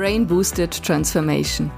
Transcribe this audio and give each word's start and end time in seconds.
Brain 0.00 0.26
Boosted 0.26 0.82
Transformation, 0.82 1.70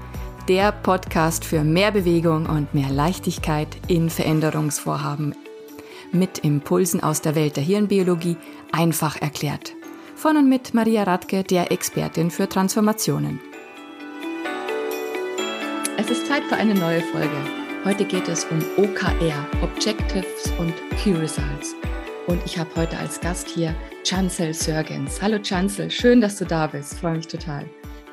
der 0.47 0.71
Podcast 0.71 1.43
für 1.43 1.61
mehr 1.61 1.91
Bewegung 1.91 2.45
und 2.45 2.73
mehr 2.73 2.89
Leichtigkeit 2.89 3.67
in 3.89 4.09
Veränderungsvorhaben. 4.09 5.35
Mit 6.13 6.37
Impulsen 6.37 7.03
aus 7.03 7.19
der 7.19 7.35
Welt 7.35 7.57
der 7.57 7.65
Hirnbiologie 7.65 8.37
einfach 8.71 9.21
erklärt. 9.21 9.73
Von 10.15 10.37
und 10.37 10.47
mit 10.47 10.73
Maria 10.73 11.03
Radke, 11.03 11.43
der 11.43 11.69
Expertin 11.73 12.31
für 12.31 12.47
Transformationen. 12.47 13.41
Es 15.97 16.09
ist 16.09 16.25
Zeit 16.25 16.45
für 16.45 16.55
eine 16.55 16.75
neue 16.75 17.01
Folge. 17.01 17.35
Heute 17.83 18.05
geht 18.05 18.29
es 18.29 18.45
um 18.45 18.59
OKR, 18.77 19.45
Objectives 19.61 20.49
und 20.59 20.73
Key 20.97 21.11
Results. 21.11 21.75
Und 22.27 22.41
ich 22.45 22.57
habe 22.57 22.69
heute 22.77 22.97
als 22.99 23.19
Gast 23.19 23.49
hier 23.49 23.75
Chancel 24.05 24.53
Sörgens. 24.53 25.21
Hallo 25.21 25.39
Chancel, 25.39 25.91
schön, 25.91 26.21
dass 26.21 26.37
du 26.37 26.45
da 26.45 26.67
bist. 26.67 26.93
Freue 26.93 27.17
mich 27.17 27.27
total. 27.27 27.65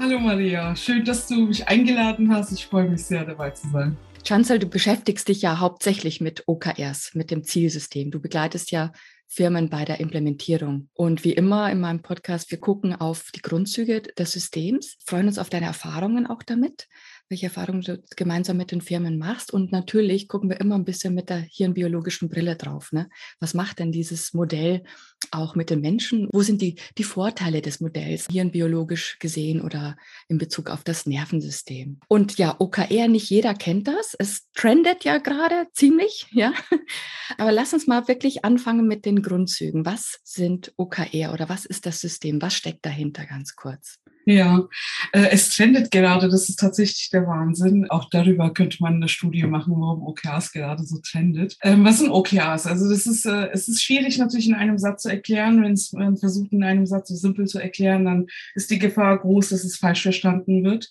Hallo 0.02 0.18
Maria, 0.18 0.74
schön, 0.76 1.04
dass 1.04 1.26
du 1.26 1.44
mich 1.44 1.68
eingeladen 1.68 2.34
hast. 2.34 2.52
Ich 2.52 2.64
freue 2.64 2.88
mich 2.88 3.04
sehr, 3.04 3.22
dabei 3.22 3.50
zu 3.50 3.68
sein. 3.68 3.98
Chancel, 4.26 4.58
du 4.58 4.66
beschäftigst 4.66 5.28
dich 5.28 5.42
ja 5.42 5.60
hauptsächlich 5.60 6.22
mit 6.22 6.44
OKRs, 6.46 7.14
mit 7.14 7.30
dem 7.30 7.44
Zielsystem. 7.44 8.10
Du 8.10 8.18
begleitest 8.18 8.70
ja 8.70 8.92
Firmen 9.26 9.68
bei 9.68 9.84
der 9.84 10.00
Implementierung. 10.00 10.88
Und 10.94 11.22
wie 11.22 11.34
immer 11.34 11.70
in 11.70 11.80
meinem 11.80 12.00
Podcast, 12.00 12.50
wir 12.50 12.58
gucken 12.58 12.94
auf 12.94 13.30
die 13.34 13.42
Grundzüge 13.42 14.00
des 14.00 14.32
Systems, 14.32 14.96
freuen 15.04 15.26
uns 15.26 15.38
auf 15.38 15.50
deine 15.50 15.66
Erfahrungen 15.66 16.26
auch 16.26 16.42
damit, 16.42 16.88
welche 17.30 17.46
Erfahrungen 17.46 17.80
du 17.80 18.02
gemeinsam 18.16 18.56
mit 18.56 18.72
den 18.72 18.80
Firmen 18.80 19.16
machst. 19.16 19.52
Und 19.52 19.70
natürlich 19.70 20.26
gucken 20.26 20.50
wir 20.50 20.60
immer 20.60 20.74
ein 20.74 20.84
bisschen 20.84 21.14
mit 21.14 21.30
der 21.30 21.38
hirnbiologischen 21.38 22.28
Brille 22.28 22.56
drauf. 22.56 22.92
Ne? 22.92 23.08
Was 23.38 23.54
macht 23.54 23.78
denn 23.78 23.92
dieses 23.92 24.34
Modell 24.34 24.82
auch 25.30 25.54
mit 25.54 25.70
den 25.70 25.80
Menschen? 25.80 26.28
Wo 26.32 26.42
sind 26.42 26.60
die, 26.60 26.74
die 26.98 27.04
Vorteile 27.04 27.62
des 27.62 27.80
Modells 27.80 28.26
hirnbiologisch 28.30 29.18
gesehen 29.20 29.60
oder 29.60 29.96
in 30.28 30.38
Bezug 30.38 30.70
auf 30.70 30.82
das 30.82 31.06
Nervensystem? 31.06 32.00
Und 32.08 32.36
ja, 32.36 32.56
OKR, 32.58 33.06
nicht 33.06 33.30
jeder 33.30 33.54
kennt 33.54 33.86
das. 33.86 34.16
Es 34.18 34.50
trendet 34.52 35.04
ja 35.04 35.18
gerade 35.18 35.68
ziemlich, 35.72 36.26
ja. 36.32 36.52
Aber 37.38 37.52
lass 37.52 37.72
uns 37.72 37.86
mal 37.86 38.08
wirklich 38.08 38.44
anfangen 38.44 38.88
mit 38.88 39.06
den 39.06 39.22
Grundzügen. 39.22 39.86
Was 39.86 40.18
sind 40.24 40.72
OKR 40.76 41.32
oder 41.32 41.48
was 41.48 41.64
ist 41.64 41.86
das 41.86 42.00
System? 42.00 42.42
Was 42.42 42.54
steckt 42.54 42.84
dahinter 42.84 43.24
ganz 43.24 43.54
kurz? 43.54 44.00
Ja, 44.30 44.68
äh, 45.10 45.26
es 45.32 45.50
trendet 45.50 45.90
gerade, 45.90 46.28
das 46.28 46.48
ist 46.48 46.60
tatsächlich 46.60 47.10
der 47.10 47.26
Wahnsinn. 47.26 47.90
Auch 47.90 48.08
darüber 48.10 48.54
könnte 48.54 48.76
man 48.78 48.94
eine 48.94 49.08
Studie 49.08 49.42
machen, 49.42 49.74
warum 49.76 50.04
OKRs 50.04 50.52
gerade 50.52 50.84
so 50.84 50.98
trendet. 50.98 51.56
Ähm, 51.62 51.84
was 51.84 51.98
sind 51.98 52.10
OKRs? 52.10 52.68
Also 52.68 52.88
das 52.88 53.06
ist, 53.06 53.26
äh, 53.26 53.48
es 53.52 53.66
ist 53.66 53.82
schwierig 53.82 54.18
natürlich 54.18 54.46
in 54.46 54.54
einem 54.54 54.78
Satz 54.78 55.02
zu 55.02 55.08
erklären. 55.08 55.64
Wenn 55.64 55.76
man 55.98 56.16
versucht, 56.16 56.52
in 56.52 56.62
einem 56.62 56.86
Satz 56.86 57.08
so 57.08 57.16
simpel 57.16 57.48
zu 57.48 57.58
erklären, 57.58 58.04
dann 58.04 58.26
ist 58.54 58.70
die 58.70 58.78
Gefahr 58.78 59.18
groß, 59.18 59.48
dass 59.48 59.64
es 59.64 59.78
falsch 59.78 60.02
verstanden 60.02 60.62
wird. 60.62 60.88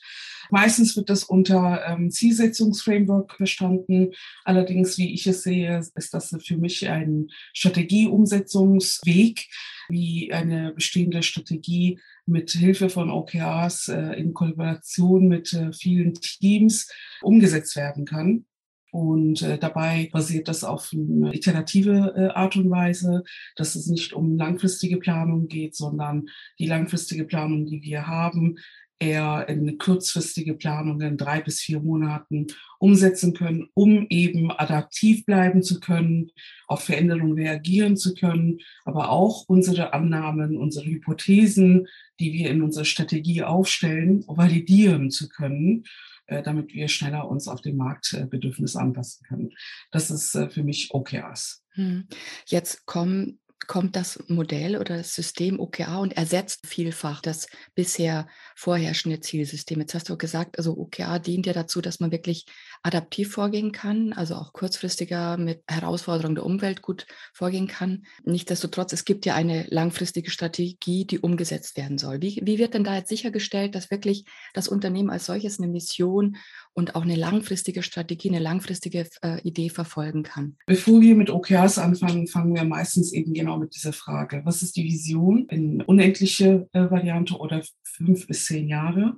Meistens 0.50 0.96
wird 0.98 1.10
das 1.10 1.24
unter 1.24 1.86
ähm, 1.86 2.10
Zielsetzungsframework 2.10 3.36
verstanden. 3.36 4.12
Allerdings, 4.44 4.98
wie 4.98 5.14
ich 5.14 5.28
es 5.28 5.44
sehe, 5.44 5.80
ist 5.96 6.14
das 6.14 6.36
für 6.44 6.58
mich 6.58 6.90
ein 6.90 7.28
Strategieumsetzungsweg, 7.54 9.48
wie 9.90 10.34
eine 10.34 10.72
bestehende 10.74 11.24
Strategie 11.24 12.00
mit 12.30 12.52
Hilfe 12.52 12.90
von 12.90 13.10
OKRs 13.10 13.90
äh, 13.90 14.14
in 14.14 14.34
Kollaboration 14.34 15.28
mit 15.28 15.54
äh, 15.54 15.74
vielen 15.74 16.14
Teams 16.14 16.92
umgesetzt 17.22 17.76
werden 17.76 18.06
kann. 18.06 18.46
Und 18.92 19.42
äh, 19.42 19.58
dabei 19.58 20.10
basiert 20.12 20.48
das 20.48 20.64
auf 20.64 20.92
eine 20.94 21.36
iterative 21.36 22.34
Art 22.36 22.56
und 22.56 22.72
Weise, 22.72 23.24
dass 23.56 23.76
es 23.76 23.86
nicht 23.88 24.14
um 24.14 24.36
langfristige 24.36 24.98
Planung 24.98 25.48
geht, 25.48 25.76
sondern 25.76 26.26
die 26.58 26.66
langfristige 26.66 27.26
Planung, 27.26 27.66
die 27.66 27.84
wir 27.84 28.08
haben, 28.08 28.58
eher 29.00 29.48
in 29.48 29.78
kurzfristige 29.78 30.54
Planungen 30.54 31.18
drei 31.18 31.42
bis 31.42 31.62
vier 31.62 31.80
Monaten 31.80 32.48
umsetzen 32.80 33.34
können, 33.34 33.70
um 33.74 34.06
eben 34.10 34.52
adaptiv 34.52 35.26
bleiben 35.26 35.64
zu 35.64 35.80
können, 35.80 36.32
auf 36.68 36.84
Veränderungen 36.84 37.34
reagieren 37.34 37.96
zu 37.96 38.14
können, 38.14 38.60
aber 38.84 39.10
auch 39.10 39.46
unsere 39.48 39.94
Annahmen, 39.94 40.58
unsere 40.58 40.86
Hypothesen, 40.86 41.88
die 42.20 42.34
wir 42.34 42.50
in 42.50 42.62
unserer 42.62 42.86
Strategie 42.86 43.44
aufstellen, 43.44 44.24
validieren 44.28 45.10
zu 45.10 45.30
können, 45.30 45.86
äh, 46.28 46.44
damit 46.44 46.74
wir 46.74 46.88
schneller 46.90 47.28
uns 47.30 47.48
auf 47.48 47.62
den 47.62 47.78
Marktbedürfnis 47.78 48.76
anpassen 48.76 49.26
können. 49.26 49.52
Das 49.92 50.12
ist 50.12 50.36
äh, 50.36 50.50
für 50.50 50.64
mich 50.64 50.90
OKRs. 50.92 51.64
Hm. 51.72 52.08
Jetzt 52.46 52.86
kommen 52.86 53.40
kommt 53.68 53.96
das 53.96 54.24
Modell 54.28 54.78
oder 54.78 54.98
das 54.98 55.14
System 55.14 55.60
OKR 55.60 56.00
und 56.00 56.18
ersetzt 56.18 56.66
vielfach 56.68 57.22
das 57.22 57.48
bisher 57.76 58.28
vorherrschende 58.56 59.20
Zielsystem. 59.20 59.80
Jetzt 59.80 59.94
hast 59.94 60.10
du 60.10 60.18
gesagt, 60.18 60.58
also 60.58 60.78
OKR 60.78 61.20
dient 61.20 61.46
ja 61.46 61.54
dazu, 61.54 61.82
dass 61.82 62.00
man 62.00 62.12
wirklich 62.12 62.46
adaptiv 62.84 63.32
vorgehen 63.32 63.72
kann, 63.72 64.14
also 64.14 64.36
auch 64.36 64.54
kurzfristiger 64.54 65.38
mit 65.38 65.64
Herausforderungen 65.68 66.36
der 66.36 66.46
Umwelt 66.46 66.82
gut 66.82 67.06
vorgehen 67.34 67.68
kann. 67.68 68.06
Nichtsdestotrotz, 68.24 68.94
es 68.94 69.06
gibt 69.06 69.26
ja 69.26 69.36
eine 69.36 69.66
langfristige 69.70 70.32
Strategie, 70.32 71.06
die 71.06 71.20
umgesetzt 71.20 71.78
werden 71.78 71.98
soll. 71.98 72.22
Wie, 72.22 72.42
wie 72.44 72.58
wird 72.58 72.74
denn 72.74 72.84
da 72.84 72.96
jetzt 72.96 73.10
sichergestellt, 73.10 73.76
dass 73.76 73.92
wirklich 73.92 74.26
das 74.54 74.68
Unternehmen 74.68 75.10
als 75.10 75.26
solches 75.26 75.60
eine 75.60 75.68
Mission 75.68 76.38
und 76.80 76.96
auch 76.96 77.04
eine 77.04 77.16
langfristige 77.16 77.84
Strategie, 77.84 78.30
eine 78.30 78.40
langfristige 78.40 79.08
äh, 79.22 79.40
Idee 79.42 79.70
verfolgen 79.70 80.24
kann? 80.24 80.56
Bevor 80.66 81.02
wir 81.02 81.16
mit 81.16 81.30
OKRs 81.30 81.78
anfangen, 81.78 82.28
fangen 82.28 82.56
wir 82.56 82.64
meistens 82.64 83.14
eben 83.14 83.34
genau 83.34 83.60
mit 83.60 83.76
dieser 83.76 83.94
Frage. 83.94 84.42
Was 84.46 84.64
ist 84.64 84.76
die 84.76 84.86
Vision 84.86 85.46
in 85.50 85.82
unendliche 85.82 86.68
äh, 86.74 86.90
Variante 86.90 87.36
oder 87.38 87.62
fünf 87.84 88.26
bis 88.26 88.46
zehn 88.46 88.68
Jahre? 88.68 89.18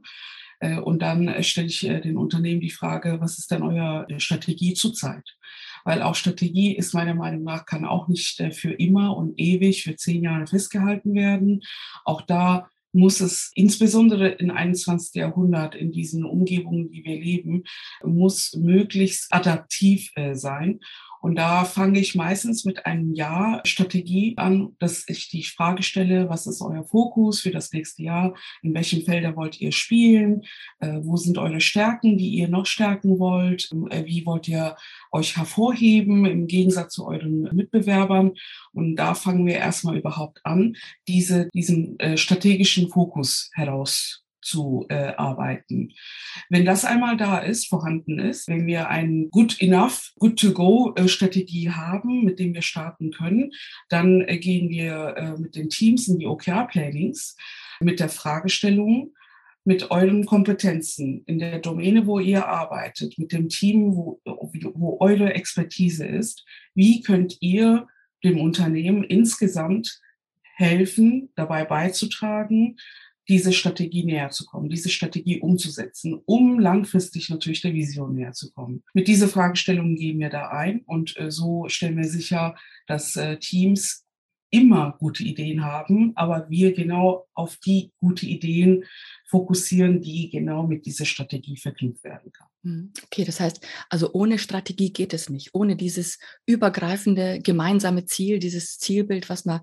Äh, 0.59 0.79
und 0.79 1.01
dann 1.01 1.27
äh, 1.27 1.43
stelle 1.43 1.67
ich 1.67 1.87
äh, 1.87 2.01
den 2.01 2.17
Unternehmen 2.17 2.61
die 2.61 2.71
Frage, 2.71 3.19
was 3.21 3.37
ist 3.37 3.51
denn 3.51 3.63
eure 3.63 4.07
Strategie 4.19 4.73
zurzeit? 4.73 5.23
Weil 5.83 6.01
auch 6.01 6.15
Strategie 6.15 6.75
ist 6.75 6.93
meiner 6.93 7.15
Meinung 7.15 7.43
nach, 7.43 7.65
kann 7.65 7.85
auch 7.85 8.07
nicht 8.07 8.41
für 8.51 8.71
immer 8.71 9.17
und 9.17 9.39
ewig, 9.39 9.83
für 9.83 9.95
zehn 9.95 10.23
Jahre 10.23 10.45
festgehalten 10.45 11.15
werden. 11.15 11.61
Auch 12.05 12.21
da 12.21 12.69
muss 12.93 13.21
es 13.21 13.51
insbesondere 13.55 14.29
im 14.29 14.51
21. 14.51 15.15
Jahrhundert 15.15 15.75
in 15.75 15.91
diesen 15.91 16.25
Umgebungen, 16.25 16.89
die 16.91 17.03
wir 17.03 17.19
leben, 17.19 17.63
muss 18.03 18.53
möglichst 18.55 19.31
adaptiv 19.33 20.11
sein. 20.33 20.79
Und 21.21 21.35
da 21.35 21.65
fange 21.65 21.99
ich 21.99 22.15
meistens 22.15 22.65
mit 22.65 22.85
einem 22.85 23.13
Jahr 23.13 23.61
Strategie 23.63 24.33
an, 24.37 24.75
dass 24.79 25.05
ich 25.07 25.29
die 25.29 25.43
Frage 25.43 25.83
stelle, 25.83 26.29
was 26.29 26.47
ist 26.47 26.61
euer 26.61 26.83
Fokus 26.83 27.41
für 27.41 27.51
das 27.51 27.71
nächste 27.71 28.03
Jahr? 28.03 28.33
In 28.63 28.73
welchen 28.73 29.03
Feldern 29.03 29.35
wollt 29.35 29.61
ihr 29.61 29.71
spielen? 29.71 30.41
Äh, 30.79 30.99
wo 31.03 31.17
sind 31.17 31.37
eure 31.37 31.61
Stärken, 31.61 32.17
die 32.17 32.29
ihr 32.29 32.47
noch 32.47 32.65
stärken 32.65 33.19
wollt? 33.19 33.69
Äh, 33.91 34.05
wie 34.05 34.25
wollt 34.25 34.47
ihr 34.47 34.75
euch 35.11 35.37
hervorheben 35.37 36.25
im 36.25 36.47
Gegensatz 36.47 36.95
zu 36.95 37.05
euren 37.05 37.43
Mitbewerbern? 37.53 38.31
Und 38.73 38.95
da 38.95 39.13
fangen 39.13 39.45
wir 39.45 39.57
erstmal 39.57 39.97
überhaupt 39.97 40.39
an, 40.43 40.75
diese, 41.07 41.49
diesen 41.53 41.99
äh, 41.99 42.17
strategischen 42.17 42.89
Fokus 42.89 43.51
heraus 43.53 44.23
zu 44.41 44.85
äh, 44.89 45.13
arbeiten. 45.15 45.93
Wenn 46.49 46.65
das 46.65 46.85
einmal 46.85 47.17
da 47.17 47.39
ist, 47.39 47.67
vorhanden 47.67 48.19
ist, 48.19 48.47
wenn 48.47 48.67
wir 48.67 48.89
eine 48.89 49.27
good 49.27 49.61
enough, 49.61 50.11
good 50.19 50.39
to 50.39 50.51
go 50.51 50.93
äh, 50.95 51.07
Strategie 51.07 51.69
haben, 51.69 52.23
mit 52.23 52.39
dem 52.39 52.53
wir 52.53 52.61
starten 52.61 53.11
können, 53.11 53.51
dann 53.89 54.21
äh, 54.21 54.37
gehen 54.37 54.69
wir 54.69 55.15
äh, 55.17 55.39
mit 55.39 55.55
den 55.55 55.69
Teams 55.69 56.07
in 56.07 56.19
die 56.19 56.27
OKR-Plannings 56.27 57.35
mit 57.79 57.99
der 57.99 58.09
Fragestellung, 58.09 59.13
mit 59.63 59.91
euren 59.91 60.25
Kompetenzen 60.25 61.23
in 61.25 61.39
der 61.39 61.59
Domäne, 61.59 62.07
wo 62.07 62.19
ihr 62.19 62.47
arbeitet, 62.47 63.17
mit 63.17 63.31
dem 63.31 63.49
Team, 63.49 63.95
wo, 63.95 64.19
wo 64.25 64.97
eure 64.99 65.33
Expertise 65.33 66.05
ist, 66.05 66.45
wie 66.73 67.01
könnt 67.01 67.37
ihr 67.41 67.87
dem 68.23 68.39
Unternehmen 68.39 69.03
insgesamt 69.03 70.01
helfen, 70.55 71.31
dabei 71.35 71.65
beizutragen, 71.65 72.77
diese 73.31 73.53
Strategie 73.53 74.03
näher 74.03 74.29
zu 74.29 74.45
kommen, 74.45 74.67
diese 74.67 74.89
Strategie 74.89 75.39
umzusetzen, 75.39 76.21
um 76.25 76.59
langfristig 76.59 77.29
natürlich 77.29 77.61
der 77.61 77.73
Vision 77.73 78.13
näher 78.13 78.33
zu 78.33 78.51
kommen. 78.51 78.83
Mit 78.93 79.07
dieser 79.07 79.29
Fragestellung 79.29 79.95
gehen 79.95 80.19
wir 80.19 80.29
da 80.29 80.49
ein 80.49 80.81
und 80.81 81.17
äh, 81.17 81.31
so 81.31 81.69
stellen 81.69 81.95
wir 81.95 82.09
sicher, 82.09 82.55
dass 82.87 83.15
äh, 83.15 83.37
Teams 83.37 84.05
immer 84.49 84.97
gute 84.99 85.23
Ideen 85.23 85.63
haben, 85.63 86.11
aber 86.15 86.49
wir 86.49 86.73
genau 86.73 87.25
auf 87.33 87.55
die 87.55 87.93
gute 88.01 88.25
Ideen 88.25 88.83
fokussieren, 89.29 90.01
die 90.01 90.29
genau 90.29 90.67
mit 90.67 90.85
dieser 90.85 91.05
Strategie 91.05 91.55
verknüpft 91.55 92.03
werden 92.03 92.33
kann. 92.33 92.47
Hm, 92.63 92.91
okay, 93.05 93.23
das 93.23 93.39
heißt, 93.39 93.65
also 93.87 94.11
ohne 94.11 94.37
Strategie 94.39 94.91
geht 94.91 95.13
es 95.13 95.29
nicht. 95.29 95.51
Ohne 95.53 95.77
dieses 95.77 96.19
übergreifende 96.45 97.39
gemeinsame 97.41 98.03
Ziel, 98.03 98.39
dieses 98.39 98.77
Zielbild, 98.77 99.29
was 99.29 99.45
man 99.45 99.61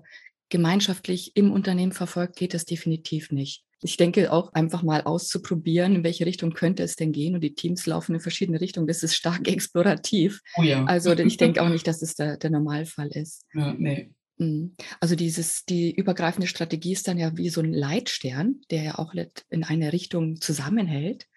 gemeinschaftlich 0.49 1.35
im 1.35 1.51
Unternehmen 1.51 1.91
verfolgt, 1.91 2.35
geht 2.35 2.53
das 2.53 2.65
definitiv 2.65 3.31
nicht. 3.31 3.63
Ich 3.81 3.95
denke 3.95 4.33
auch 4.33 4.51
einfach 4.53 4.83
mal 4.83 5.03
auszuprobieren, 5.03 5.95
in 5.95 6.03
welche 6.03 6.25
Richtung 6.25 6.51
könnte 6.51 6.83
es 6.83 6.95
denn 6.95 7.13
gehen. 7.13 7.35
Und 7.35 7.41
die 7.41 7.55
Teams 7.55 7.85
laufen 7.85 8.15
in 8.15 8.21
verschiedene 8.21 8.59
Richtungen. 8.59 8.87
Das 8.87 9.03
ist 9.03 9.15
stark 9.15 9.47
explorativ. 9.47 10.41
Oh 10.57 10.63
ja. 10.63 10.83
Also 10.85 11.13
ich 11.13 11.37
denke 11.37 11.61
auch 11.61 11.69
nicht, 11.69 11.87
dass 11.87 12.01
es 12.01 12.15
der, 12.15 12.37
der 12.37 12.49
Normalfall 12.49 13.07
ist. 13.07 13.45
Ja, 13.53 13.73
nee. 13.73 14.11
Mhm. 14.37 14.75
Also 14.99 15.15
dieses, 15.15 15.63
die 15.65 15.91
übergreifende 15.91 16.47
Strategie 16.47 16.93
ist 16.93 17.07
dann 17.07 17.17
ja 17.17 17.37
wie 17.37 17.49
so 17.49 17.61
ein 17.61 17.73
Leitstern, 17.73 18.61
der 18.69 18.83
ja 18.83 18.99
auch 18.99 19.13
in 19.49 19.63
eine 19.63 19.93
Richtung 19.93 20.41
zusammenhält. 20.41 21.27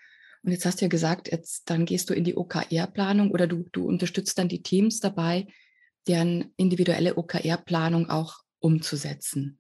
Und 0.43 0.51
jetzt 0.51 0.67
hast 0.67 0.81
du 0.81 0.87
ja 0.87 0.89
gesagt, 0.89 1.31
jetzt 1.31 1.71
dann 1.71 1.85
gehst 1.85 2.11
du 2.11 2.15
in 2.15 2.25
die 2.25 2.37
OKR-Planung 2.37 3.31
oder 3.31 3.47
du, 3.47 3.69
du 3.71 3.87
unterstützt 3.87 4.39
dann 4.39 4.49
die 4.49 4.63
Teams 4.63 4.99
dabei, 4.99 5.47
deren 6.09 6.53
individuelle 6.57 7.17
OKR-Planung 7.17 8.11
auch 8.11 8.42
umzusetzen. 8.63 9.59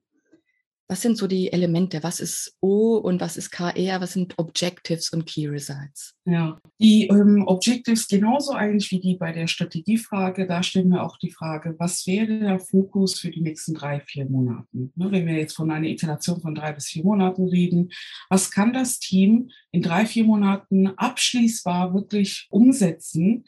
Was 0.93 1.00
sind 1.00 1.16
so 1.16 1.26
die 1.26 1.50
Elemente? 1.50 2.02
Was 2.02 2.20
ist 2.20 2.54
O 2.60 2.99
und 2.99 3.19
was 3.19 3.38
ist 3.38 3.50
KR? 3.50 4.02
Was 4.02 4.12
sind 4.12 4.38
Objectives 4.38 5.10
und 5.10 5.25
Key 5.25 5.49
Results? 5.49 6.14
Ja, 6.26 6.60
die 6.78 7.06
ähm, 7.06 7.44
Objectives 7.46 8.08
genauso 8.08 8.52
eigentlich 8.52 8.90
wie 8.90 9.00
die 9.00 9.16
bei 9.16 9.32
der 9.32 9.46
Strategiefrage. 9.46 10.46
Da 10.46 10.62
stellen 10.62 10.90
wir 10.90 11.02
auch 11.02 11.16
die 11.16 11.31
Frage, 11.31 11.75
was 11.78 12.06
wäre 12.06 12.38
der 12.40 12.58
Fokus 12.58 13.19
für 13.19 13.31
die 13.31 13.40
nächsten 13.40 13.72
drei, 13.72 14.00
vier 14.00 14.26
Monate? 14.28 14.66
Ne, 14.72 15.10
wenn 15.10 15.26
wir 15.26 15.38
jetzt 15.38 15.56
von 15.56 15.70
einer 15.70 15.87
Iteration 15.87 16.43
von 16.43 16.55
drei 16.55 16.72
bis 16.72 16.88
vier 16.88 17.05
Monaten 17.05 17.48
reden, 17.48 17.90
was 18.28 18.50
kann 18.50 18.75
das 18.75 18.98
Team 18.98 19.50
in 19.70 19.81
drei, 19.81 20.05
vier 20.05 20.25
Monaten 20.25 20.88
abschließbar 20.88 21.94
wirklich 21.94 22.48
umsetzen? 22.50 23.44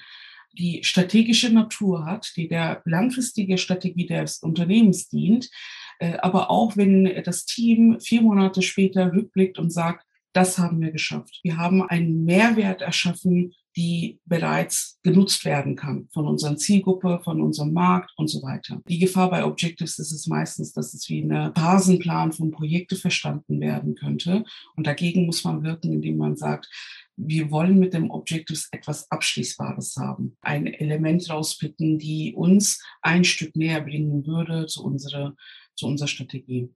Die 0.59 0.85
strategische 0.85 1.51
Natur 1.51 2.05
hat, 2.05 2.33
die 2.37 2.49
der 2.49 2.83
langfristige 2.85 3.59
Strategie 3.59 4.07
des 4.07 4.39
Unternehmens 4.39 5.09
dient, 5.09 5.51
äh, 5.99 6.17
aber 6.19 6.51
auch 6.51 6.77
wenn 6.77 7.23
das 7.25 7.45
Team 7.45 7.99
vier 8.01 8.23
Monate 8.23 8.63
später 8.63 9.13
rückblickt 9.13 9.59
und 9.59 9.71
sagt, 9.71 10.05
das 10.33 10.59
haben 10.59 10.81
wir 10.81 10.91
geschafft. 10.91 11.41
Wir 11.45 11.57
haben 11.57 11.83
einen 11.83 12.25
Mehrwert 12.25 12.83
erschaffen, 12.83 13.55
die 13.77 14.21
bereits 14.25 14.99
genutzt 15.03 15.45
werden 15.45 15.77
kann 15.77 16.09
von 16.13 16.27
unserer 16.27 16.57
Zielgruppe, 16.57 17.21
von 17.25 17.41
unserem 17.41 17.73
Markt 17.73 18.13
und 18.17 18.29
so 18.29 18.43
weiter. 18.43 18.81
Die 18.89 18.99
Gefahr 18.99 19.31
bei 19.31 19.45
Objectives 19.45 19.99
ist 19.99 20.13
es 20.13 20.27
meistens, 20.27 20.73
dass 20.73 20.95
es 20.95 21.09
wie 21.09 21.23
ein 21.23 21.53
Phasenplan 21.55 22.33
von 22.33 22.51
Projekte 22.51 22.97
verstanden 22.97 23.61
werden 23.61 23.95
könnte. 23.95 24.45
Und 24.77 24.87
dagegen 24.87 25.27
muss 25.27 25.45
man 25.45 25.63
wirken, 25.63 25.93
indem 25.93 26.19
man 26.19 26.37
sagt, 26.37 26.69
wir 27.17 27.51
wollen 27.51 27.79
mit 27.79 27.95
dem 27.95 28.11
Objectives 28.11 28.69
etwas 28.73 29.11
Abschließbares 29.11 29.97
haben. 29.97 30.37
Ein 30.41 30.67
Element 30.67 31.29
rauspicken, 31.31 31.99
die 31.99 32.35
uns 32.35 32.83
ein 33.03 33.25
Stück 33.25 33.55
näher 33.57 33.81
bringen 33.81 34.27
würde 34.27 34.67
zu 34.67 34.85
unserer 34.85 35.35
zu 35.77 35.87
unserer 35.87 36.09
Strategie. 36.09 36.71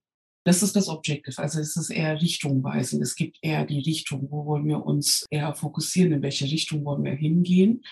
Das 0.45 0.63
ist 0.63 0.77
das 0.77 0.89
Objective. 0.89 1.41
Also 1.41 1.61
es 1.61 1.77
ist 1.77 1.91
eher 1.91 2.21
richtungweisend. 2.21 3.03
Es 3.03 3.15
gibt 3.17 3.39
eher 3.43 3.67
die 3.67 3.81
Richtung, 3.81 4.29
wo 4.31 4.47
wollen 4.47 4.67
wir 4.67 4.85
uns 4.85 5.27
eher 5.31 5.55
fokussieren, 5.55 6.13
in 6.13 6.23
welche 6.23 6.47
Richtung 6.47 6.85
wollen 6.85 7.05
wir 7.05 7.15
hingehen. 7.15 7.83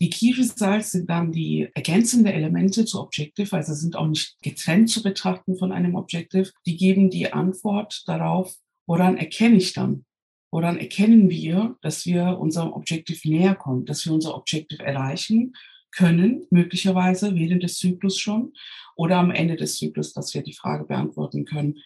Die 0.00 0.08
Key 0.08 0.32
Results 0.32 0.92
sind 0.92 1.10
dann 1.10 1.30
die 1.30 1.68
ergänzende 1.74 2.32
Elemente 2.32 2.86
zu 2.86 3.00
Objective, 3.00 3.54
also 3.54 3.74
sind 3.74 3.96
auch 3.96 4.06
nicht 4.06 4.36
getrennt 4.40 4.88
zu 4.88 5.02
betrachten 5.02 5.58
von 5.58 5.72
einem 5.72 5.94
Objective. 5.94 6.50
Die 6.64 6.78
geben 6.78 7.10
die 7.10 7.30
Antwort 7.30 8.02
darauf, 8.06 8.56
woran 8.86 9.18
erkenne 9.18 9.56
ich 9.56 9.74
dann? 9.74 10.06
Woran 10.50 10.78
erkennen 10.78 11.30
wir, 11.30 11.76
dass 11.80 12.06
wir 12.06 12.38
unserem 12.38 12.72
Objective 12.72 13.28
näher 13.28 13.54
kommen, 13.54 13.86
dass 13.86 14.04
wir 14.04 14.12
unser 14.12 14.34
Objective 14.34 14.82
erreichen 14.82 15.54
können, 15.92 16.46
möglicherweise 16.50 17.34
während 17.34 17.62
des 17.62 17.78
Zyklus 17.78 18.18
schon 18.18 18.52
oder 18.96 19.18
am 19.18 19.30
Ende 19.30 19.56
des 19.56 19.76
Zyklus, 19.76 20.12
dass 20.12 20.34
wir 20.34 20.42
die 20.42 20.54
Frage 20.54 20.84
beantworten 20.84 21.44
können. 21.44 21.78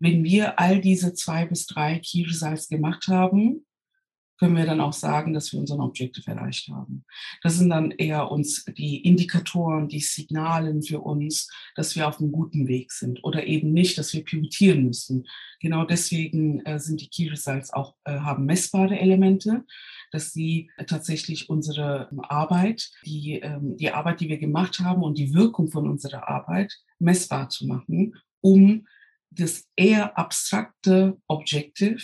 Wenn 0.00 0.24
wir 0.24 0.58
all 0.58 0.80
diese 0.80 1.14
zwei 1.14 1.46
bis 1.46 1.66
drei 1.66 1.98
Key 2.00 2.24
gemacht 2.68 3.08
haben, 3.08 3.64
können 4.38 4.56
wir 4.56 4.66
dann 4.66 4.80
auch 4.80 4.92
sagen, 4.92 5.32
dass 5.32 5.52
wir 5.52 5.60
unseren 5.60 5.80
Objective 5.80 6.28
erreicht 6.30 6.68
haben. 6.68 7.04
Das 7.42 7.56
sind 7.56 7.70
dann 7.70 7.92
eher 7.92 8.30
uns 8.30 8.64
die 8.64 8.98
Indikatoren, 9.02 9.88
die 9.88 10.00
Signalen 10.00 10.82
für 10.82 11.00
uns, 11.00 11.48
dass 11.76 11.94
wir 11.94 12.08
auf 12.08 12.20
einem 12.20 12.32
guten 12.32 12.66
Weg 12.66 12.92
sind 12.92 13.22
oder 13.22 13.46
eben 13.46 13.72
nicht, 13.72 13.96
dass 13.96 14.12
wir 14.12 14.24
pivotieren 14.24 14.84
müssen. 14.84 15.26
Genau 15.60 15.84
deswegen 15.84 16.60
äh, 16.66 16.78
sind 16.78 17.00
die 17.00 17.08
Key 17.08 17.28
Results 17.28 17.72
auch, 17.72 17.94
äh, 18.04 18.18
haben 18.18 18.44
messbare 18.44 18.98
Elemente, 18.98 19.64
dass 20.10 20.32
sie 20.32 20.70
tatsächlich 20.86 21.48
unsere 21.48 22.08
Arbeit, 22.18 22.90
die, 23.04 23.40
ähm, 23.40 23.76
die 23.76 23.90
Arbeit, 23.90 24.20
die 24.20 24.28
wir 24.28 24.38
gemacht 24.38 24.80
haben 24.80 25.02
und 25.02 25.16
die 25.16 25.32
Wirkung 25.32 25.70
von 25.70 25.88
unserer 25.88 26.28
Arbeit 26.28 26.72
messbar 26.98 27.48
zu 27.48 27.66
machen, 27.66 28.14
um 28.40 28.86
das 29.30 29.64
eher 29.76 30.16
abstrakte 30.18 31.18
Objective 31.26 32.02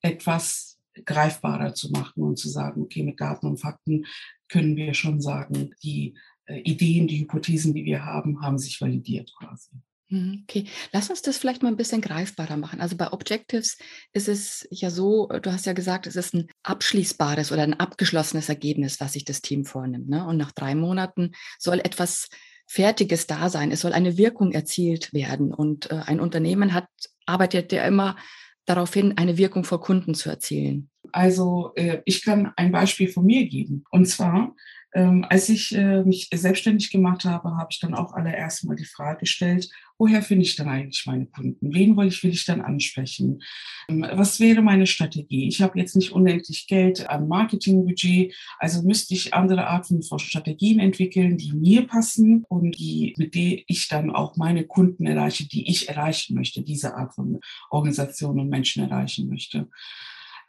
etwas 0.00 0.71
greifbarer 1.04 1.74
zu 1.74 1.90
machen 1.90 2.22
und 2.22 2.38
zu 2.38 2.48
sagen, 2.48 2.82
okay, 2.82 3.02
mit 3.02 3.20
Daten 3.20 3.46
und 3.46 3.58
Fakten 3.58 4.06
können 4.48 4.76
wir 4.76 4.94
schon 4.94 5.20
sagen, 5.20 5.74
die 5.82 6.14
äh, 6.46 6.60
Ideen, 6.60 7.06
die 7.06 7.20
Hypothesen, 7.20 7.74
die 7.74 7.84
wir 7.84 8.04
haben, 8.04 8.42
haben 8.42 8.58
sich 8.58 8.80
validiert 8.80 9.32
quasi. 9.38 9.70
Mhm, 10.12 10.44
okay, 10.46 10.66
lass 10.92 11.08
uns 11.08 11.22
das 11.22 11.38
vielleicht 11.38 11.62
mal 11.62 11.70
ein 11.70 11.78
bisschen 11.78 12.02
greifbarer 12.02 12.58
machen. 12.58 12.82
Also 12.82 12.96
bei 12.96 13.12
Objectives 13.12 13.78
ist 14.12 14.28
es 14.28 14.68
ja 14.70 14.90
so, 14.90 15.26
du 15.26 15.50
hast 15.50 15.64
ja 15.64 15.72
gesagt, 15.72 16.06
es 16.06 16.16
ist 16.16 16.34
ein 16.34 16.48
abschließbares 16.64 17.50
oder 17.50 17.62
ein 17.62 17.80
abgeschlossenes 17.80 18.50
Ergebnis, 18.50 19.00
was 19.00 19.14
sich 19.14 19.24
das 19.24 19.40
Team 19.40 19.64
vornimmt. 19.64 20.10
Ne? 20.10 20.26
Und 20.26 20.36
nach 20.36 20.52
drei 20.52 20.74
Monaten 20.74 21.32
soll 21.58 21.80
etwas 21.80 22.28
Fertiges 22.66 23.26
da 23.26 23.48
sein. 23.48 23.70
Es 23.70 23.80
soll 23.80 23.94
eine 23.94 24.18
Wirkung 24.18 24.52
erzielt 24.52 25.14
werden. 25.14 25.52
Und 25.52 25.90
äh, 25.90 26.02
ein 26.06 26.20
Unternehmen 26.20 26.74
hat, 26.74 26.88
arbeitet 27.24 27.72
ja 27.72 27.84
immer 27.86 28.16
darauf 28.64 28.92
hin, 28.94 29.14
eine 29.16 29.38
Wirkung 29.38 29.64
vor 29.64 29.80
Kunden 29.80 30.14
zu 30.14 30.30
erzielen? 30.30 30.88
Also 31.12 31.72
äh, 31.74 31.98
ich 32.04 32.24
kann 32.24 32.52
ein 32.56 32.72
Beispiel 32.72 33.08
von 33.08 33.26
mir 33.26 33.46
geben. 33.46 33.84
Und 33.90 34.06
zwar, 34.06 34.54
ähm, 34.94 35.24
als 35.28 35.48
ich 35.48 35.74
äh, 35.74 36.02
mich 36.02 36.28
selbstständig 36.32 36.90
gemacht 36.90 37.24
habe, 37.24 37.56
habe 37.56 37.68
ich 37.70 37.80
dann 37.80 37.94
auch 37.94 38.12
allererst 38.12 38.64
mal 38.64 38.76
die 38.76 38.84
Frage 38.84 39.20
gestellt, 39.20 39.70
woher 39.98 40.20
finde 40.22 40.44
ich 40.44 40.56
dann 40.56 40.68
eigentlich 40.68 41.06
meine 41.06 41.26
Kunden? 41.26 41.72
Wen 41.72 41.96
will 41.96 42.08
ich, 42.08 42.22
will 42.22 42.32
ich 42.32 42.44
dann 42.44 42.60
ansprechen? 42.60 43.42
Ähm, 43.88 44.06
was 44.12 44.38
wäre 44.38 44.60
meine 44.60 44.86
Strategie? 44.86 45.48
Ich 45.48 45.62
habe 45.62 45.78
jetzt 45.78 45.96
nicht 45.96 46.12
unendlich 46.12 46.66
Geld 46.66 47.08
an 47.08 47.26
Marketingbudget, 47.26 48.34
also 48.58 48.82
müsste 48.82 49.14
ich 49.14 49.32
andere 49.32 49.66
Arten 49.66 50.02
von 50.02 50.18
Strategien 50.18 50.78
entwickeln, 50.78 51.38
die 51.38 51.52
mir 51.52 51.86
passen 51.86 52.44
und 52.48 52.78
die, 52.78 53.14
mit 53.16 53.34
denen 53.34 53.62
ich 53.66 53.88
dann 53.88 54.10
auch 54.10 54.36
meine 54.36 54.64
Kunden 54.64 55.06
erreiche, 55.06 55.48
die 55.48 55.70
ich 55.70 55.88
erreichen 55.88 56.34
möchte, 56.34 56.62
diese 56.62 56.94
Art 56.96 57.14
von 57.14 57.40
Organisation 57.70 58.38
und 58.40 58.48
Menschen 58.48 58.82
erreichen 58.82 59.28
möchte. 59.28 59.68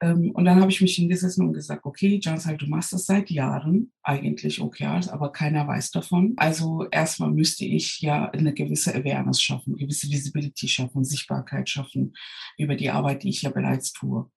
Ähm, 0.02 0.32
und 0.32 0.46
dann 0.46 0.60
habe 0.60 0.72
ich 0.72 0.82
mich 0.82 0.96
hingesessen 0.96 1.48
und 1.48 1.54
gesagt, 1.54 1.86
okay, 1.86 2.20
Jansal, 2.22 2.58
du 2.58 2.68
machst 2.68 2.94
das 2.94 3.06
seit 3.06 3.30
Jahren 3.30 3.92
eigentlich 4.04 4.62
OKRs, 4.62 5.10
aber 5.10 5.32
keiner 5.32 5.68
weiß 5.68 5.92
davon. 5.92 6.34
Also 6.38 6.88
erstmal 6.90 7.32
müsste 7.32 7.66
ich 7.66 8.02
ja 8.02 8.30
eine 8.30 8.54
gewisse 8.54 8.94
Awareness 8.94 9.42
schaffen, 9.42 9.76
gewisse 9.76 10.10
Visibility 10.10 10.68
schaffen, 10.68 11.04
Sichtbarkeit 11.04 11.70
schaffen 11.70 12.14
über 12.58 12.76
die 12.76 12.90
Arbeit, 12.90 13.24
die 13.24 13.30
ich 13.30 13.42
ja 13.42 13.50
bereits 13.50 13.94
tue. 13.94 14.30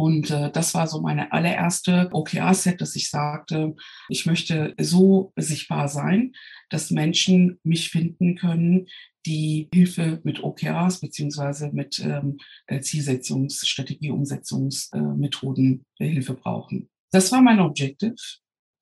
Und 0.00 0.30
äh, 0.30 0.50
das 0.50 0.72
war 0.72 0.86
so 0.86 1.02
meine 1.02 1.30
allererste 1.30 2.08
OKR-Set, 2.10 2.80
dass 2.80 2.96
ich 2.96 3.10
sagte, 3.10 3.76
ich 4.08 4.24
möchte 4.24 4.72
so 4.80 5.30
sichtbar 5.36 5.88
sein, 5.88 6.32
dass 6.70 6.90
Menschen 6.90 7.60
mich 7.64 7.90
finden 7.90 8.34
können, 8.34 8.86
die 9.26 9.68
Hilfe 9.74 10.22
mit 10.24 10.42
OKRs 10.42 11.00
beziehungsweise 11.00 11.70
mit 11.74 11.98
ähm, 11.98 12.38
äh, 12.66 12.80
Zielsetzungsstrategie, 12.80 14.10
Umsetzungsmethoden 14.10 15.84
äh, 15.98 16.06
Hilfe 16.06 16.32
brauchen. 16.32 16.88
Das 17.12 17.30
war 17.30 17.42
mein 17.42 17.60
Objective. 17.60 18.16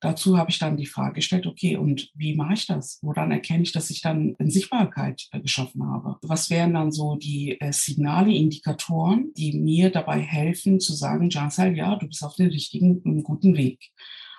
Dazu 0.00 0.38
habe 0.38 0.50
ich 0.50 0.58
dann 0.58 0.76
die 0.76 0.86
Frage 0.86 1.14
gestellt, 1.14 1.46
okay, 1.46 1.76
und 1.76 2.10
wie 2.14 2.36
mache 2.36 2.54
ich 2.54 2.66
das? 2.66 2.98
Woran 3.02 3.32
erkenne 3.32 3.64
ich, 3.64 3.72
dass 3.72 3.90
ich 3.90 4.00
dann 4.00 4.36
eine 4.38 4.50
Sichtbarkeit 4.50 5.26
äh, 5.32 5.40
geschaffen 5.40 5.84
habe? 5.84 6.16
Was 6.22 6.50
wären 6.50 6.74
dann 6.74 6.92
so 6.92 7.16
die 7.16 7.60
äh, 7.60 7.72
Signale, 7.72 8.32
Indikatoren, 8.32 9.32
die 9.36 9.58
mir 9.58 9.90
dabei 9.90 10.20
helfen 10.20 10.78
zu 10.78 10.94
sagen, 10.94 11.30
Jansal, 11.30 11.76
ja, 11.76 11.96
du 11.96 12.06
bist 12.06 12.22
auf 12.22 12.36
dem 12.36 12.48
richtigen, 12.48 13.22
guten 13.24 13.56
Weg. 13.56 13.90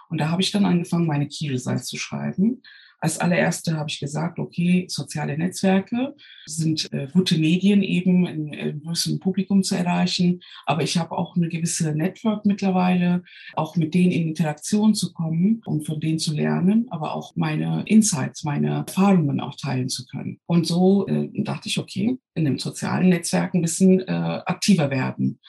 Und 0.09 0.19
da 0.19 0.29
habe 0.29 0.41
ich 0.41 0.51
dann 0.51 0.65
angefangen, 0.65 1.05
meine 1.05 1.27
Key 1.27 1.49
Results 1.49 1.87
zu 1.87 1.97
schreiben 1.97 2.61
als 3.01 3.17
allererste 3.17 3.77
habe 3.77 3.89
ich 3.89 3.99
gesagt, 3.99 4.39
okay, 4.39 4.85
soziale 4.89 5.37
Netzwerke 5.37 6.15
sind 6.45 6.91
äh, 6.91 7.07
gute 7.11 7.37
Medien 7.37 7.81
eben 7.81 8.25
in 8.25 8.81
größerem 8.83 9.19
Publikum 9.19 9.63
zu 9.63 9.75
erreichen. 9.75 10.41
Aber 10.65 10.83
ich 10.83 10.97
habe 10.97 11.17
auch 11.17 11.35
eine 11.35 11.47
gewisse 11.47 11.93
Network 11.95 12.45
mittlerweile, 12.45 13.23
auch 13.53 13.75
mit 13.77 13.93
denen 13.93 14.11
in 14.11 14.27
Interaktion 14.29 14.95
zu 14.95 15.13
kommen 15.13 15.61
und 15.65 15.85
von 15.85 15.99
denen 15.99 16.19
zu 16.19 16.33
lernen, 16.33 16.87
aber 16.89 17.15
auch 17.15 17.35
meine 17.35 17.83
Insights, 17.85 18.43
meine 18.43 18.85
Erfahrungen 18.87 19.39
auch 19.39 19.55
teilen 19.55 19.89
zu 19.89 20.05
können. 20.05 20.39
Und 20.45 20.67
so 20.67 21.07
äh, 21.07 21.29
dachte 21.43 21.69
ich, 21.69 21.77
okay, 21.77 22.17
in 22.35 22.45
dem 22.45 22.59
sozialen 22.59 23.09
Netzwerk 23.09 23.53
ein 23.53 23.61
bisschen 23.61 24.01
äh, 24.01 24.11
aktiver 24.45 24.89
werden. 24.89 25.39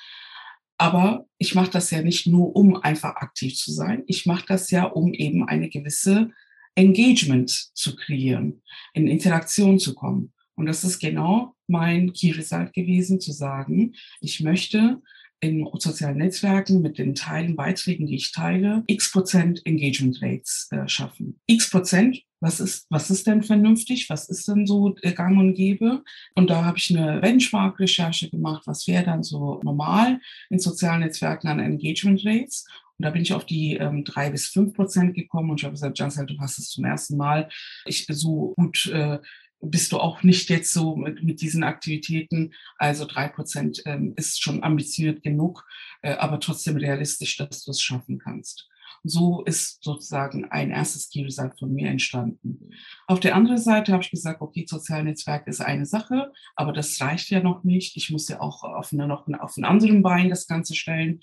Aber 0.79 1.27
ich 1.37 1.55
mache 1.55 1.71
das 1.71 1.91
ja 1.91 2.01
nicht 2.01 2.27
nur, 2.27 2.57
um 2.57 2.77
einfach 2.77 3.17
aktiv 3.17 3.55
zu 3.55 3.71
sein. 3.71 4.03
Ich 4.07 4.25
mache 4.25 4.47
das 4.49 4.71
ja, 4.71 4.85
um 4.85 5.13
eben 5.13 5.47
eine 5.47 5.69
gewisse 5.69 6.31
Engagement 6.75 7.51
zu 7.51 7.97
kreieren, 7.97 8.63
in 8.95 9.07
Interaktion 9.07 9.79
zu 9.79 9.95
kommen. 9.95 10.33
Und 10.55 10.67
das 10.67 10.85
ist 10.85 10.99
genau 10.99 11.55
mein 11.67 12.13
Key 12.13 12.33
Result 12.33 12.73
gewesen, 12.73 13.21
zu 13.21 13.33
sagen, 13.33 13.95
ich 14.21 14.41
möchte 14.41 15.01
in 15.41 15.67
sozialen 15.79 16.19
Netzwerken 16.19 16.83
mit 16.83 16.99
den 16.99 17.15
Teilen, 17.15 17.57
Beiträgen, 17.57 18.07
die 18.07 18.17
ich 18.17 18.33
teile, 18.33 18.85
x 18.87 19.11
Prozent 19.11 19.65
Engagement 19.65 20.21
Rates 20.21 20.69
äh, 20.71 20.87
schaffen. 20.87 21.41
X 21.47 21.71
Prozent 21.71 22.23
was 22.41 22.59
ist, 22.59 22.87
was 22.89 23.11
ist 23.11 23.27
denn 23.27 23.43
vernünftig, 23.43 24.09
was 24.09 24.29
ist 24.29 24.49
denn 24.49 24.67
so 24.67 24.95
äh, 25.03 25.13
gang 25.13 25.39
und 25.39 25.55
gäbe. 25.55 26.03
Und 26.35 26.49
da 26.49 26.65
habe 26.65 26.79
ich 26.79 26.95
eine 26.97 27.21
Benchmark-Recherche 27.21 28.31
gemacht, 28.31 28.63
was 28.67 28.87
wäre 28.87 29.05
dann 29.05 29.23
so 29.23 29.61
normal 29.63 30.21
in 30.49 30.59
sozialen 30.59 31.01
Netzwerken 31.01 31.49
an 31.49 31.61
Engagement 31.61 32.25
Rates. 32.25 32.67
Und 33.01 33.05
da 33.05 33.11
bin 33.13 33.23
ich 33.23 33.33
auf 33.33 33.47
die 33.47 33.77
ähm, 33.77 34.05
drei 34.05 34.29
bis 34.29 34.49
fünf 34.49 34.75
Prozent 34.75 35.15
gekommen 35.15 35.49
und 35.49 35.59
ich 35.59 35.65
habe 35.65 35.73
gesagt, 35.73 35.99
Jansel, 35.99 36.27
du 36.27 36.39
hast 36.39 36.59
es 36.59 36.69
zum 36.69 36.85
ersten 36.85 37.17
Mal. 37.17 37.49
Ich 37.87 38.05
so 38.11 38.53
gut 38.59 38.91
äh, 38.93 39.19
bist 39.63 39.93
du 39.93 39.99
auch 39.99 40.23
nicht 40.23 40.51
jetzt 40.51 40.71
so 40.71 40.97
mit, 40.97 41.23
mit 41.23 41.41
diesen 41.41 41.65
Aktivitäten. 41.65 42.53
Also 42.77 43.07
drei 43.07 43.29
Prozent 43.29 43.81
ähm, 43.87 44.13
ist 44.19 44.43
schon 44.43 44.63
ambitioniert 44.63 45.23
genug, 45.23 45.67
äh, 46.03 46.13
aber 46.13 46.41
trotzdem 46.41 46.77
realistisch, 46.77 47.39
dass 47.39 47.65
du 47.65 47.71
es 47.71 47.81
schaffen 47.81 48.19
kannst. 48.19 48.69
So 49.03 49.45
ist 49.45 49.83
sozusagen 49.83 50.51
ein 50.51 50.71
erstes 50.71 51.09
Key 51.09 51.23
Result 51.23 51.59
von 51.59 51.73
mir 51.73 51.89
entstanden. 51.89 52.71
Auf 53.07 53.19
der 53.19 53.35
anderen 53.35 53.57
Seite 53.57 53.93
habe 53.93 54.03
ich 54.03 54.11
gesagt, 54.11 54.43
okay, 54.43 54.67
Sozialnetzwerk 54.69 55.47
ist 55.47 55.63
eine 55.63 55.87
Sache, 55.87 56.33
aber 56.55 56.75
das 56.75 57.01
reicht 57.01 57.31
ja 57.31 57.41
noch 57.41 57.65
nicht. 57.65 57.97
Ich 57.97 58.11
muss 58.11 58.29
ja 58.29 58.43
auch 58.43 58.63
auf, 58.63 58.93
eine, 58.93 59.07
noch 59.07 59.27
auf 59.27 59.57
einen 59.57 59.65
anderen 59.65 60.03
Bein 60.03 60.29
das 60.29 60.47
Ganze 60.47 60.75
stellen 60.75 61.23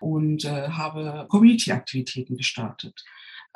und 0.00 0.44
äh, 0.44 0.68
habe 0.68 1.26
Community-Aktivitäten 1.28 2.36
gestartet 2.36 3.04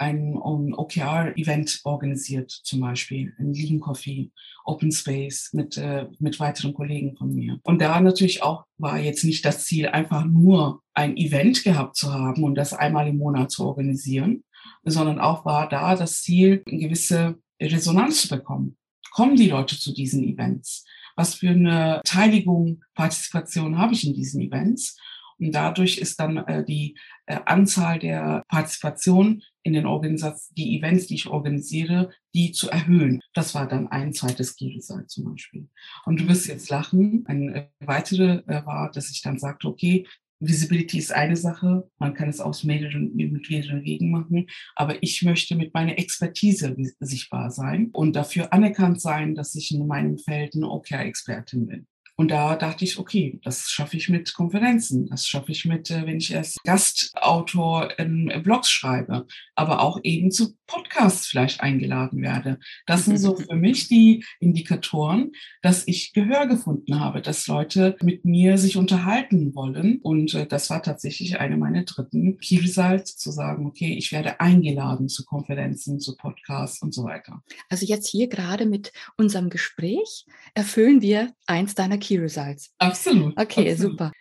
ein 0.03 0.37
um, 0.37 0.75
OKR-Event 0.75 1.81
organisiert, 1.85 2.51
zum 2.51 2.81
Beispiel 2.81 3.35
ein 3.39 3.53
Lean 3.53 3.81
Coffee, 3.81 4.31
Open 4.65 4.91
Space 4.91 5.51
mit, 5.53 5.77
äh, 5.77 6.07
mit 6.19 6.41
weiteren 6.41 6.75
Kollegen 6.75 7.17
von 7.17 7.33
mir. 7.33 7.61
Und 7.63 7.81
da 7.81 8.01
natürlich 8.01 8.43
auch 8.43 8.65
war 8.79 8.99
jetzt 8.99 9.25
nicht 9.25 9.45
das 9.45 9.65
Ziel, 9.65 9.89
einfach 9.89 10.25
nur 10.25 10.83
ein 10.95 11.17
Event 11.17 11.63
gehabt 11.63 11.97
zu 11.97 12.13
haben 12.13 12.43
und 12.43 12.55
das 12.57 12.73
einmal 12.73 13.09
im 13.09 13.19
Monat 13.19 13.51
zu 13.51 13.65
organisieren, 13.65 14.45
sondern 14.85 15.19
auch 15.19 15.45
war 15.45 15.69
da 15.69 15.95
das 15.95 16.23
Ziel, 16.23 16.63
eine 16.67 16.79
gewisse 16.79 17.39
Resonanz 17.61 18.23
zu 18.23 18.29
bekommen. 18.29 18.77
Kommen 19.13 19.37
die 19.37 19.51
Leute 19.51 19.79
zu 19.79 19.93
diesen 19.93 20.25
Events? 20.25 20.85
Was 21.15 21.35
für 21.35 21.51
eine 21.51 22.01
Teiligung, 22.05 22.83
Partizipation 22.95 23.79
habe 23.79 23.93
ich 23.93 24.07
in 24.07 24.15
diesen 24.15 24.41
Events? 24.41 24.97
Und 25.43 25.53
dadurch 25.53 25.99
ist 25.99 26.21
dann 26.21 26.37
äh, 26.37 26.65
die 26.65 26.97
äh, 27.27 27.39
Anzahl 27.47 27.99
der 27.99 28.45
Partizipation 28.49 29.43
in 29.65 29.73
den 29.73 29.87
Organisationen, 29.87 30.55
die 30.57 30.79
Events, 30.79 31.09
die 31.09 31.17
ich 31.17 31.27
organisiere, 31.27 32.11
die 32.33 32.53
zu 32.53 32.71
erhöhen. 32.71 33.21
Das 33.35 33.55
war 33.55 33.67
dann 33.67 33.89
ein 33.89 34.13
zweites 34.13 34.55
Key-Result 34.55 35.11
zum 35.11 35.25
Beispiel. 35.25 35.69
Und 36.05 36.21
du 36.21 36.29
wirst 36.29 36.47
jetzt 36.47 36.71
lachen. 36.71 37.25
Ein 37.27 37.49
äh, 37.55 37.69
weitere 37.81 38.43
äh, 38.47 38.65
war, 38.65 38.93
dass 38.93 39.11
ich 39.11 39.21
dann 39.21 39.39
sagte, 39.39 39.67
okay, 39.67 40.07
Visibility 40.39 40.99
ist 40.99 41.13
eine 41.13 41.37
Sache, 41.37 41.89
man 41.99 42.15
kann 42.15 42.29
es 42.29 42.41
aus 42.41 42.65
mehreren, 42.65 43.15
mit 43.15 43.49
mehreren 43.49 43.85
Wegen 43.85 44.11
machen, 44.11 44.49
aber 44.75 45.01
ich 45.01 45.23
möchte 45.23 45.55
mit 45.55 45.73
meiner 45.73 45.97
Expertise 45.99 46.75
sichtbar 46.99 47.53
sein 47.53 47.91
und 47.93 48.17
dafür 48.17 48.53
anerkannt 48.53 49.01
sein, 49.01 49.37
dass 49.37 49.55
ich 49.55 49.73
in 49.73 49.87
meinem 49.87 50.19
Feld 50.19 50.57
eine 50.57 50.69
OKR-Expertin 50.69 51.67
bin. 51.67 51.87
Und 52.17 52.31
da 52.31 52.57
dachte 52.57 52.85
ich, 52.85 52.99
okay, 52.99 53.41
das 53.43 53.71
schaffe 53.71 53.97
ich 53.97 54.09
mit 54.09 54.35
Konferenzen, 54.35 55.07
das 55.09 55.27
schaffe 55.27 55.53
ich 55.53 55.65
mit, 55.65 55.91
äh, 55.91 56.07
wenn 56.07 56.19
ich 56.19 56.37
als 56.37 56.57
Gastautor 56.65 57.99
in 57.99 58.31
Blogs 58.43 58.71
schreibe, 58.71 59.27
aber 59.55 59.81
auch 59.81 59.99
eben 60.03 60.31
zu 60.31 60.55
Podcasts 60.67 61.27
vielleicht 61.27 61.61
eingeladen 61.61 62.23
werde. 62.23 62.59
Das 62.87 63.05
sind 63.05 63.19
so 63.19 63.37
für 63.49 63.57
mich 63.57 63.89
die 63.89 64.25
Indikatoren, 64.41 65.33
dass 65.63 65.87
ich 65.87 66.13
Gehör 66.13 66.47
gefunden 66.47 67.01
habe, 67.01 67.23
dass 67.23 67.47
Leute 67.47 67.97
mit 68.03 68.25
mir 68.25 68.59
sich 68.59 68.77
unterhalten 68.77 69.55
wollen. 69.55 69.99
Und 70.03 70.35
äh, 70.35 70.47
das 70.47 70.71
war 70.71 70.83
tatsächlich 70.83 71.41
eine 71.41 71.57
meiner 71.57 71.85
dritten 71.85 72.39
Key 72.39 72.59
Results, 72.59 73.17
zu 73.17 73.31
sagen, 73.31 73.67
okay, 73.67 73.95
ich 73.95 74.13
werde 74.13 74.41
eingeladen 74.41 75.09
zu 75.09 75.25
Konferenzen, 75.25 76.01
zu 76.01 76.17
Podcasts 76.17 76.83
und 76.83 76.93
so 76.93 77.05
weiter. 77.05 77.43
Also 77.69 77.87
jetzt 77.87 78.09
hier 78.09 78.29
gerade 78.29 78.67
mit 78.67 78.93
unserem 79.17 79.51
Gespräch 79.51 80.27
erfüllen 80.55 81.03
wir 81.03 81.33
eins 81.47 81.75
deiner 81.75 81.99
Key 82.03 82.19
Results. 82.19 82.75
Absolut. 82.79 83.39
Okay, 83.39 83.71
absolut. 83.71 83.93
super. 83.93 84.13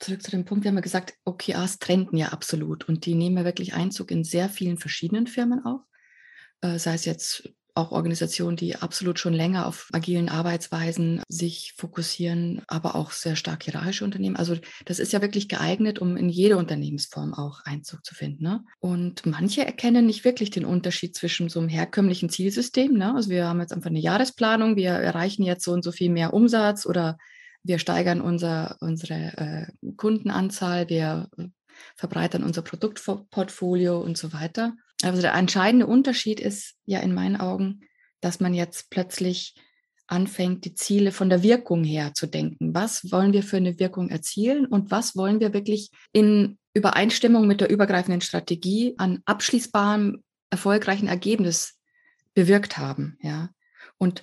Zurück 0.00 0.22
zu 0.22 0.30
dem 0.30 0.44
Punkt, 0.44 0.64
wir 0.64 0.70
haben 0.70 0.76
ja 0.76 0.82
gesagt, 0.82 1.14
OKRs 1.24 1.78
trenden 1.80 2.16
ja 2.16 2.28
absolut 2.28 2.88
und 2.88 3.04
die 3.04 3.14
nehmen 3.14 3.38
ja 3.38 3.44
wirklich 3.44 3.74
Einzug 3.74 4.10
in 4.10 4.22
sehr 4.22 4.48
vielen 4.48 4.78
verschiedenen 4.78 5.26
Firmen 5.26 5.64
auch. 5.64 5.80
Äh, 6.60 6.78
sei 6.78 6.94
es 6.94 7.04
jetzt 7.04 7.52
auch 7.78 7.92
Organisationen, 7.92 8.56
die 8.56 8.76
absolut 8.76 9.18
schon 9.18 9.32
länger 9.32 9.66
auf 9.66 9.88
agilen 9.92 10.28
Arbeitsweisen 10.28 11.22
sich 11.28 11.74
fokussieren, 11.76 12.62
aber 12.66 12.96
auch 12.96 13.12
sehr 13.12 13.36
stark 13.36 13.62
hierarchische 13.62 14.04
Unternehmen. 14.04 14.36
Also 14.36 14.56
das 14.84 14.98
ist 14.98 15.12
ja 15.12 15.22
wirklich 15.22 15.48
geeignet, 15.48 16.00
um 16.00 16.16
in 16.16 16.28
jede 16.28 16.56
Unternehmensform 16.56 17.32
auch 17.32 17.60
Einzug 17.64 18.04
zu 18.04 18.14
finden. 18.14 18.42
Ne? 18.42 18.64
Und 18.80 19.24
manche 19.24 19.64
erkennen 19.64 20.06
nicht 20.06 20.24
wirklich 20.24 20.50
den 20.50 20.64
Unterschied 20.64 21.14
zwischen 21.14 21.48
so 21.48 21.60
einem 21.60 21.68
herkömmlichen 21.68 22.28
Zielsystem. 22.28 22.94
Ne? 22.94 23.14
Also 23.14 23.30
wir 23.30 23.46
haben 23.46 23.60
jetzt 23.60 23.72
einfach 23.72 23.90
eine 23.90 24.00
Jahresplanung, 24.00 24.76
wir 24.76 24.90
erreichen 24.90 25.44
jetzt 25.44 25.64
so 25.64 25.72
und 25.72 25.84
so 25.84 25.92
viel 25.92 26.10
mehr 26.10 26.34
Umsatz 26.34 26.84
oder 26.84 27.16
wir 27.62 27.78
steigern 27.78 28.20
unser, 28.20 28.76
unsere 28.80 29.14
äh, 29.36 29.92
Kundenanzahl, 29.96 30.88
wir 30.88 31.28
verbreitern 31.96 32.42
unser 32.42 32.62
Produktportfolio 32.62 34.00
und 34.00 34.18
so 34.18 34.32
weiter. 34.32 34.74
Also 35.02 35.22
der 35.22 35.34
entscheidende 35.34 35.86
Unterschied 35.86 36.40
ist 36.40 36.74
ja 36.84 37.00
in 37.00 37.14
meinen 37.14 37.36
Augen, 37.36 37.80
dass 38.20 38.40
man 38.40 38.54
jetzt 38.54 38.90
plötzlich 38.90 39.54
anfängt, 40.08 40.64
die 40.64 40.74
Ziele 40.74 41.12
von 41.12 41.28
der 41.28 41.42
Wirkung 41.42 41.84
her 41.84 42.14
zu 42.14 42.26
denken. 42.26 42.74
Was 42.74 43.12
wollen 43.12 43.32
wir 43.32 43.42
für 43.42 43.58
eine 43.58 43.78
Wirkung 43.78 44.08
erzielen 44.08 44.66
und 44.66 44.90
was 44.90 45.16
wollen 45.16 45.38
wir 45.38 45.52
wirklich 45.52 45.90
in 46.12 46.58
Übereinstimmung 46.74 47.46
mit 47.46 47.60
der 47.60 47.70
übergreifenden 47.70 48.22
Strategie 48.22 48.94
an 48.98 49.20
abschließbarem, 49.26 50.22
erfolgreichen 50.50 51.08
Ergebnis 51.08 51.78
bewirkt 52.34 52.78
haben. 52.78 53.18
Ja? 53.20 53.50
Und 53.98 54.22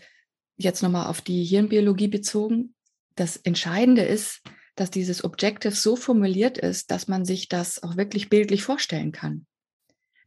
jetzt 0.58 0.82
nochmal 0.82 1.08
auf 1.08 1.22
die 1.22 1.44
Hirnbiologie 1.44 2.08
bezogen. 2.08 2.74
Das 3.16 3.38
Entscheidende 3.38 4.02
ist, 4.02 4.42
dass 4.76 4.90
dieses 4.90 5.24
Objective 5.24 5.76
so 5.76 5.96
formuliert 5.96 6.58
ist, 6.58 6.92
dass 6.92 7.08
man 7.08 7.26
sich 7.26 7.48
das 7.48 7.84
auch 7.84 7.96
wirklich 7.96 8.30
bildlich 8.30 8.64
vorstellen 8.64 9.12
kann 9.12 9.46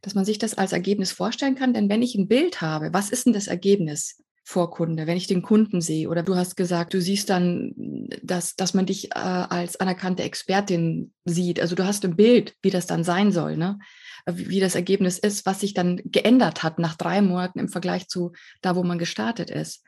dass 0.01 0.15
man 0.15 0.25
sich 0.25 0.37
das 0.37 0.53
als 0.53 0.73
Ergebnis 0.73 1.11
vorstellen 1.11 1.55
kann. 1.55 1.73
Denn 1.73 1.89
wenn 1.89 2.01
ich 2.01 2.15
ein 2.15 2.27
Bild 2.27 2.61
habe, 2.61 2.93
was 2.93 3.09
ist 3.09 3.25
denn 3.25 3.33
das 3.33 3.47
Ergebnis 3.47 4.23
vor 4.43 4.71
Kunde, 4.71 5.05
wenn 5.05 5.17
ich 5.17 5.27
den 5.27 5.41
Kunden 5.41 5.81
sehe? 5.81 6.09
Oder 6.09 6.23
du 6.23 6.35
hast 6.35 6.55
gesagt, 6.55 6.93
du 6.93 7.01
siehst 7.01 7.29
dann, 7.29 8.07
dass, 8.23 8.55
dass 8.55 8.73
man 8.73 8.85
dich 8.85 9.11
äh, 9.11 9.19
als 9.19 9.79
anerkannte 9.79 10.23
Expertin 10.23 11.13
sieht. 11.25 11.59
Also 11.59 11.75
du 11.75 11.85
hast 11.85 12.03
ein 12.05 12.15
Bild, 12.15 12.55
wie 12.61 12.71
das 12.71 12.87
dann 12.87 13.03
sein 13.03 13.31
soll, 13.31 13.57
ne? 13.57 13.79
wie, 14.25 14.49
wie 14.49 14.59
das 14.59 14.75
Ergebnis 14.75 15.19
ist, 15.19 15.45
was 15.45 15.59
sich 15.59 15.73
dann 15.73 16.01
geändert 16.05 16.63
hat 16.63 16.79
nach 16.79 16.95
drei 16.95 17.21
Monaten 17.21 17.59
im 17.59 17.69
Vergleich 17.69 18.07
zu 18.07 18.31
da, 18.61 18.75
wo 18.75 18.83
man 18.83 18.99
gestartet 18.99 19.49
ist. 19.49 19.83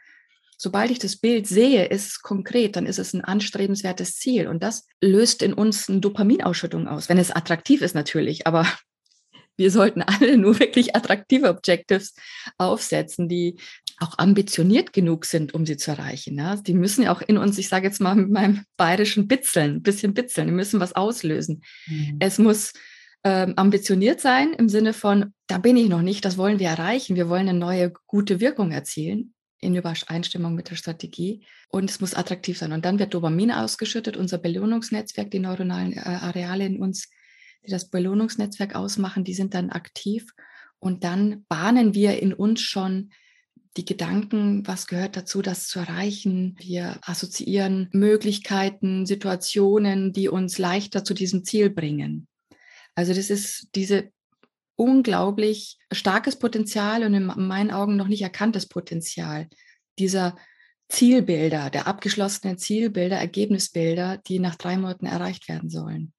Sobald 0.57 0.91
ich 0.91 0.99
das 0.99 1.17
Bild 1.17 1.47
sehe, 1.47 1.85
ist 1.85 2.07
es 2.07 2.21
konkret, 2.21 2.75
dann 2.75 2.85
ist 2.85 2.99
es 2.99 3.13
ein 3.13 3.23
anstrebenswertes 3.23 4.17
Ziel. 4.17 4.47
Und 4.47 4.61
das 4.61 4.85
löst 5.01 5.41
in 5.41 5.53
uns 5.53 5.89
eine 5.89 6.01
Dopaminausschüttung 6.01 6.87
aus, 6.87 7.09
wenn 7.09 7.17
es 7.17 7.31
attraktiv 7.31 7.81
ist 7.81 7.95
natürlich. 7.95 8.45
Aber 8.45 8.67
wir 9.61 9.71
sollten 9.71 10.01
alle 10.01 10.37
nur 10.37 10.59
wirklich 10.59 10.95
attraktive 10.95 11.49
Objectives 11.49 12.15
aufsetzen, 12.57 13.29
die 13.29 13.57
auch 13.99 14.17
ambitioniert 14.17 14.93
genug 14.93 15.25
sind, 15.25 15.53
um 15.53 15.65
sie 15.65 15.77
zu 15.77 15.91
erreichen. 15.91 16.37
Ja? 16.37 16.55
Die 16.55 16.73
müssen 16.73 17.03
ja 17.03 17.13
auch 17.13 17.21
in 17.21 17.37
uns, 17.37 17.57
ich 17.57 17.69
sage 17.69 17.85
jetzt 17.85 18.01
mal 18.01 18.15
mit 18.15 18.31
meinem 18.31 18.65
bayerischen 18.75 19.27
Bitzeln, 19.27 19.75
ein 19.75 19.83
bisschen 19.83 20.13
bitzeln, 20.13 20.47
die 20.47 20.53
müssen 20.53 20.79
was 20.79 20.93
auslösen. 20.93 21.61
Mhm. 21.87 22.17
Es 22.19 22.39
muss 22.39 22.73
ähm, 23.23 23.53
ambitioniert 23.55 24.19
sein 24.19 24.53
im 24.53 24.69
Sinne 24.69 24.93
von, 24.93 25.33
da 25.45 25.59
bin 25.59 25.77
ich 25.77 25.87
noch 25.87 26.01
nicht, 26.01 26.25
das 26.25 26.37
wollen 26.37 26.57
wir 26.57 26.69
erreichen, 26.69 27.15
wir 27.15 27.29
wollen 27.29 27.47
eine 27.47 27.57
neue 27.57 27.93
gute 28.07 28.39
Wirkung 28.39 28.71
erzielen 28.71 29.35
in 29.59 29.75
Übereinstimmung 29.75 30.55
mit 30.55 30.71
der 30.71 30.75
Strategie 30.75 31.45
und 31.69 31.87
es 31.87 32.01
muss 32.01 32.15
attraktiv 32.15 32.57
sein. 32.57 32.71
Und 32.71 32.83
dann 32.83 32.97
wird 32.97 33.13
Dopamin 33.13 33.51
ausgeschüttet, 33.51 34.17
unser 34.17 34.39
Belohnungsnetzwerk, 34.39 35.29
die 35.29 35.37
neuronalen 35.37 35.93
äh, 35.93 35.99
Areale 35.99 36.65
in 36.65 36.79
uns 36.79 37.09
die 37.65 37.71
das 37.71 37.89
Belohnungsnetzwerk 37.89 38.75
ausmachen, 38.75 39.23
die 39.23 39.33
sind 39.33 39.53
dann 39.53 39.69
aktiv 39.69 40.33
und 40.79 41.03
dann 41.03 41.45
bahnen 41.47 41.93
wir 41.93 42.21
in 42.21 42.33
uns 42.33 42.61
schon 42.61 43.11
die 43.77 43.85
Gedanken, 43.85 44.67
was 44.67 44.87
gehört 44.87 45.15
dazu, 45.15 45.41
das 45.41 45.67
zu 45.67 45.79
erreichen. 45.79 46.55
Wir 46.59 46.99
assoziieren 47.03 47.87
Möglichkeiten, 47.93 49.05
Situationen, 49.05 50.11
die 50.11 50.27
uns 50.27 50.57
leichter 50.57 51.05
zu 51.05 51.13
diesem 51.13 51.45
Ziel 51.45 51.69
bringen. 51.69 52.27
Also 52.95 53.13
das 53.13 53.29
ist 53.29 53.69
diese 53.75 54.11
unglaublich 54.75 55.77
starkes 55.91 56.37
Potenzial 56.37 57.03
und 57.03 57.13
in 57.13 57.25
meinen 57.25 57.71
Augen 57.71 57.95
noch 57.95 58.07
nicht 58.07 58.23
erkanntes 58.23 58.67
Potenzial 58.67 59.47
dieser 59.99 60.35
Zielbilder, 60.89 61.69
der 61.69 61.87
abgeschlossenen 61.87 62.57
Zielbilder, 62.57 63.17
Ergebnisbilder, 63.17 64.17
die 64.17 64.39
nach 64.39 64.55
drei 64.55 64.75
Monaten 64.75 65.05
erreicht 65.05 65.47
werden 65.47 65.69
sollen. 65.69 66.11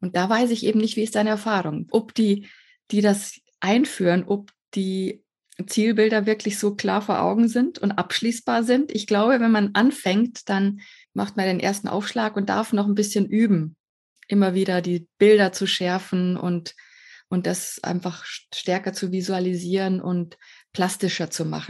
Und 0.00 0.16
da 0.16 0.28
weiß 0.28 0.50
ich 0.50 0.64
eben 0.64 0.80
nicht, 0.80 0.96
wie 0.96 1.02
ist 1.02 1.14
deine 1.14 1.30
Erfahrung, 1.30 1.86
ob 1.90 2.14
die, 2.14 2.48
die 2.90 3.00
das 3.00 3.40
einführen, 3.60 4.24
ob 4.24 4.50
die 4.74 5.22
Zielbilder 5.66 6.26
wirklich 6.26 6.58
so 6.58 6.74
klar 6.74 7.02
vor 7.02 7.20
Augen 7.20 7.48
sind 7.48 7.78
und 7.78 7.92
abschließbar 7.92 8.64
sind. 8.64 8.92
Ich 8.92 9.06
glaube, 9.06 9.40
wenn 9.40 9.50
man 9.50 9.70
anfängt, 9.74 10.48
dann 10.48 10.80
macht 11.12 11.36
man 11.36 11.46
den 11.46 11.60
ersten 11.60 11.88
Aufschlag 11.88 12.36
und 12.36 12.48
darf 12.48 12.72
noch 12.72 12.86
ein 12.86 12.94
bisschen 12.94 13.26
üben, 13.26 13.76
immer 14.28 14.54
wieder 14.54 14.80
die 14.80 15.06
Bilder 15.18 15.52
zu 15.52 15.66
schärfen 15.66 16.36
und, 16.36 16.74
und 17.28 17.46
das 17.46 17.80
einfach 17.82 18.24
stärker 18.24 18.92
zu 18.92 19.12
visualisieren 19.12 20.00
und 20.00 20.38
plastischer 20.72 21.30
zu 21.30 21.44
machen. 21.44 21.68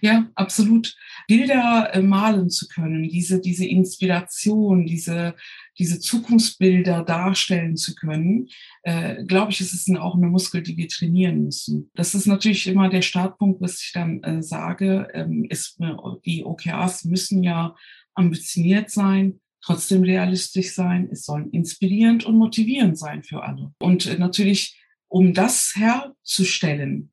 Ja, 0.00 0.30
absolut. 0.34 0.94
Bilder 1.26 1.90
äh, 1.92 2.02
malen 2.02 2.50
zu 2.50 2.68
können, 2.68 3.08
diese, 3.08 3.40
diese 3.40 3.66
Inspiration, 3.66 4.86
diese, 4.86 5.34
diese 5.78 5.98
Zukunftsbilder 5.98 7.02
darstellen 7.02 7.76
zu 7.76 7.94
können, 7.94 8.48
äh, 8.82 9.24
glaube 9.24 9.52
ich, 9.52 9.60
ist 9.60 9.72
es 9.72 9.96
auch 9.96 10.14
eine 10.14 10.28
Muskel, 10.28 10.62
die 10.62 10.76
wir 10.76 10.88
trainieren 10.88 11.44
müssen. 11.44 11.90
Das 11.94 12.14
ist 12.14 12.26
natürlich 12.26 12.66
immer 12.66 12.88
der 12.88 13.02
Startpunkt, 13.02 13.60
was 13.60 13.80
ich 13.80 13.92
dann 13.92 14.22
äh, 14.22 14.42
sage. 14.42 15.08
Ähm, 15.14 15.44
ist, 15.48 15.80
äh, 15.80 15.92
die 16.24 16.44
OKRs 16.44 17.04
müssen 17.04 17.42
ja 17.42 17.74
ambitioniert 18.14 18.90
sein, 18.90 19.40
trotzdem 19.60 20.02
realistisch 20.02 20.74
sein. 20.74 21.08
Es 21.10 21.24
sollen 21.24 21.50
inspirierend 21.50 22.24
und 22.24 22.36
motivierend 22.36 22.98
sein 22.98 23.22
für 23.22 23.42
alle. 23.42 23.72
Und 23.80 24.06
äh, 24.06 24.18
natürlich, 24.18 24.80
um 25.08 25.34
das 25.34 25.74
herzustellen, 25.76 27.10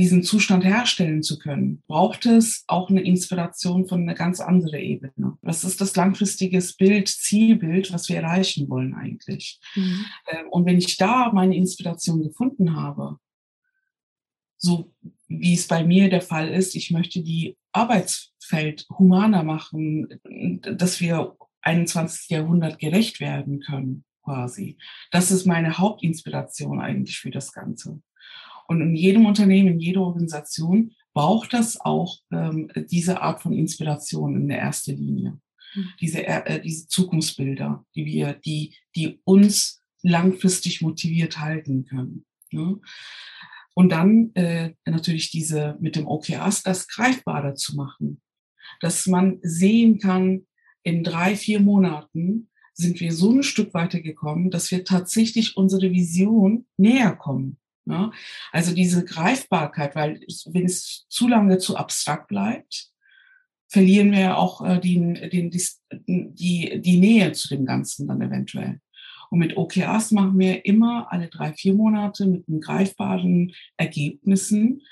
diesen 0.00 0.22
Zustand 0.22 0.64
herstellen 0.64 1.22
zu 1.22 1.38
können, 1.38 1.82
braucht 1.86 2.24
es 2.24 2.64
auch 2.68 2.88
eine 2.88 3.02
Inspiration 3.02 3.86
von 3.86 4.00
einer 4.00 4.14
ganz 4.14 4.40
anderen 4.40 4.80
Ebene. 4.80 5.36
Das 5.42 5.62
ist 5.62 5.78
das 5.82 5.94
langfristige 5.94 6.58
Bild, 6.78 7.08
Zielbild, 7.08 7.92
was 7.92 8.08
wir 8.08 8.16
erreichen 8.16 8.70
wollen 8.70 8.94
eigentlich. 8.94 9.60
Mhm. 9.74 10.06
Ähm, 10.30 10.48
und 10.48 10.64
wenn 10.64 10.78
ich 10.78 10.96
da 10.96 11.30
meine 11.34 11.54
Inspiration 11.54 12.22
gefunden 12.22 12.76
habe, 12.76 13.18
so 14.56 14.90
wie 15.28 15.52
es 15.52 15.68
bei 15.68 15.84
mir 15.84 16.08
der 16.08 16.22
Fall 16.22 16.48
ist, 16.48 16.74
ich 16.76 16.90
möchte 16.90 17.22
die 17.22 17.58
Arbeitsfeld 17.72 18.86
humaner 18.98 19.42
machen, 19.42 20.18
dass 20.62 21.02
wir 21.02 21.36
21. 21.60 22.30
Jahrhundert 22.30 22.78
gerecht 22.78 23.20
werden 23.20 23.60
können, 23.60 24.04
quasi. 24.24 24.78
Das 25.10 25.30
ist 25.30 25.44
meine 25.44 25.76
Hauptinspiration 25.76 26.80
eigentlich 26.80 27.18
für 27.18 27.30
das 27.30 27.52
Ganze. 27.52 28.00
Und 28.70 28.80
in 28.82 28.94
jedem 28.94 29.26
Unternehmen, 29.26 29.66
in 29.66 29.80
jeder 29.80 30.02
Organisation 30.02 30.92
braucht 31.12 31.54
das 31.54 31.80
auch 31.80 32.18
ähm, 32.30 32.70
diese 32.88 33.20
Art 33.20 33.42
von 33.42 33.52
Inspiration 33.52 34.36
in 34.36 34.46
der 34.46 34.60
ersten 34.60 34.96
Linie. 34.96 35.40
Mhm. 35.74 35.88
Diese, 36.00 36.24
äh, 36.24 36.60
diese 36.60 36.86
Zukunftsbilder, 36.86 37.84
die 37.96 38.06
wir, 38.06 38.34
die, 38.34 38.76
die 38.94 39.20
uns 39.24 39.82
langfristig 40.02 40.82
motiviert 40.82 41.40
halten 41.40 41.84
können. 41.84 42.24
Ne? 42.52 42.78
Und 43.74 43.90
dann 43.90 44.32
äh, 44.36 44.74
natürlich 44.86 45.32
diese 45.32 45.76
mit 45.80 45.96
dem 45.96 46.06
OKRs 46.06 46.62
das 46.62 46.86
greifbarer 46.86 47.56
zu 47.56 47.74
machen, 47.74 48.20
dass 48.80 49.04
man 49.08 49.40
sehen 49.42 49.98
kann, 49.98 50.46
in 50.84 51.02
drei, 51.02 51.34
vier 51.34 51.58
Monaten 51.58 52.50
sind 52.74 53.00
wir 53.00 53.12
so 53.12 53.32
ein 53.32 53.42
Stück 53.42 53.74
weiter 53.74 54.00
gekommen, 54.00 54.52
dass 54.52 54.70
wir 54.70 54.84
tatsächlich 54.84 55.56
unsere 55.56 55.90
Vision 55.90 56.66
näher 56.76 57.16
kommen. 57.16 57.59
Ne? 57.84 58.10
Also 58.52 58.74
diese 58.74 59.04
Greifbarkeit, 59.04 59.94
weil 59.94 60.20
wenn 60.46 60.64
es 60.64 61.06
zu 61.08 61.28
lange 61.28 61.58
zu 61.58 61.76
abstrakt 61.76 62.28
bleibt, 62.28 62.90
verlieren 63.68 64.12
wir 64.12 64.36
auch 64.36 64.64
äh, 64.64 64.80
die, 64.80 64.98
die, 65.30 65.50
die, 66.06 66.80
die 66.80 66.98
Nähe 66.98 67.32
zu 67.32 67.48
dem 67.48 67.64
Ganzen 67.64 68.08
dann 68.08 68.20
eventuell. 68.20 68.80
Und 69.30 69.38
mit 69.38 69.56
OKRs 69.56 70.10
machen 70.10 70.38
wir 70.38 70.64
immer 70.64 71.06
alle 71.10 71.28
drei, 71.28 71.52
vier 71.52 71.74
Monate 71.74 72.26
mit 72.26 72.48
den 72.48 72.60
greifbaren 72.60 73.52
Ergebnissen 73.76 74.82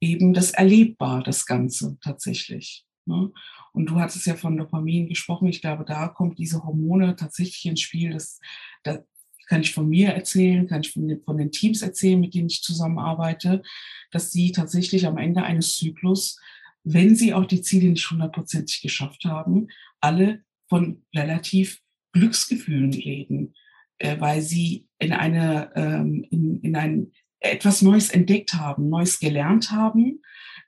eben 0.00 0.34
das 0.34 0.50
erlebbar, 0.50 1.22
das 1.22 1.46
Ganze 1.46 1.96
tatsächlich. 2.02 2.84
Ne? 3.06 3.32
Und 3.72 3.86
du 3.86 3.98
hattest 3.98 4.26
ja 4.26 4.34
von 4.34 4.56
Dopamin 4.56 5.08
gesprochen. 5.08 5.48
Ich 5.48 5.62
glaube, 5.62 5.84
da 5.84 6.08
kommt 6.08 6.38
diese 6.38 6.62
Hormone 6.62 7.16
tatsächlich 7.16 7.64
ins 7.64 7.80
Spiel. 7.80 8.12
Das, 8.12 8.38
das, 8.82 9.00
kann 9.46 9.62
ich 9.62 9.72
von 9.72 9.88
mir 9.88 10.10
erzählen, 10.10 10.66
kann 10.66 10.82
ich 10.82 10.92
von 10.92 11.08
den, 11.08 11.22
von 11.22 11.36
den 11.36 11.52
Teams 11.52 11.82
erzählen, 11.82 12.20
mit 12.20 12.34
denen 12.34 12.48
ich 12.48 12.62
zusammenarbeite, 12.62 13.62
dass 14.10 14.30
sie 14.30 14.52
tatsächlich 14.52 15.06
am 15.06 15.18
Ende 15.18 15.42
eines 15.42 15.76
Zyklus, 15.76 16.38
wenn 16.84 17.16
sie 17.16 17.34
auch 17.34 17.46
die 17.46 17.62
Ziele 17.62 17.88
nicht 17.90 18.10
hundertprozentig 18.10 18.82
geschafft 18.82 19.24
haben, 19.24 19.68
alle 20.00 20.42
von 20.68 21.04
relativ 21.14 21.80
Glücksgefühlen 22.12 22.92
reden, 22.92 23.54
äh, 23.98 24.18
weil 24.20 24.42
sie 24.42 24.88
in 24.98 25.12
eine, 25.12 25.72
ähm, 25.74 26.26
in, 26.30 26.60
in 26.60 26.76
ein 26.76 27.12
etwas 27.40 27.82
Neues 27.82 28.10
entdeckt 28.10 28.54
haben, 28.54 28.88
Neues 28.88 29.18
gelernt 29.18 29.70
haben, 29.70 30.22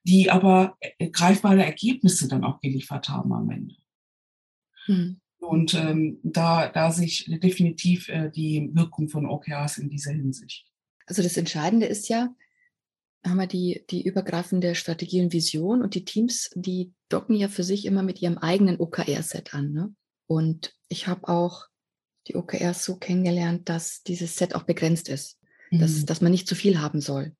die 0.04 0.30
aber 0.30 0.76
äh, 0.80 1.08
greifbare 1.10 1.64
Ergebnisse 1.64 2.28
dann 2.28 2.44
auch 2.44 2.60
geliefert 2.60 3.08
haben 3.08 3.32
am 3.32 3.50
Ende. 3.50 3.76
Hm. 4.86 5.20
Und 5.38 5.74
ähm, 5.74 6.18
da, 6.22 6.68
da 6.68 6.90
sehe 6.90 7.06
ich 7.06 7.24
definitiv 7.42 8.08
äh, 8.08 8.30
die 8.30 8.70
Wirkung 8.72 9.08
von 9.08 9.26
OKRs 9.26 9.78
in 9.78 9.88
dieser 9.88 10.12
Hinsicht. 10.12 10.66
Also 11.06 11.22
das 11.22 11.36
Entscheidende 11.36 11.86
ist 11.86 12.08
ja, 12.08 12.34
haben 13.24 13.38
wir 13.38 13.46
die, 13.46 13.84
die 13.88 14.02
übergreifende 14.02 14.74
Strategie 14.74 15.22
und 15.22 15.32
Vision 15.32 15.82
und 15.82 15.94
die 15.94 16.04
Teams, 16.04 16.50
die 16.54 16.92
docken 17.08 17.34
ja 17.36 17.48
für 17.48 17.62
sich 17.62 17.86
immer 17.86 18.02
mit 18.02 18.20
ihrem 18.20 18.38
eigenen 18.38 18.80
OKR-Set 18.80 19.54
an. 19.54 19.72
Ne? 19.72 19.94
Und 20.26 20.74
ich 20.88 21.06
habe 21.06 21.28
auch 21.28 21.66
die 22.26 22.36
OKRs 22.36 22.84
so 22.84 22.96
kennengelernt, 22.96 23.68
dass 23.68 24.02
dieses 24.02 24.36
Set 24.36 24.54
auch 24.54 24.64
begrenzt 24.64 25.08
ist, 25.08 25.38
mhm. 25.70 25.80
dass, 25.80 26.04
dass 26.04 26.20
man 26.20 26.32
nicht 26.32 26.48
zu 26.48 26.54
viel 26.54 26.80
haben 26.80 27.00
soll. 27.00 27.34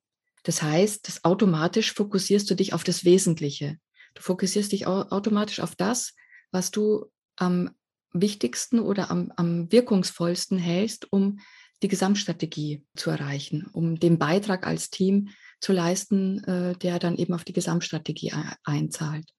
Das 0.44 0.62
heißt, 0.62 1.06
das 1.06 1.24
automatisch 1.24 1.92
fokussierst 1.92 2.48
du 2.50 2.54
dich 2.54 2.72
auf 2.72 2.84
das 2.84 3.04
Wesentliche. 3.04 3.78
Du 4.14 4.22
fokussierst 4.22 4.72
dich 4.72 4.86
automatisch 4.86 5.60
auf 5.60 5.76
das, 5.76 6.14
was 6.50 6.70
du 6.70 7.06
am 7.36 7.70
wichtigsten 8.12 8.80
oder 8.80 9.10
am, 9.10 9.32
am 9.36 9.70
wirkungsvollsten 9.70 10.58
hältst, 10.58 11.12
um 11.12 11.40
die 11.82 11.88
Gesamtstrategie 11.88 12.84
zu 12.96 13.10
erreichen, 13.10 13.68
um 13.72 14.00
den 14.00 14.18
Beitrag 14.18 14.66
als 14.66 14.90
Team 14.90 15.30
zu 15.60 15.72
leisten, 15.72 16.42
äh, 16.44 16.76
der 16.76 16.98
dann 16.98 17.16
eben 17.16 17.34
auf 17.34 17.44
die 17.44 17.52
Gesamtstrategie 17.52 18.32
einzahlt. 18.64 19.32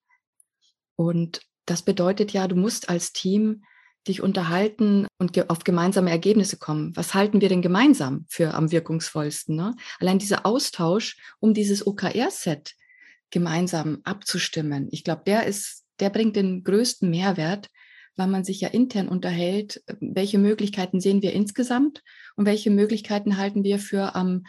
Und 0.96 1.42
das 1.66 1.82
bedeutet 1.82 2.32
ja, 2.32 2.48
du 2.48 2.56
musst 2.56 2.88
als 2.88 3.12
Team 3.12 3.62
dich 4.08 4.22
unterhalten 4.22 5.06
und 5.18 5.34
ge 5.34 5.44
auf 5.48 5.64
gemeinsame 5.64 6.10
Ergebnisse 6.10 6.56
kommen. 6.56 6.96
Was 6.96 7.14
halten 7.14 7.40
wir 7.40 7.48
denn 7.48 7.62
gemeinsam 7.62 8.24
für 8.28 8.54
am 8.54 8.70
wirkungsvollsten? 8.72 9.56
Ne? 9.56 9.74
Allein 9.98 10.18
dieser 10.18 10.46
Austausch, 10.46 11.18
um 11.38 11.52
dieses 11.52 11.86
OKR-Set 11.86 12.74
gemeinsam 13.30 14.00
abzustimmen, 14.04 14.88
ich 14.90 15.04
glaube, 15.04 15.22
der 15.26 15.46
ist, 15.46 15.84
der 16.00 16.10
bringt 16.10 16.36
den 16.36 16.64
größten 16.64 17.10
Mehrwert, 17.10 17.68
weil 18.20 18.28
man 18.28 18.44
sich 18.44 18.60
ja 18.60 18.68
intern 18.68 19.08
unterhält, 19.08 19.82
äh, 19.86 19.94
welche 20.00 20.38
Möglichkeiten 20.38 21.00
sehen 21.00 21.22
wir 21.22 21.32
insgesamt 21.32 22.02
und 22.36 22.44
welche 22.44 22.70
Möglichkeiten 22.70 23.38
halten 23.38 23.64
wir 23.64 23.78
für 23.78 24.14
am 24.14 24.44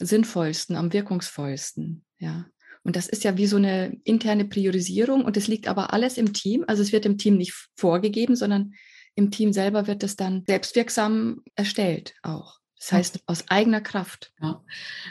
sinnvollsten, 0.00 0.74
am 0.74 0.92
wirkungsvollsten. 0.92 2.04
Ja. 2.18 2.46
Und 2.82 2.96
das 2.96 3.08
ist 3.08 3.22
ja 3.22 3.36
wie 3.36 3.46
so 3.46 3.56
eine 3.56 3.96
interne 4.02 4.44
Priorisierung 4.44 5.24
und 5.24 5.36
es 5.36 5.46
liegt 5.46 5.68
aber 5.68 5.92
alles 5.92 6.18
im 6.18 6.32
Team. 6.32 6.64
Also 6.66 6.82
es 6.82 6.92
wird 6.92 7.04
dem 7.04 7.16
Team 7.16 7.36
nicht 7.36 7.54
vorgegeben, 7.76 8.34
sondern 8.34 8.74
im 9.14 9.30
Team 9.30 9.52
selber 9.52 9.86
wird 9.86 10.02
es 10.02 10.16
dann 10.16 10.44
selbstwirksam 10.46 11.42
erstellt 11.54 12.14
auch. 12.22 12.58
Das 12.78 12.92
heißt, 12.92 13.20
aus 13.26 13.48
eigener 13.48 13.80
Kraft. 13.80 14.32
Ja. 14.40 14.62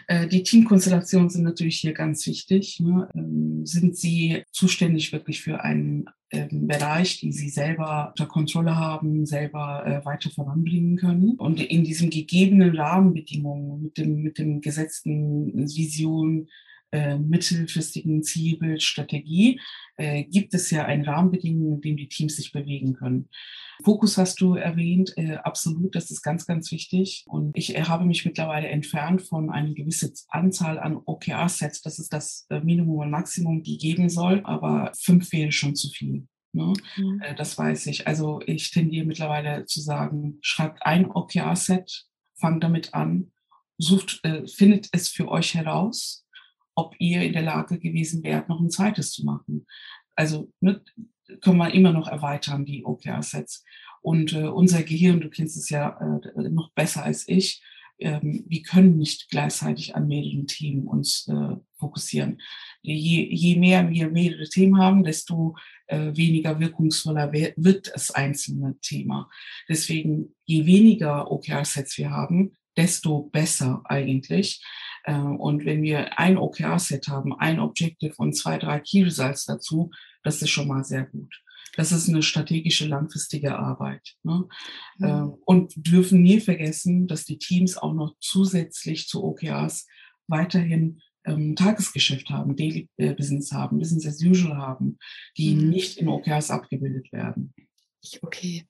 Äh, 0.07 0.27
die 0.27 0.43
Teamkonstellationen 0.43 1.29
sind 1.29 1.43
natürlich 1.43 1.77
hier 1.77 1.93
ganz 1.93 2.25
wichtig. 2.27 2.79
Ne? 2.79 3.09
Ähm, 3.15 3.65
sind 3.65 3.97
Sie 3.97 4.43
zuständig 4.51 5.11
wirklich 5.11 5.41
für 5.41 5.61
einen 5.61 6.05
ähm, 6.29 6.67
Bereich, 6.67 7.19
die 7.19 7.31
Sie 7.31 7.49
selber 7.49 8.09
unter 8.09 8.27
Kontrolle 8.27 8.75
haben, 8.75 9.25
selber 9.25 9.83
äh, 9.85 10.05
weiter 10.05 10.29
voranbringen 10.29 10.97
können? 10.97 11.35
Und 11.37 11.59
in 11.59 11.83
diesen 11.83 12.11
gegebenen 12.11 12.75
Rahmenbedingungen 12.75 13.81
mit 13.81 13.97
dem, 13.97 14.21
mit 14.21 14.37
dem 14.37 14.61
gesetzten 14.61 15.67
Vision, 15.67 16.47
äh, 16.95 17.17
mittelfristigen 17.17 18.23
Zielbild, 18.23 18.81
Strategie, 18.81 19.59
äh, 19.97 20.23
gibt 20.23 20.53
es 20.53 20.71
ja 20.71 20.85
ein 20.85 21.03
Rahmenbedingungen, 21.03 21.75
in 21.75 21.81
dem 21.81 21.97
die 21.97 22.07
Teams 22.07 22.37
sich 22.37 22.53
bewegen 22.53 22.93
können. 22.93 23.29
Fokus 23.83 24.17
hast 24.17 24.39
du 24.39 24.55
erwähnt, 24.55 25.13
äh, 25.17 25.35
absolut, 25.35 25.95
das 25.95 26.09
ist 26.09 26.21
ganz, 26.21 26.45
ganz 26.45 26.71
wichtig. 26.71 27.25
Und 27.27 27.51
ich 27.57 27.75
habe 27.89 28.05
mich 28.05 28.23
mittlerweile 28.23 28.69
entfernt 28.69 29.21
von 29.21 29.49
einer 29.49 29.73
gewissen 29.73 30.13
Anzahl 30.29 30.79
an 30.79 30.97
OKR-Sets. 31.03 31.81
Das 31.81 31.99
ist 31.99 32.13
das 32.13 32.45
äh, 32.49 32.61
Minimum 32.61 32.99
und 32.99 33.11
Maximum, 33.11 33.61
die 33.61 33.77
geben 33.77 34.07
soll, 34.07 34.41
aber 34.45 34.93
fünf 34.97 35.33
wäre 35.33 35.51
schon 35.51 35.75
zu 35.75 35.89
viel. 35.89 36.27
Ne? 36.53 36.71
Mhm. 36.95 37.21
Äh, 37.21 37.35
das 37.35 37.57
weiß 37.57 37.87
ich. 37.87 38.07
Also 38.07 38.39
ich 38.45 38.71
tendiere 38.71 39.05
mittlerweile 39.05 39.65
zu 39.65 39.81
sagen, 39.81 40.37
schreibt 40.41 40.85
ein 40.85 41.11
OKR-Set, 41.11 42.05
fangt 42.39 42.63
damit 42.63 42.93
an, 42.93 43.33
sucht, 43.77 44.21
äh, 44.23 44.47
findet 44.47 44.87
es 44.93 45.09
für 45.09 45.27
euch 45.27 45.53
heraus 45.53 46.24
ob 46.75 46.95
ihr 46.99 47.21
in 47.21 47.33
der 47.33 47.41
Lage 47.41 47.79
gewesen 47.79 48.23
wärt, 48.23 48.49
noch 48.49 48.59
ein 48.59 48.69
zweites 48.69 49.11
zu 49.11 49.25
machen. 49.25 49.65
Also 50.15 50.51
ne, 50.59 50.81
können 51.41 51.57
wir 51.57 51.73
immer 51.73 51.91
noch 51.91 52.07
erweitern, 52.07 52.65
die 52.65 52.85
OKR-Sets. 52.85 53.63
Und 54.01 54.33
äh, 54.33 54.43
unser 54.43 54.83
Gehirn, 54.83 55.21
du 55.21 55.29
kennst 55.29 55.57
es 55.57 55.69
ja 55.69 55.97
äh, 55.99 56.49
noch 56.49 56.71
besser 56.73 57.03
als 57.03 57.27
ich, 57.27 57.63
ähm, 57.99 58.43
wir 58.47 58.61
können 58.61 58.97
nicht 58.97 59.29
gleichzeitig 59.29 59.95
an 59.95 60.07
mehreren 60.07 60.47
Themen 60.47 60.87
uns 60.87 61.27
äh, 61.27 61.55
fokussieren. 61.77 62.41
Je, 62.81 63.27
je 63.33 63.55
mehr 63.55 63.89
wir 63.89 64.09
mehrere 64.09 64.47
Themen 64.49 64.77
haben, 64.77 65.03
desto 65.03 65.55
äh, 65.87 66.11
weniger 66.15 66.59
wirkungsvoller 66.59 67.31
wird 67.31 67.91
das 67.93 68.11
einzelne 68.11 68.77
Thema. 68.81 69.29
Deswegen, 69.69 70.35
je 70.45 70.65
weniger 70.65 71.31
OKR-Sets 71.31 71.97
wir 71.97 72.11
haben, 72.11 72.57
desto 72.77 73.23
besser 73.23 73.81
eigentlich. 73.85 74.61
Äh, 75.05 75.15
und 75.15 75.65
wenn 75.65 75.81
wir 75.81 76.19
ein 76.19 76.37
OKR-Set 76.37 77.07
haben, 77.07 77.33
ein 77.33 77.59
Objective 77.59 78.13
und 78.17 78.35
zwei, 78.35 78.57
drei 78.57 78.79
Key 78.79 79.03
Results 79.03 79.45
dazu, 79.45 79.91
das 80.23 80.41
ist 80.41 80.49
schon 80.49 80.67
mal 80.67 80.83
sehr 80.83 81.05
gut. 81.05 81.41
Das 81.77 81.91
ist 81.91 82.07
eine 82.07 82.23
strategische, 82.23 82.87
langfristige 82.87 83.57
Arbeit. 83.57 84.15
Ne? 84.23 84.47
Mhm. 84.97 85.35
Und 85.45 85.73
dürfen 85.75 86.21
nie 86.21 86.39
vergessen, 86.39 87.07
dass 87.07 87.25
die 87.25 87.37
Teams 87.37 87.77
auch 87.77 87.93
noch 87.93 88.15
zusätzlich 88.19 89.07
zu 89.07 89.23
OKRs 89.23 89.85
weiterhin 90.27 91.01
ähm, 91.25 91.55
Tagesgeschäft 91.55 92.29
haben, 92.29 92.55
Daily 92.55 92.89
äh, 92.97 93.13
Business 93.13 93.51
haben, 93.51 93.77
Business 93.77 94.07
as 94.07 94.23
usual 94.23 94.57
haben, 94.57 94.97
die 95.37 95.55
mhm. 95.55 95.69
nicht 95.69 95.97
in 95.97 96.07
OKRs 96.07 96.49
abgebildet 96.49 97.11
werden. 97.11 97.53
Okay. 98.21 98.65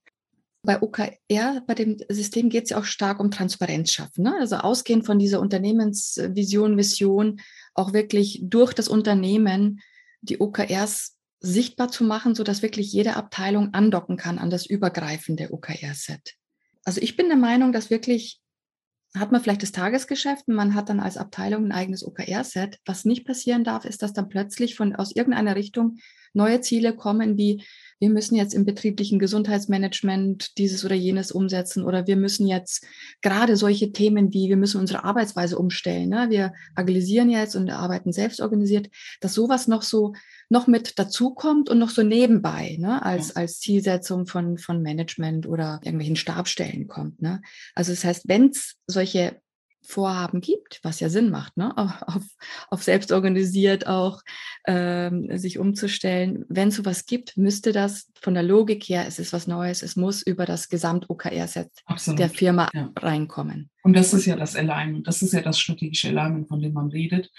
Bei 0.65 0.82
OKR, 0.82 1.62
bei 1.67 1.73
dem 1.75 1.97
System 2.10 2.49
geht 2.49 2.65
es 2.65 2.69
ja 2.71 2.78
auch 2.78 2.86
stark 2.86 3.19
um 3.19 3.32
Transparenz 3.32 3.91
schaffen. 3.91 4.23
Ne? 4.23 4.36
Also 4.39 4.58
ausgehend 4.58 5.06
von 5.06 5.19
dieser 5.19 5.39
Unternehmensvision, 5.39 6.75
Mission, 6.75 7.39
auch 7.73 7.93
wirklich 7.93 8.41
durch 8.43 8.73
das 8.73 8.88
Unternehmen 8.88 9.82
die 10.21 10.41
OKRs 10.41 11.15
sichtbar 11.39 11.89
zu 11.89 12.04
machen, 12.04 12.36
sodass 12.36 12.62
wirklich 12.62 12.91
jede 12.91 13.15
Abteilung 13.15 13.73
andocken 13.73 14.17
kann 14.17 14.39
an 14.39 14.49
das 14.49 14.65
übergreifende 14.65 15.54
OKR-Set. 15.54 16.36
Also 16.84 17.01
ich 17.01 17.15
bin 17.15 17.28
der 17.28 17.38
Meinung, 17.38 17.71
dass 17.71 17.89
wirklich 17.89 18.41
hat 19.15 19.32
man 19.32 19.41
vielleicht 19.41 19.63
das 19.63 19.71
Tagesgeschäft 19.71 20.47
und 20.47 20.56
man 20.56 20.73
hat 20.73 20.89
dann 20.89 20.99
als 20.99 21.17
Abteilung 21.17 21.65
ein 21.65 21.71
eigenes 21.71 22.06
OKR-Set. 22.06 22.80
Was 22.86 23.06
nicht 23.06 23.25
passieren 23.25 23.63
darf, 23.63 23.86
ist, 23.86 24.01
dass 24.01 24.13
dann 24.13 24.30
plötzlich 24.30 24.75
von 24.75 24.95
aus 24.95 25.15
irgendeiner 25.15 25.56
Richtung 25.56 25.97
neue 26.34 26.62
Ziele 26.62 26.95
kommen, 26.95 27.38
wie 27.38 27.63
wir 27.99 28.10
müssen 28.10 28.36
jetzt 28.36 28.53
im 28.53 28.65
betrieblichen 28.65 29.19
Gesundheitsmanagement 29.19 30.58
dieses 30.58 30.84
oder 30.84 30.95
jenes 30.95 31.31
umsetzen 31.31 31.84
oder 31.84 32.08
wir 32.08 32.17
müssen 32.17 32.47
jetzt 32.47 32.86
gerade 33.21 33.55
solche 33.55 33.91
Themen 33.91 34.34
wie 34.34 34.49
wir 34.49 34.58
müssen 34.58 34.79
unsere 34.79 35.03
Arbeitsweise 35.03 35.58
umstellen. 35.58 36.10
Ne? 36.10 36.27
Wir 36.29 36.53
agilisieren 36.75 37.29
jetzt 37.29 37.55
und 37.55 37.69
arbeiten 37.69 38.12
selbst 38.12 38.41
organisiert, 38.41 38.89
dass 39.21 39.34
sowas 39.34 39.67
noch 39.67 39.81
so 39.81 40.13
noch 40.49 40.67
mit 40.67 40.99
dazukommt 40.99 41.69
und 41.69 41.79
noch 41.79 41.89
so 41.89 42.03
nebenbei 42.03 42.77
ne? 42.79 43.03
als, 43.03 43.29
ja. 43.29 43.36
als 43.38 43.60
Zielsetzung 43.60 44.27
von, 44.27 44.58
von 44.58 44.81
Management 44.81 45.47
oder 45.47 45.79
irgendwelchen 45.84 46.15
Stabstellen 46.15 46.88
kommt. 46.88 47.21
Ne? 47.21 47.41
Also 47.73 47.91
das 47.91 48.03
heißt, 48.03 48.27
wenn 48.27 48.49
es 48.49 48.75
solche 48.86 49.39
Vorhaben 49.86 50.41
gibt, 50.41 50.80
was 50.84 51.00
ja 51.00 51.10
Sinn 51.10 51.30
macht, 51.30 51.58
ne? 51.58 51.76
auf, 52.08 52.24
auf 52.69 52.84
selbst 52.84 53.12
organisiert 53.12 53.88
auch 53.88 54.21
ähm, 54.67 55.38
sich 55.38 55.60
umzustellen. 55.60 56.45
Wenn 56.50 56.69
es 56.69 56.76
sowas 56.76 57.06
gibt, 57.06 57.38
müsste 57.38 57.71
das 57.71 58.12
von 58.19 58.34
der 58.34 58.43
Logik 58.43 58.84
her, 58.84 59.06
es 59.08 59.19
ist 59.19 59.34
was 59.34 59.48
Neues, 59.48 59.84
es 59.84 59.95
muss 59.95 60.21
über 60.21 60.45
das 60.45 60.69
Gesamt-OKR-Set 60.69 61.69
der 62.17 62.30
Firma 62.30 62.69
ja. 62.74 62.91
reinkommen. 62.98 63.69
Und 63.84 63.95
das 63.95 64.13
ist 64.13 64.26
ja 64.26 64.36
das 64.36 64.56
Alignment, 64.56 65.08
das 65.08 65.21
ist 65.21 65.34
ja 65.34 65.41
das 65.41 65.60
strategische 65.60 66.10
Alignment, 66.10 66.48
von 66.48 66.62
dem 66.62 66.74
man 66.74 66.89
redet. 66.89 67.32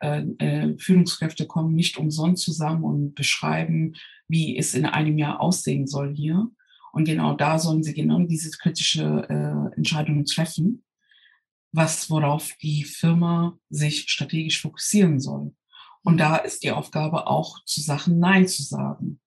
Äh, 0.00 0.22
äh, 0.38 0.78
Führungskräfte 0.78 1.46
kommen 1.46 1.74
nicht 1.74 1.98
umsonst 1.98 2.44
zusammen 2.44 2.84
und 2.84 3.14
beschreiben, 3.14 3.94
wie 4.28 4.56
es 4.56 4.74
in 4.74 4.86
einem 4.86 5.18
Jahr 5.18 5.40
aussehen 5.40 5.86
soll 5.86 6.14
hier. 6.14 6.48
Und 6.92 7.04
genau 7.04 7.34
da 7.34 7.58
sollen 7.58 7.82
sie 7.82 7.94
genau 7.94 8.20
diese 8.20 8.50
kritische 8.50 9.26
äh, 9.28 9.76
Entscheidungen 9.76 10.24
treffen 10.24 10.84
was, 11.72 12.10
worauf 12.10 12.52
die 12.62 12.84
Firma 12.84 13.58
sich 13.68 14.10
strategisch 14.10 14.60
fokussieren 14.60 15.20
soll. 15.20 15.54
Und 16.02 16.14
mhm. 16.14 16.18
da 16.18 16.36
ist 16.36 16.62
die 16.62 16.70
Aufgabe 16.70 17.26
auch 17.26 17.64
zu 17.64 17.80
Sachen 17.80 18.18
Nein 18.18 18.48
zu 18.48 18.62
sagen. 18.62 19.20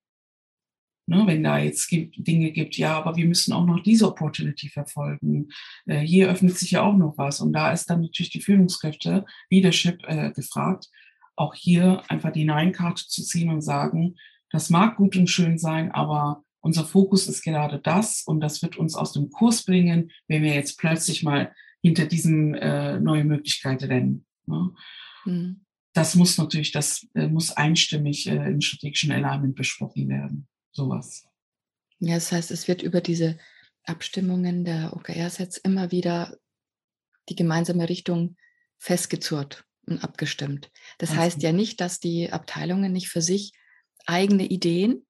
Ne, 1.08 1.23
wenn 1.25 1.43
da 1.43 1.58
jetzt 1.58 1.88
gibt, 1.88 2.15
Dinge 2.25 2.51
gibt, 2.51 2.77
ja, 2.77 2.95
aber 2.97 3.17
wir 3.17 3.25
müssen 3.25 3.54
auch 3.54 3.65
noch 3.65 3.82
diese 3.82 4.08
Opportunity 4.08 4.69
verfolgen. 4.69 5.49
Äh, 5.86 5.99
hier 5.99 6.30
öffnet 6.30 6.58
sich 6.58 6.71
ja 6.71 6.84
auch 6.84 6.95
noch 6.95 7.17
was. 7.17 7.41
Und 7.41 7.54
da 7.54 7.71
ist 7.71 7.89
dann 7.89 8.01
natürlich 8.01 8.32
die 8.32 8.41
Führungskräfte, 8.41 9.25
Leadership 9.49 10.04
äh, 10.08 10.32
gefragt, 10.32 10.89
auch 11.36 11.56
hier 11.56 12.04
einfach 12.08 12.32
die 12.32 12.45
Nein-Karte 12.45 13.08
zu 13.08 13.23
ziehen 13.23 13.49
und 13.49 13.62
sagen, 13.62 14.15
das 14.51 14.69
mag 14.69 14.97
gut 14.97 15.15
und 15.15 15.27
schön 15.27 15.58
sein, 15.58 15.91
aber 15.91 16.43
unser 16.62 16.86
Fokus 16.86 17.27
ist 17.27 17.41
gerade 17.41 17.80
das 17.80 18.23
und 18.25 18.39
das 18.39 18.62
wird 18.62 18.77
uns 18.77 18.95
aus 18.95 19.13
dem 19.13 19.32
Kurs 19.32 19.63
bringen, 19.63 20.12
wenn 20.27 20.43
wir 20.43 20.54
jetzt 20.54 20.77
plötzlich 20.77 21.23
mal 21.23 21.54
hinter 21.82 22.06
diesem 22.06 22.54
äh, 22.54 23.00
neue 23.00 23.24
Möglichkeit 23.24 23.84
rennen. 23.84 24.26
Ne? 24.46 24.74
Mhm. 25.26 25.65
Das 25.94 26.15
muss 26.15 26.38
natürlich, 26.38 26.72
das 26.72 27.08
äh, 27.15 27.28
muss 27.28 27.52
einstimmig 27.52 28.28
äh, 28.28 28.52
im 28.52 28.62
strategischen 28.62 29.12
Alignment 29.12 29.56
besprochen 29.56 30.08
werden. 30.08 30.48
Sowas. 30.72 31.28
Ja, 32.00 32.15
das 32.15 32.32
heißt, 32.32 32.52
es 32.52 32.67
wird 32.67 32.82
über 32.82 33.02
diese 33.02 33.38
Abstimmungen 33.84 34.63
der 34.63 34.96
OKR-Sets 34.96 35.58
immer 35.58 35.91
wieder 35.91 36.38
die 37.30 37.36
gemeinsame 37.36 37.89
Richtung 37.89 38.38
festgezurrt 38.78 39.65
und 39.86 40.04
abgestimmt. 40.04 40.72
Das 40.98 41.12
also. 41.12 41.22
heißt 41.22 41.44
ja 41.44 41.52
nicht, 41.52 41.82
dass 41.82 42.00
die 42.00 42.32
Abteilungen 42.32 42.91
nicht 42.91 43.10
für 43.10 43.22
sich 43.22 43.54
eigene 44.06 44.46
Ideen 44.46 45.06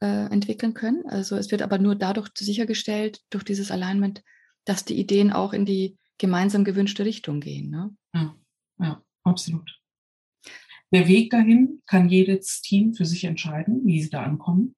äh, 0.00 0.26
entwickeln 0.32 0.74
können. 0.74 1.04
Also 1.06 1.36
es 1.36 1.50
wird 1.50 1.62
aber 1.62 1.78
nur 1.78 1.94
dadurch 1.94 2.30
sichergestellt, 2.38 3.20
durch 3.30 3.44
dieses 3.44 3.70
Alignment, 3.70 4.22
dass 4.70 4.84
die 4.84 5.00
Ideen 5.00 5.32
auch 5.32 5.52
in 5.52 5.66
die 5.66 5.98
gemeinsam 6.16 6.62
gewünschte 6.62 7.04
Richtung 7.04 7.40
gehen. 7.40 7.70
Ne? 7.70 7.96
Ja, 8.14 8.36
ja, 8.78 9.04
absolut. 9.24 9.80
Der 10.92 11.08
Weg 11.08 11.30
dahin 11.30 11.82
kann 11.86 12.08
jedes 12.08 12.62
Team 12.62 12.94
für 12.94 13.04
sich 13.04 13.24
entscheiden, 13.24 13.84
wie 13.84 14.00
sie 14.00 14.10
da 14.10 14.22
ankommen. 14.22 14.76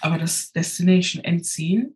Aber 0.00 0.16
das 0.16 0.50
Destination 0.52 1.22
Endziel 1.22 1.94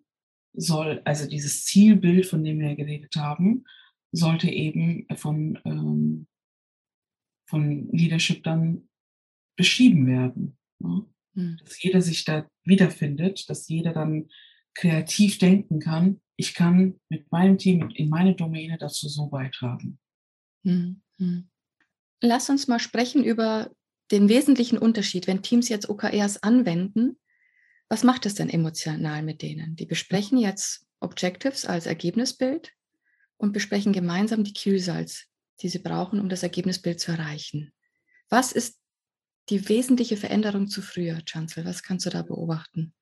soll, 0.53 1.01
also 1.07 1.27
dieses 1.27 1.65
Zielbild, 1.65 2.27
von 2.27 2.45
dem 2.45 2.59
wir 2.59 2.77
geredet 2.77 3.17
haben, 3.17 3.65
sollte 4.13 4.51
eben 4.51 5.07
von, 5.17 5.59
ähm, 5.65 6.27
von 7.49 7.89
Leadership 7.93 8.45
dann 8.45 8.91
beschrieben 9.57 10.07
werden. 10.07 10.59
Ne? 10.81 11.07
Mhm. 11.33 11.57
Dass 11.65 11.83
jeder 11.83 12.03
sich 12.03 12.27
da 12.27 12.47
wiederfindet, 12.65 13.49
dass 13.49 13.69
jeder 13.69 13.95
dann 13.95 14.29
kreativ 14.75 15.39
denken 15.39 15.81
kann, 15.81 16.21
ich 16.37 16.55
kann 16.55 16.99
mit 17.09 17.31
meinem 17.31 17.59
Team 17.59 17.91
in 17.95 18.09
meine 18.09 18.35
Domäne 18.35 18.79
dazu 18.79 19.09
so 19.09 19.27
beitragen. 19.27 19.99
Mhm. 20.63 21.03
Lass 22.23 22.49
uns 22.49 22.67
mal 22.67 22.81
sprechen 22.81 23.25
über 23.25 23.71
den 24.11 24.29
wesentlichen 24.29 24.79
Unterschied, 24.79 25.27
wenn 25.27 25.43
Teams 25.43 25.69
jetzt 25.69 25.89
OKRs 25.89 26.43
anwenden. 26.43 27.19
Was 27.89 28.05
macht 28.05 28.27
es 28.27 28.35
denn 28.35 28.49
emotional 28.49 29.23
mit 29.23 29.43
denen? 29.43 29.77
Die 29.77 29.87
besprechen 29.87 30.39
jetzt 30.39 30.87
Objectives 31.01 31.65
als 31.65 31.87
Ergebnisbild 31.87 32.73
und 33.37 33.53
besprechen 33.53 33.93
gemeinsam 33.93 34.45
die 34.45 34.71
Results, 34.71 35.27
die 35.61 35.69
sie 35.69 35.79
brauchen, 35.79 36.21
um 36.21 36.29
das 36.29 36.43
Ergebnisbild 36.43 37.01
zu 37.01 37.13
erreichen. 37.13 37.73
Was 38.29 38.53
ist 38.53 38.79
die 39.49 39.69
wesentliche 39.69 40.17
Veränderung 40.17 40.69
zu 40.69 40.83
früher, 40.83 41.23
Chancellor? 41.25 41.67
Was 41.67 41.83
kannst 41.83 42.07
du 42.07 42.11
da 42.11 42.23
beobachten? 42.23 42.95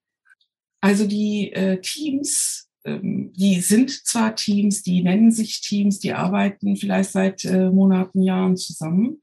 Also 0.81 1.07
die 1.07 1.53
äh, 1.53 1.81
Teams 1.81 2.69
ähm, 2.89 3.33
die 3.35 3.61
sind 3.61 3.91
zwar 3.91 4.35
Teams, 4.35 4.83
die 4.83 5.03
nennen 5.03 5.31
sich 5.31 5.61
Teams, 5.61 5.99
die 5.99 6.13
arbeiten 6.13 6.77
vielleicht 6.77 7.11
seit 7.11 7.45
äh, 7.45 7.71
Monaten, 7.71 8.23
Jahren 8.23 8.57
zusammen. 8.57 9.21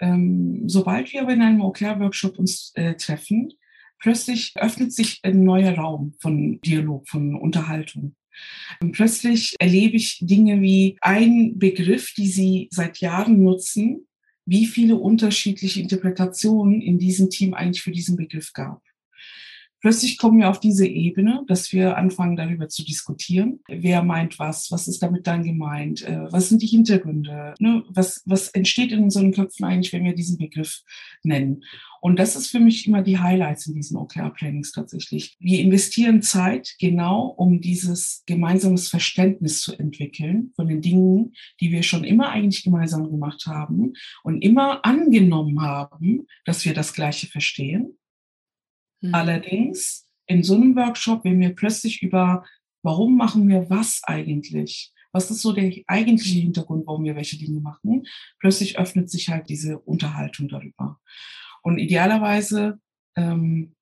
Ähm, 0.00 0.64
sobald 0.66 1.12
wir 1.12 1.22
aber 1.22 1.32
in 1.32 1.42
einem 1.42 1.60
OKR-Workshop 1.60 2.38
uns 2.38 2.72
äh, 2.74 2.94
treffen, 2.94 3.52
plötzlich 3.98 4.52
öffnet 4.56 4.92
sich 4.92 5.20
ein 5.22 5.44
neuer 5.44 5.74
Raum 5.74 6.14
von 6.20 6.60
Dialog, 6.60 7.08
von 7.08 7.36
Unterhaltung. 7.36 8.16
Und 8.80 8.92
plötzlich 8.92 9.54
erlebe 9.60 9.96
ich 9.96 10.18
Dinge 10.20 10.60
wie 10.60 10.96
ein 11.00 11.58
Begriff, 11.58 12.12
die 12.14 12.26
sie 12.26 12.68
seit 12.72 12.98
Jahren 12.98 13.42
nutzen, 13.42 14.08
wie 14.44 14.66
viele 14.66 14.96
unterschiedliche 14.96 15.80
Interpretationen 15.80 16.82
in 16.82 16.98
diesem 16.98 17.30
Team 17.30 17.54
eigentlich 17.54 17.82
für 17.82 17.92
diesen 17.92 18.16
Begriff 18.16 18.52
gab 18.52 18.82
plötzlich 19.84 20.16
kommen 20.16 20.38
wir 20.38 20.48
auf 20.48 20.60
diese 20.60 20.86
Ebene, 20.86 21.44
dass 21.46 21.70
wir 21.70 21.98
anfangen 21.98 22.36
darüber 22.36 22.70
zu 22.70 22.86
diskutieren. 22.86 23.60
Wer 23.68 24.02
meint 24.02 24.38
was? 24.38 24.70
Was 24.70 24.88
ist 24.88 25.02
damit 25.02 25.26
dann 25.26 25.44
gemeint? 25.44 26.00
Äh, 26.00 26.32
was 26.32 26.48
sind 26.48 26.62
die 26.62 26.66
Hintergründe? 26.66 27.52
Ne? 27.58 27.84
Was, 27.90 28.22
was 28.24 28.48
entsteht 28.48 28.92
in 28.92 29.02
unseren 29.02 29.32
Köpfen 29.32 29.66
eigentlich, 29.66 29.92
wenn 29.92 30.04
wir 30.04 30.14
diesen 30.14 30.38
Begriff 30.38 30.80
nennen? 31.22 31.64
Und 32.00 32.18
das 32.18 32.34
ist 32.34 32.46
für 32.46 32.60
mich 32.60 32.86
immer 32.86 33.02
die 33.02 33.18
Highlights 33.18 33.66
in 33.66 33.74
diesen 33.74 33.98
OKR-Plannings 33.98 34.72
tatsächlich. 34.72 35.36
Wir 35.38 35.60
investieren 35.60 36.22
Zeit 36.22 36.76
genau, 36.80 37.26
um 37.26 37.60
dieses 37.60 38.22
gemeinsames 38.24 38.88
Verständnis 38.88 39.60
zu 39.60 39.78
entwickeln 39.78 40.52
von 40.56 40.66
den 40.66 40.80
Dingen, 40.80 41.34
die 41.60 41.70
wir 41.70 41.82
schon 41.82 42.04
immer 42.04 42.30
eigentlich 42.30 42.64
gemeinsam 42.64 43.10
gemacht 43.10 43.44
haben 43.46 43.92
und 44.22 44.40
immer 44.40 44.82
angenommen 44.86 45.60
haben, 45.60 46.26
dass 46.46 46.64
wir 46.64 46.72
das 46.72 46.94
Gleiche 46.94 47.26
verstehen 47.26 47.98
Mhm. 49.04 49.14
Allerdings 49.14 50.06
in 50.26 50.42
so 50.42 50.54
einem 50.54 50.74
Workshop, 50.76 51.24
wenn 51.24 51.38
wir 51.40 51.54
plötzlich 51.54 52.02
über, 52.02 52.44
warum 52.82 53.16
machen 53.16 53.48
wir 53.48 53.68
was 53.68 54.00
eigentlich? 54.04 54.92
Was 55.12 55.30
ist 55.30 55.42
so 55.42 55.52
der 55.52 55.72
eigentliche 55.86 56.40
Hintergrund, 56.40 56.86
warum 56.86 57.04
wir 57.04 57.14
welche 57.14 57.38
Dinge 57.38 57.60
machen? 57.60 58.04
Plötzlich 58.40 58.78
öffnet 58.78 59.10
sich 59.10 59.28
halt 59.28 59.48
diese 59.48 59.78
Unterhaltung 59.78 60.48
darüber. 60.48 60.98
Und 61.62 61.78
idealerweise 61.78 62.80
ähm, 63.16 63.74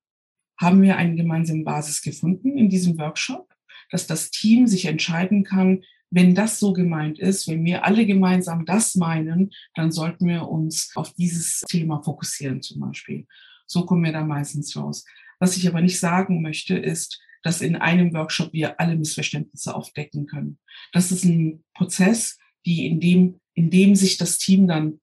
haben 0.61 0.82
wir 0.82 0.96
eine 0.96 1.14
gemeinsame 1.14 1.62
Basis 1.62 2.02
gefunden 2.02 2.58
in 2.58 2.68
diesem 2.68 2.98
Workshop, 2.98 3.48
dass 3.90 4.06
das 4.06 4.30
Team 4.30 4.66
sich 4.66 4.87
entscheiden 4.87 5.44
kann, 5.44 5.82
wenn 6.11 6.35
das 6.35 6.58
so 6.58 6.72
gemeint 6.72 7.18
ist, 7.18 7.48
wenn 7.48 7.64
wir 7.64 7.87
alle 7.87 8.04
gemeinsam 8.04 8.66
das 8.66 8.96
meinen, 8.96 9.50
dann 9.74 9.90
sollten 9.92 10.28
wir 10.28 10.48
uns 10.48 10.90
auf 10.94 11.14
dieses 11.14 11.61
Thema 11.62 12.02
fokussieren 12.02 12.61
zum 12.61 12.80
Beispiel. 12.80 13.26
So 13.66 13.87
kommen 13.87 14.05
wir 14.05 14.12
da 14.12 14.25
meistens 14.25 14.77
raus. 14.77 15.05
Was 15.38 15.57
ich 15.57 15.66
aber 15.66 15.81
nicht 15.81 15.98
sagen 15.98 16.42
möchte, 16.42 16.77
ist, 16.77 17.20
dass 17.42 17.61
in 17.61 17.77
einem 17.77 18.14
Workshop 18.14 18.53
wir 18.53 18.79
alle 18.81 18.96
Missverständnisse 18.96 19.75
aufdecken 19.75 20.27
können. 20.27 20.59
Das 20.92 21.11
ist 21.11 21.25
ein 21.25 21.64
Prozess, 21.75 22.38
die 22.64 22.87
in 22.87 23.01
dem, 23.01 23.40
in 23.55 23.70
dem 23.70 23.94
sich 23.94 24.16
das 24.16 24.38
Team 24.38 24.68
dann 24.68 25.01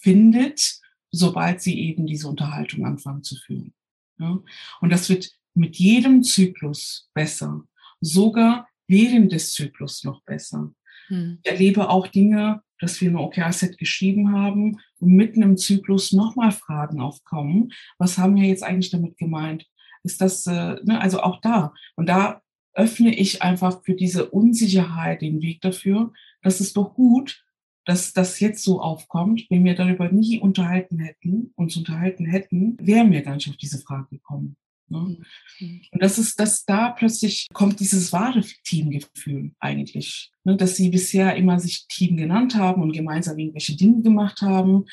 findet, 0.00 0.80
sobald 1.10 1.60
sie 1.60 1.78
eben 1.78 2.06
diese 2.06 2.28
Unterhaltung 2.28 2.86
anfangen 2.86 3.22
zu 3.22 3.36
führen. 3.36 3.74
Ja? 4.18 4.40
Und 4.80 4.90
das 4.90 5.08
wird 5.08 5.30
mit 5.54 5.76
jedem 5.76 6.22
Zyklus 6.22 7.10
besser. 7.14 7.64
Sogar 8.00 8.68
während 8.86 9.32
des 9.32 9.52
Zyklus 9.52 10.04
noch 10.04 10.22
besser. 10.24 10.72
Hm. 11.08 11.38
Ich 11.42 11.50
erlebe 11.50 11.88
auch 11.88 12.06
Dinge, 12.08 12.62
dass 12.80 13.00
wir 13.00 13.10
ein 13.10 13.16
OKR-Set 13.16 13.78
geschrieben 13.78 14.32
haben 14.32 14.80
und 15.04 15.14
mitten 15.14 15.42
im 15.42 15.56
Zyklus 15.56 16.12
nochmal 16.12 16.50
Fragen 16.50 17.00
aufkommen. 17.00 17.72
Was 17.98 18.18
haben 18.18 18.36
wir 18.36 18.48
jetzt 18.48 18.62
eigentlich 18.62 18.90
damit 18.90 19.16
gemeint? 19.18 19.66
Ist 20.02 20.20
das, 20.20 20.46
äh, 20.46 20.76
ne, 20.82 21.00
also 21.00 21.20
auch 21.20 21.40
da. 21.40 21.72
Und 21.94 22.08
da 22.08 22.42
öffne 22.72 23.14
ich 23.14 23.42
einfach 23.42 23.82
für 23.84 23.94
diese 23.94 24.30
Unsicherheit 24.30 25.22
den 25.22 25.40
Weg 25.42 25.60
dafür. 25.60 26.12
Das 26.42 26.60
ist 26.60 26.76
doch 26.76 26.94
gut, 26.94 27.44
dass 27.84 28.12
das 28.12 28.40
jetzt 28.40 28.64
so 28.64 28.80
aufkommt. 28.80 29.46
Wenn 29.50 29.64
wir 29.64 29.74
darüber 29.74 30.10
nie 30.10 30.40
unterhalten 30.40 30.98
hätten, 30.98 31.52
uns 31.54 31.76
unterhalten 31.76 32.24
hätten, 32.24 32.76
wären 32.80 33.12
wir 33.12 33.22
gar 33.22 33.34
nicht 33.34 33.48
auf 33.48 33.56
diese 33.56 33.78
Frage 33.78 34.08
gekommen. 34.10 34.56
Ne? 34.88 35.18
Mhm. 35.60 35.82
Und 35.90 36.02
das 36.02 36.18
ist, 36.18 36.38
dass 36.38 36.64
da 36.64 36.90
plötzlich 36.90 37.48
kommt 37.52 37.80
dieses 37.80 38.12
wahre 38.12 38.42
Teamgefühl 38.64 39.52
eigentlich. 39.58 40.30
Ne? 40.44 40.56
Dass 40.56 40.76
sie 40.76 40.88
bisher 40.90 41.36
immer 41.36 41.58
sich 41.58 41.86
Team 41.88 42.16
genannt 42.16 42.54
haben 42.54 42.82
und 42.82 42.92
gemeinsam 42.92 43.38
irgendwelche 43.38 43.76
Dinge 43.76 44.02
gemacht 44.02 44.42
haben. 44.42 44.84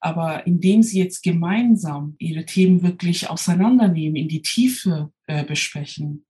Aber 0.00 0.46
indem 0.46 0.82
sie 0.82 0.98
jetzt 0.98 1.22
gemeinsam 1.22 2.16
ihre 2.18 2.46
Themen 2.46 2.82
wirklich 2.82 3.28
auseinandernehmen, 3.28 4.16
in 4.16 4.28
die 4.28 4.42
Tiefe 4.42 5.12
äh, 5.26 5.44
besprechen, 5.44 6.24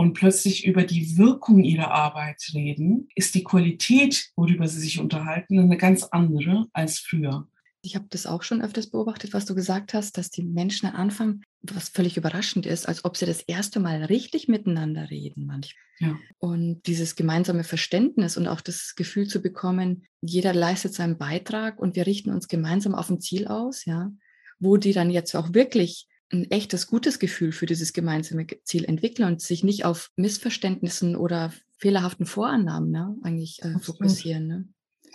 und 0.00 0.14
plötzlich 0.14 0.66
über 0.66 0.84
die 0.84 1.18
Wirkung 1.18 1.62
ihrer 1.62 1.90
Arbeit 1.90 2.42
reden, 2.54 3.08
ist 3.14 3.34
die 3.34 3.44
Qualität, 3.44 4.30
worüber 4.34 4.66
sie 4.66 4.80
sich 4.80 4.98
unterhalten, 4.98 5.58
eine 5.58 5.76
ganz 5.76 6.04
andere 6.04 6.68
als 6.72 7.00
früher. 7.00 7.48
Ich 7.82 7.96
habe 7.96 8.06
das 8.10 8.26
auch 8.26 8.42
schon 8.42 8.62
öfters 8.62 8.90
beobachtet, 8.90 9.32
was 9.32 9.46
du 9.46 9.54
gesagt 9.54 9.94
hast, 9.94 10.18
dass 10.18 10.30
die 10.30 10.42
Menschen 10.42 10.86
am 10.86 10.96
Anfang, 10.96 11.42
was 11.62 11.88
völlig 11.88 12.16
überraschend 12.16 12.66
ist, 12.66 12.86
als 12.86 13.04
ob 13.04 13.16
sie 13.16 13.26
das 13.26 13.40
erste 13.40 13.80
Mal 13.80 14.04
richtig 14.04 14.48
miteinander 14.48 15.10
reden 15.10 15.46
manchmal. 15.46 15.82
Ja. 15.98 16.18
Und 16.38 16.82
dieses 16.86 17.14
gemeinsame 17.16 17.64
Verständnis 17.64 18.36
und 18.36 18.48
auch 18.48 18.60
das 18.60 18.94
Gefühl 18.96 19.26
zu 19.28 19.40
bekommen, 19.40 20.06
jeder 20.20 20.54
leistet 20.54 20.94
seinen 20.94 21.18
Beitrag 21.18 21.78
und 21.78 21.96
wir 21.96 22.06
richten 22.06 22.30
uns 22.30 22.48
gemeinsam 22.48 22.94
auf 22.94 23.10
ein 23.10 23.20
Ziel 23.20 23.46
aus, 23.46 23.84
ja, 23.84 24.10
wo 24.58 24.76
die 24.76 24.92
dann 24.92 25.10
jetzt 25.10 25.34
auch 25.34 25.52
wirklich 25.54 26.08
ein 26.32 26.50
echtes 26.50 26.86
gutes 26.86 27.18
Gefühl 27.18 27.52
für 27.52 27.66
dieses 27.66 27.92
gemeinsame 27.92 28.46
Ziel 28.64 28.84
entwickeln 28.84 29.28
und 29.28 29.40
sich 29.40 29.64
nicht 29.64 29.84
auf 29.84 30.10
Missverständnissen 30.16 31.16
oder 31.16 31.52
fehlerhaften 31.78 32.26
Vorannahmen 32.26 32.90
ne, 32.90 33.16
eigentlich 33.22 33.62
äh, 33.62 33.78
fokussieren. 33.80 34.46
Ne? 34.46 34.68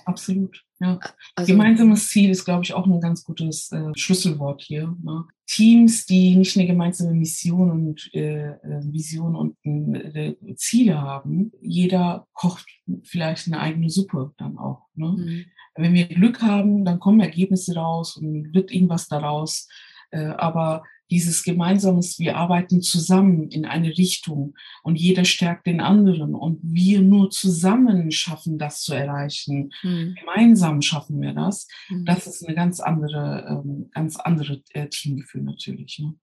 Absolut. 0.06 0.64
Ja. 0.79 0.99
Also, 1.35 1.53
Gemeinsames 1.53 2.09
Ziel 2.09 2.29
ist, 2.29 2.43
glaube 2.43 2.63
ich, 2.63 2.73
auch 2.73 2.85
ein 2.85 2.99
ganz 2.99 3.23
gutes 3.23 3.71
äh, 3.71 3.91
Schlüsselwort 3.95 4.61
hier. 4.61 4.95
Ne? 5.01 5.25
Teams, 5.47 6.05
die 6.05 6.35
nicht 6.35 6.57
eine 6.57 6.67
gemeinsame 6.67 7.13
Mission 7.13 7.71
und 7.71 8.09
äh, 8.13 8.49
äh 8.49 8.83
Vision 8.91 9.35
und 9.35 9.55
äh, 9.63 10.35
Ziele 10.55 11.01
haben, 11.01 11.51
jeder 11.61 12.27
kocht 12.33 12.65
vielleicht 13.03 13.47
eine 13.47 13.59
eigene 13.59 13.89
Suppe 13.89 14.33
dann 14.38 14.57
auch. 14.57 14.88
Ne? 14.95 15.15
Mhm. 15.17 15.45
Wenn 15.75 15.93
wir 15.93 16.07
Glück 16.07 16.41
haben, 16.41 16.83
dann 16.83 16.99
kommen 16.99 17.19
Ergebnisse 17.19 17.75
raus 17.75 18.17
und 18.17 18.53
wird 18.53 18.71
irgendwas 18.71 19.07
daraus. 19.07 19.67
Äh, 20.11 20.25
aber 20.25 20.83
dieses 21.11 21.43
gemeinsames, 21.43 22.19
wir 22.19 22.37
arbeiten 22.37 22.81
zusammen 22.81 23.49
in 23.49 23.65
eine 23.65 23.89
Richtung 23.97 24.55
und 24.83 24.95
jeder 24.95 25.25
stärkt 25.25 25.67
den 25.67 25.79
anderen 25.79 26.33
und 26.33 26.59
wir 26.63 27.01
nur 27.01 27.29
zusammen 27.29 28.11
schaffen 28.11 28.57
das 28.57 28.81
zu 28.81 28.93
erreichen. 28.93 29.71
Mhm. 29.83 30.15
Gemeinsam 30.19 30.81
schaffen 30.81 31.21
wir 31.21 31.33
das. 31.33 31.67
Mhm. 31.89 32.05
Das 32.05 32.27
ist 32.27 32.45
eine 32.45 32.55
ganz 32.55 32.79
andere, 32.79 33.63
ähm, 33.63 33.89
ganz 33.91 34.15
andere 34.15 34.61
äh, 34.71 34.87
Teamgefühl 34.87 35.43
natürlich. 35.43 35.99
Ne? 35.99 36.15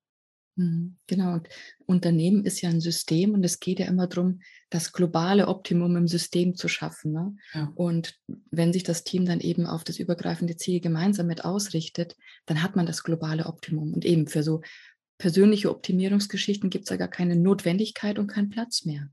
Mhm, 0.57 0.97
genau, 1.07 1.35
und 1.35 1.49
Unternehmen 1.87 2.45
ist 2.45 2.61
ja 2.61 2.69
ein 2.69 2.81
System 2.81 3.33
und 3.33 3.43
es 3.45 3.59
geht 3.59 3.79
ja 3.79 3.87
immer 3.87 4.07
darum, 4.07 4.41
das 4.69 4.93
globale 4.93 5.49
Optimum 5.49 5.97
im 5.97 6.09
System 6.09 6.57
zu 6.57 6.69
schaffen. 6.69 7.13
Ne? 7.13 7.37
Ja. 7.55 7.73
Und 7.75 8.19
wenn 8.51 8.73
sich 8.73 8.83
das 8.83 9.05
Team 9.05 9.25
dann 9.25 9.41
eben 9.41 9.67
auf 9.67 9.85
das 9.85 9.99
übergreifende 9.99 10.57
Ziel 10.57 10.81
gemeinsam 10.81 11.27
mit 11.27 11.45
ausrichtet, 11.45 12.17
dann 12.47 12.63
hat 12.63 12.77
man 12.77 12.87
das 12.87 13.03
globale 13.03 13.47
Optimum. 13.47 13.95
Und 13.95 14.05
eben 14.05 14.27
für 14.27 14.43
so 14.43 14.61
persönliche 15.19 15.71
Optimierungsgeschichten 15.71 16.69
gibt 16.69 16.85
es 16.85 16.91
ja 16.91 16.97
gar 16.97 17.09
keine 17.09 17.37
Notwendigkeit 17.37 18.19
und 18.19 18.27
keinen 18.27 18.51
Platz 18.51 18.85
mehr. 18.85 19.09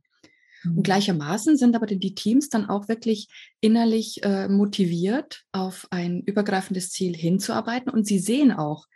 Und 0.66 0.78
mhm. 0.78 0.84
gleichermaßen 0.84 1.58
sind 1.58 1.76
aber 1.76 1.86
die 1.86 2.16
Teams 2.16 2.50
dann 2.50 2.70
auch 2.70 2.90
wirklich 2.90 3.28
innerlich 3.62 4.24
äh, 4.24 4.50
motiviert, 4.50 5.46
auf 5.52 5.88
ein 5.90 6.22
übergreifendes 6.22 6.90
Ziel 6.92 7.16
hinzuarbeiten. 7.16 7.90
Und 7.90 8.06
sie 8.06 8.20
sehen 8.20 8.52
auch, 8.52 8.88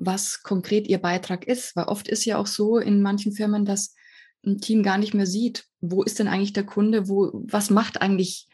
was 0.00 0.42
konkret 0.42 0.88
ihr 0.88 0.98
Beitrag 0.98 1.46
ist. 1.46 1.76
Weil 1.76 1.84
oft 1.84 2.08
ist 2.08 2.24
ja 2.24 2.38
auch 2.38 2.46
so 2.46 2.78
in 2.78 3.02
manchen 3.02 3.32
Firmen, 3.32 3.64
dass 3.64 3.94
ein 4.44 4.58
Team 4.58 4.82
gar 4.82 4.98
nicht 4.98 5.14
mehr 5.14 5.26
sieht, 5.26 5.66
wo 5.80 6.02
ist 6.02 6.18
denn 6.18 6.28
eigentlich 6.28 6.52
der 6.52 6.64
Kunde, 6.64 7.08
wo, 7.08 7.30
was 7.32 7.70
macht 7.70 8.00
eigentlich 8.00 8.48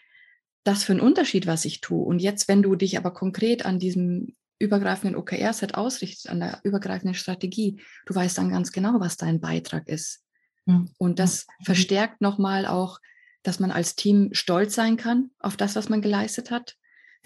das 0.64 0.82
für 0.82 0.92
einen 0.92 1.00
Unterschied, 1.00 1.46
was 1.46 1.64
ich 1.64 1.80
tue. 1.80 2.04
Und 2.04 2.20
jetzt, 2.20 2.48
wenn 2.48 2.62
du 2.62 2.74
dich 2.74 2.98
aber 2.98 3.12
konkret 3.12 3.64
an 3.64 3.78
diesem 3.78 4.34
übergreifenden 4.58 5.16
OKR-Set 5.16 5.74
ausrichtest, 5.76 6.28
an 6.28 6.40
der 6.40 6.60
übergreifenden 6.64 7.14
Strategie, 7.14 7.80
du 8.06 8.14
weißt 8.14 8.36
dann 8.38 8.50
ganz 8.50 8.72
genau, 8.72 8.98
was 8.98 9.16
dein 9.16 9.40
Beitrag 9.40 9.88
ist. 9.88 10.24
Ja. 10.66 10.84
Und 10.98 11.20
das 11.20 11.46
ja. 11.46 11.64
verstärkt 11.66 12.20
nochmal 12.20 12.66
auch, 12.66 12.98
dass 13.44 13.60
man 13.60 13.70
als 13.70 13.94
Team 13.94 14.30
stolz 14.32 14.74
sein 14.74 14.96
kann 14.96 15.30
auf 15.38 15.56
das, 15.56 15.76
was 15.76 15.88
man 15.88 16.02
geleistet 16.02 16.50
hat 16.50 16.76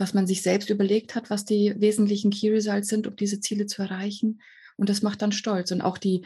was 0.00 0.14
man 0.14 0.26
sich 0.26 0.42
selbst 0.42 0.70
überlegt 0.70 1.14
hat, 1.14 1.28
was 1.28 1.44
die 1.44 1.74
wesentlichen 1.78 2.30
Key 2.30 2.50
Results 2.50 2.88
sind, 2.88 3.06
um 3.06 3.14
diese 3.14 3.38
Ziele 3.38 3.66
zu 3.66 3.82
erreichen. 3.82 4.40
Und 4.76 4.88
das 4.88 5.02
macht 5.02 5.20
dann 5.20 5.30
stolz. 5.30 5.70
Und 5.72 5.82
auch 5.82 5.98
die, 5.98 6.24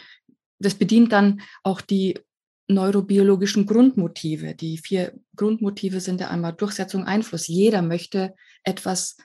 das 0.60 0.76
bedient 0.76 1.12
dann 1.12 1.40
auch 1.64 1.80
die 1.80 2.20
neurobiologischen 2.68 3.66
Grundmotive. 3.66 4.54
Die 4.54 4.78
vier 4.78 5.12
Grundmotive 5.36 6.00
sind 6.00 6.20
ja 6.20 6.28
einmal 6.28 6.52
Durchsetzung, 6.52 7.04
Einfluss. 7.04 7.48
Jeder 7.48 7.82
möchte 7.82 8.34
etwas 8.62 9.16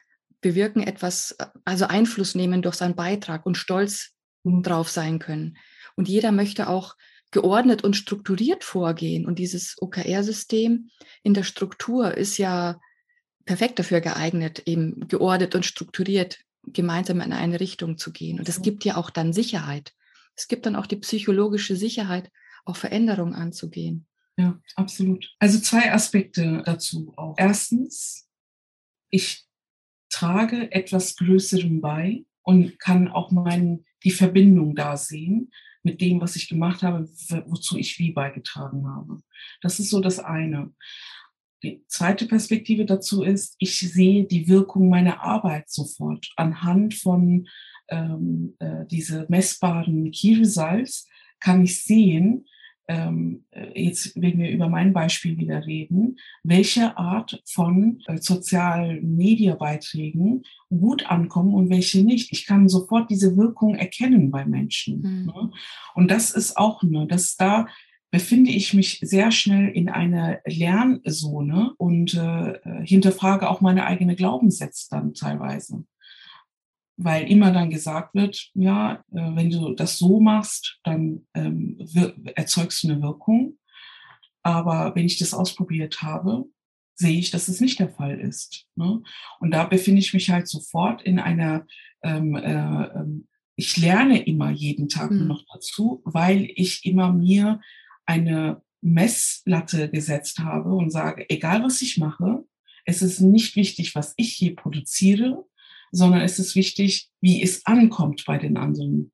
bewirken, 0.42 0.82
etwas, 0.82 1.38
also 1.64 1.86
Einfluss 1.86 2.34
nehmen 2.34 2.64
durch 2.64 2.76
seinen 2.76 2.96
Beitrag 2.96 3.46
und 3.46 3.56
stolz 3.56 4.14
drauf 4.44 4.90
sein 4.90 5.20
können. 5.20 5.58
Und 5.96 6.10
jeder 6.10 6.32
möchte 6.32 6.70
auch 6.70 6.96
geordnet 7.30 7.84
und 7.84 7.96
strukturiert 7.96 8.64
vorgehen. 8.64 9.28
Und 9.28 9.38
dieses 9.38 9.76
OKR-System 9.80 10.90
in 11.22 11.34
der 11.36 11.44
Struktur 11.44 12.18
ist 12.18 12.38
ja 12.40 12.80
perfekt 13.50 13.80
dafür 13.80 14.00
geeignet, 14.00 14.62
eben 14.68 15.08
geordnet 15.08 15.56
und 15.56 15.66
strukturiert 15.66 16.38
gemeinsam 16.68 17.20
in 17.20 17.34
eine 17.34 17.60
Richtung 17.60 17.98
zu 17.98 18.12
gehen. 18.12 18.38
Und 18.38 18.48
es 18.48 18.62
gibt 18.62 18.86
ja 18.86 18.96
auch 18.96 19.10
dann 19.10 19.34
Sicherheit. 19.34 19.96
Es 20.36 20.48
gibt 20.48 20.68
dann 20.68 20.76
auch 20.76 20.86
die 20.86 20.98
psychologische 20.98 21.76
Sicherheit, 21.76 22.30
auch 22.64 22.76
Veränderungen 22.76 23.34
anzugehen. 23.34 24.06
Ja, 24.38 24.62
absolut. 24.76 25.34
Also 25.40 25.60
zwei 25.62 25.92
Aspekte 25.92 26.62
dazu 26.64 27.12
auch. 27.18 27.34
Erstens, 27.40 28.30
ich 29.10 29.48
trage 30.10 30.72
etwas 30.72 31.16
Größerem 31.16 31.82
bei 31.82 32.26
und 32.44 32.78
kann 32.78 33.08
auch 33.08 33.32
meinen, 33.32 33.84
die 34.04 34.12
Verbindung 34.12 34.76
da 34.76 34.96
sehen 34.96 35.50
mit 35.82 36.02
dem, 36.02 36.22
was 36.22 36.36
ich 36.36 36.50
gemacht 36.50 36.84
habe, 36.84 37.10
wozu 37.48 37.80
ich 37.80 37.98
wie 37.98 38.12
beigetragen 38.12 38.88
habe. 38.88 39.24
Das 39.64 39.80
ist 39.80 39.90
so 39.90 40.02
das 40.02 40.20
eine. 40.20 40.72
Die 41.64 41.84
zweite 41.88 42.26
Perspektive 42.26 42.86
dazu 42.86 43.24
ist, 43.24 43.56
ich 43.60 43.80
sehe 43.80 44.26
die 44.26 44.48
Wirkung 44.48 44.90
meiner 44.90 45.22
Arbeit 45.22 45.70
sofort 45.70 46.32
anhand 46.36 46.94
von 46.94 47.48
ähm, 47.90 48.56
äh, 48.60 48.86
diese 48.86 49.26
messbaren 49.30 50.12
Key 50.12 50.36
Results 50.36 51.08
kann 51.40 51.64
ich 51.64 51.84
sehen, 51.84 52.46
ähm, 52.90 53.46
äh, 53.52 53.80
jetzt 53.80 54.20
wenn 54.20 54.40
wir 54.40 54.50
über 54.50 54.68
mein 54.68 54.94
Beispiel 54.94 55.38
wieder 55.38 55.66
reden, 55.66 56.18
welche 56.44 56.98
Art 56.98 57.42
von 57.46 58.02
äh, 58.08 58.18
sozialen 58.18 59.16
Media-Beiträgen 59.16 60.44
gut 60.70 61.06
ankommen 61.06 61.54
und 61.54 61.70
welche 61.70 62.04
nicht. 62.04 62.32
Ich 62.32 62.48
kann 62.48 62.68
sofort 62.68 63.12
diese 63.12 63.38
Wirkung 63.38 63.76
erkennen 63.76 64.32
bei 64.32 64.44
Menschen. 64.44 65.02
Mhm. 65.02 65.26
Ne? 65.28 65.52
Und 65.94 66.10
das 66.10 66.32
ist 66.32 66.58
auch, 66.58 66.82
ne, 66.82 67.06
dass 67.06 67.36
da 67.36 67.68
befinde 68.12 68.52
ich 68.52 68.74
mich 68.74 69.00
sehr 69.02 69.32
schnell 69.32 69.70
in 69.70 69.90
einer 69.90 70.40
Lernzone 70.46 71.74
und 71.78 72.16
äh, 72.16 72.60
hinterfrage 72.84 73.50
auch 73.50 73.62
meine 73.62 73.86
eigene 73.86 74.16
Glaubenssätze 74.16 74.88
dann 74.90 75.14
teilweise. 75.14 75.86
Weil 76.98 77.30
immer 77.30 77.52
dann 77.52 77.70
gesagt 77.70 78.16
wird, 78.16 78.50
ja, 78.56 79.04
äh, 79.12 79.36
wenn 79.36 79.52
du 79.52 79.74
das 79.74 79.98
so 79.98 80.20
machst, 80.20 80.80
dann 80.84 81.28
ähm, 81.36 81.78
erzeugst 82.36 82.84
du 82.84 82.90
eine 82.90 83.02
Wirkung. 83.02 83.58
Aber 84.42 84.96
wenn 84.96 85.06
ich 85.06 85.20
das 85.20 85.34
ausprobiert 85.34 86.02
habe, 86.02 86.46
sehe 86.96 87.18
ich, 87.18 87.32
dass 87.32 87.48
es 87.48 87.62
nicht 87.62 87.80
der 87.80 87.90
Fall 87.90 88.20
ist. 88.20 88.66
Ne? 88.76 89.02
Und 89.40 89.52
da 89.52 89.66
befinde 89.66 90.00
ich 90.00 90.14
mich 90.14 90.30
halt 90.30 90.48
sofort 90.48 91.02
in 91.04 91.20
einer, 91.20 91.66
ähm, 92.04 92.36
äh, 92.36 92.54
ähm, 92.54 93.28
ich 93.56 93.78
lerne 93.78 94.22
immer 94.24 94.50
jeden 94.50 94.90
Tag 94.90 95.12
mhm. 95.12 95.28
noch 95.28 95.46
dazu, 95.54 96.02
weil 96.06 96.50
ich 96.56 96.86
immer 96.86 97.14
mir 97.14 97.62
eine 98.10 98.64
Messlatte 98.82 99.90
gesetzt 99.90 100.40
habe 100.40 100.74
und 100.74 100.90
sage, 100.90 101.30
egal 101.30 101.64
was 101.64 101.82
ich 101.84 101.98
mache, 101.98 102.44
es 102.86 103.04
ist 103.04 103.20
nicht 103.20 103.56
wichtig, 103.56 103.94
was 103.94 104.16
ich 104.18 104.34
hier 104.34 104.56
produziere, 104.56 105.46
sondern 105.92 106.22
es 106.22 106.40
ist 106.40 106.56
wichtig, 106.56 107.10
wie 107.22 107.44
es 107.44 107.66
ankommt 107.68 108.24
bei 108.26 108.40
den 108.40 108.58
anderen. 108.58 109.12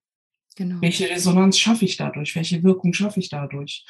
Genau. 0.56 0.82
Welche 0.82 1.10
Resonanz 1.10 1.60
schaffe 1.60 1.84
ich 1.84 1.98
dadurch? 1.98 2.36
Welche 2.36 2.64
Wirkung 2.64 2.94
schaffe 2.94 3.20
ich 3.20 3.30
dadurch? 3.30 3.86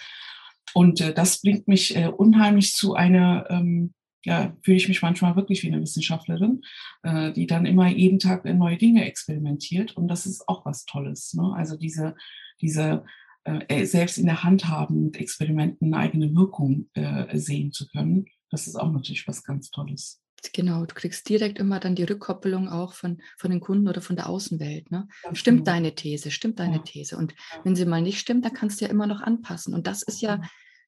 Und 0.74 1.02
äh, 1.02 1.14
das 1.14 1.42
bringt 1.42 1.68
mich 1.68 1.96
äh, 1.96 2.08
unheimlich 2.08 2.74
zu 2.74 2.96
einer, 2.96 3.46
ähm, 3.50 3.94
ja, 4.24 4.58
fühle 4.64 4.78
ich 4.78 4.88
mich 4.88 5.04
manchmal 5.04 5.36
wirklich 5.36 5.62
wie 5.62 5.68
eine 5.68 5.82
Wissenschaftlerin, 5.82 6.62
äh, 7.04 7.32
die 7.32 7.46
dann 7.46 7.68
immer 7.68 7.88
jeden 7.90 8.18
Tag 8.18 8.44
neue 8.46 8.78
Dinge 8.78 9.06
experimentiert. 9.06 9.96
Und 9.96 10.08
das 10.08 10.26
ist 10.26 10.50
auch 10.50 10.66
was 10.66 10.86
Tolles. 10.86 11.36
Ne? 11.36 11.54
Also 11.56 11.78
diese, 11.78 12.16
diese 12.60 13.06
äh, 13.46 13.86
selbst 13.86 14.18
in 14.18 14.26
der 14.26 14.44
Hand 14.44 14.68
haben, 14.68 15.06
mit 15.06 15.18
Experimenten 15.18 15.94
eine 15.94 16.04
eigene 16.04 16.36
Wirkung 16.36 16.90
äh, 16.94 17.38
sehen 17.38 17.72
zu 17.72 17.88
können, 17.88 18.26
das 18.50 18.68
ist 18.68 18.76
auch 18.76 18.92
natürlich 18.92 19.28
was 19.28 19.44
ganz 19.44 19.70
Tolles. 19.70 20.22
Genau, 20.54 20.86
du 20.86 20.94
kriegst 20.94 21.28
direkt 21.28 21.58
immer 21.60 21.80
dann 21.80 21.96
die 21.96 22.04
Rückkoppelung 22.04 22.70
auch 22.70 22.94
von, 22.94 23.22
von 23.38 23.52
den 23.52 23.60
Kunden 23.60 23.88
oder 23.88 24.02
von 24.02 24.16
der 24.16 24.30
Außenwelt. 24.30 24.92
Ne? 24.92 25.08
stimmt 25.34 25.60
genau. 25.60 25.72
deine 25.72 25.96
These, 25.96 26.32
stimmt 26.32 26.60
deine 26.60 26.78
ja. 26.78 26.82
These. 26.84 27.18
Und 27.18 27.32
ja. 27.32 27.62
wenn 27.64 27.76
sie 27.76 27.86
mal 27.86 28.02
nicht 28.02 28.20
stimmt, 28.20 28.46
dann 28.46 28.54
kannst 28.54 28.80
du 28.80 28.86
ja 28.86 28.92
immer 28.92 29.08
noch 29.08 29.22
anpassen. 29.22 29.74
Und 29.74 29.88
das 29.88 30.04
ist 30.04 30.22
ja 30.22 30.42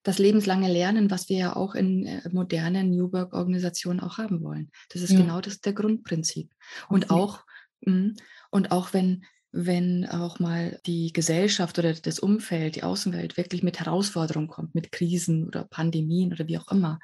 das 0.03 0.19
lebenslange 0.19 0.71
Lernen, 0.71 1.11
was 1.11 1.27
wir 1.29 1.37
ja 1.37 1.55
auch 1.55 1.75
in 1.75 2.05
äh, 2.05 2.29
modernen 2.31 2.91
New 2.91 3.11
Work-Organisationen 3.11 3.99
auch 3.99 4.17
haben 4.17 4.43
wollen. 4.43 4.71
Das 4.89 5.01
ist 5.01 5.15
genau 5.15 5.41
das 5.41 5.59
der 5.59 5.73
Grundprinzip. 5.73 6.53
Und 6.87 7.05
okay. 7.05 7.13
auch, 7.13 7.43
mh, 7.81 8.13
und 8.51 8.71
auch 8.71 8.93
wenn, 8.93 9.25
wenn 9.65 10.05
auch 10.07 10.39
mal 10.39 10.79
die 10.85 11.11
Gesellschaft 11.11 11.79
oder 11.79 11.93
das 11.93 12.19
Umfeld, 12.19 12.75
die 12.75 12.83
Außenwelt 12.83 13.37
wirklich 13.37 13.63
mit 13.63 13.79
Herausforderungen 13.79 14.47
kommt, 14.47 14.75
mit 14.75 14.91
Krisen 14.91 15.47
oder 15.47 15.63
Pandemien 15.63 16.31
oder 16.31 16.47
wie 16.47 16.59
auch 16.59 16.71
immer, 16.71 16.99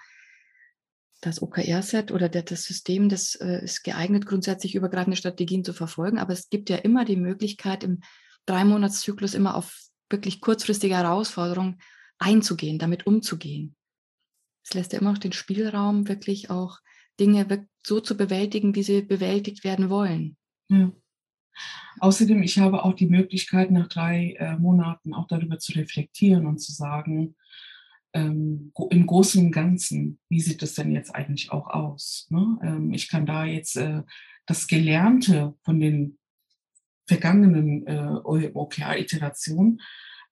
das 1.22 1.42
OKR-Set 1.42 2.12
oder 2.12 2.30
das 2.30 2.64
System, 2.64 3.10
das 3.10 3.36
äh, 3.36 3.64
ist 3.64 3.84
geeignet, 3.84 4.26
grundsätzlich 4.26 4.76
übergreifende 4.76 5.18
Strategien 5.18 5.64
zu 5.64 5.74
verfolgen. 5.74 6.20
Aber 6.20 6.34
es 6.34 6.50
gibt 6.50 6.70
ja 6.70 6.78
immer 6.78 7.06
die 7.06 7.16
Möglichkeit, 7.16 7.84
im 7.84 8.02
Drei-Monats-Zyklus 8.46 9.34
immer 9.34 9.56
auf 9.56 9.80
wirklich 10.10 10.42
kurzfristige 10.42 10.96
Herausforderungen 10.96 11.80
einzugehen, 12.20 12.78
damit 12.78 13.08
umzugehen. 13.08 13.76
Es 14.64 14.74
lässt 14.74 14.94
ja 14.94 15.00
immer 15.00 15.14
noch 15.14 15.20
den 15.20 15.34
Spielraum, 15.34 16.08
wirklich 16.08 16.50
auch 16.50 16.80
Dinge 17.20 17.68
so 17.86 18.00
zu 18.00 18.16
bewältigen, 18.16 18.76
wie 18.76 18.84
sie 18.84 19.02
bewältigt 19.02 19.64
werden 19.64 19.90
wollen. 19.90 20.38
Ja. 20.70 20.92
Außerdem, 22.00 22.44
ich 22.44 22.60
habe 22.60 22.84
auch 22.84 22.94
die 22.94 23.08
Möglichkeit, 23.08 23.72
nach 23.72 23.88
drei 23.88 24.36
äh, 24.40 24.58
Monaten 24.58 25.14
auch 25.14 25.28
darüber 25.28 25.60
zu 25.60 25.74
reflektieren 25.74 26.46
und 26.46 26.60
zu 26.60 26.72
sagen, 26.72 27.36
ähm, 28.14 28.72
im 28.90 29.06
Großen 29.06 29.44
und 29.46 29.52
Ganzen, 29.52 30.20
wie 30.30 30.40
sieht 30.40 30.62
das 30.62 30.76
denn 30.76 30.92
jetzt 30.92 31.14
eigentlich 31.14 31.52
auch 31.52 31.68
aus? 31.68 32.28
Ne? 32.30 32.60
Ähm, 32.64 32.94
ich 32.94 33.10
kann 33.10 33.26
da 33.26 33.46
jetzt 33.46 33.76
äh, 33.76 34.04
das 34.46 34.68
Gelernte 34.68 35.56
von 35.64 35.80
den 35.80 36.18
vergangenen 37.08 37.86
äh, 37.88 38.20
OKR-Iterationen 38.24 39.82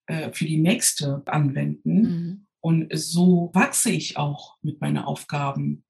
äh, 0.08 0.32
für 0.32 0.46
die 0.46 0.58
nächste 0.58 1.24
anwenden. 1.26 2.02
Mhm. 2.02 2.48
Und 2.60 2.88
so 2.94 3.50
wachse 3.54 3.92
ich 3.92 4.18
auch 4.18 4.58
mit 4.62 4.80
meinen 4.82 5.00
Aufgaben. 5.00 5.84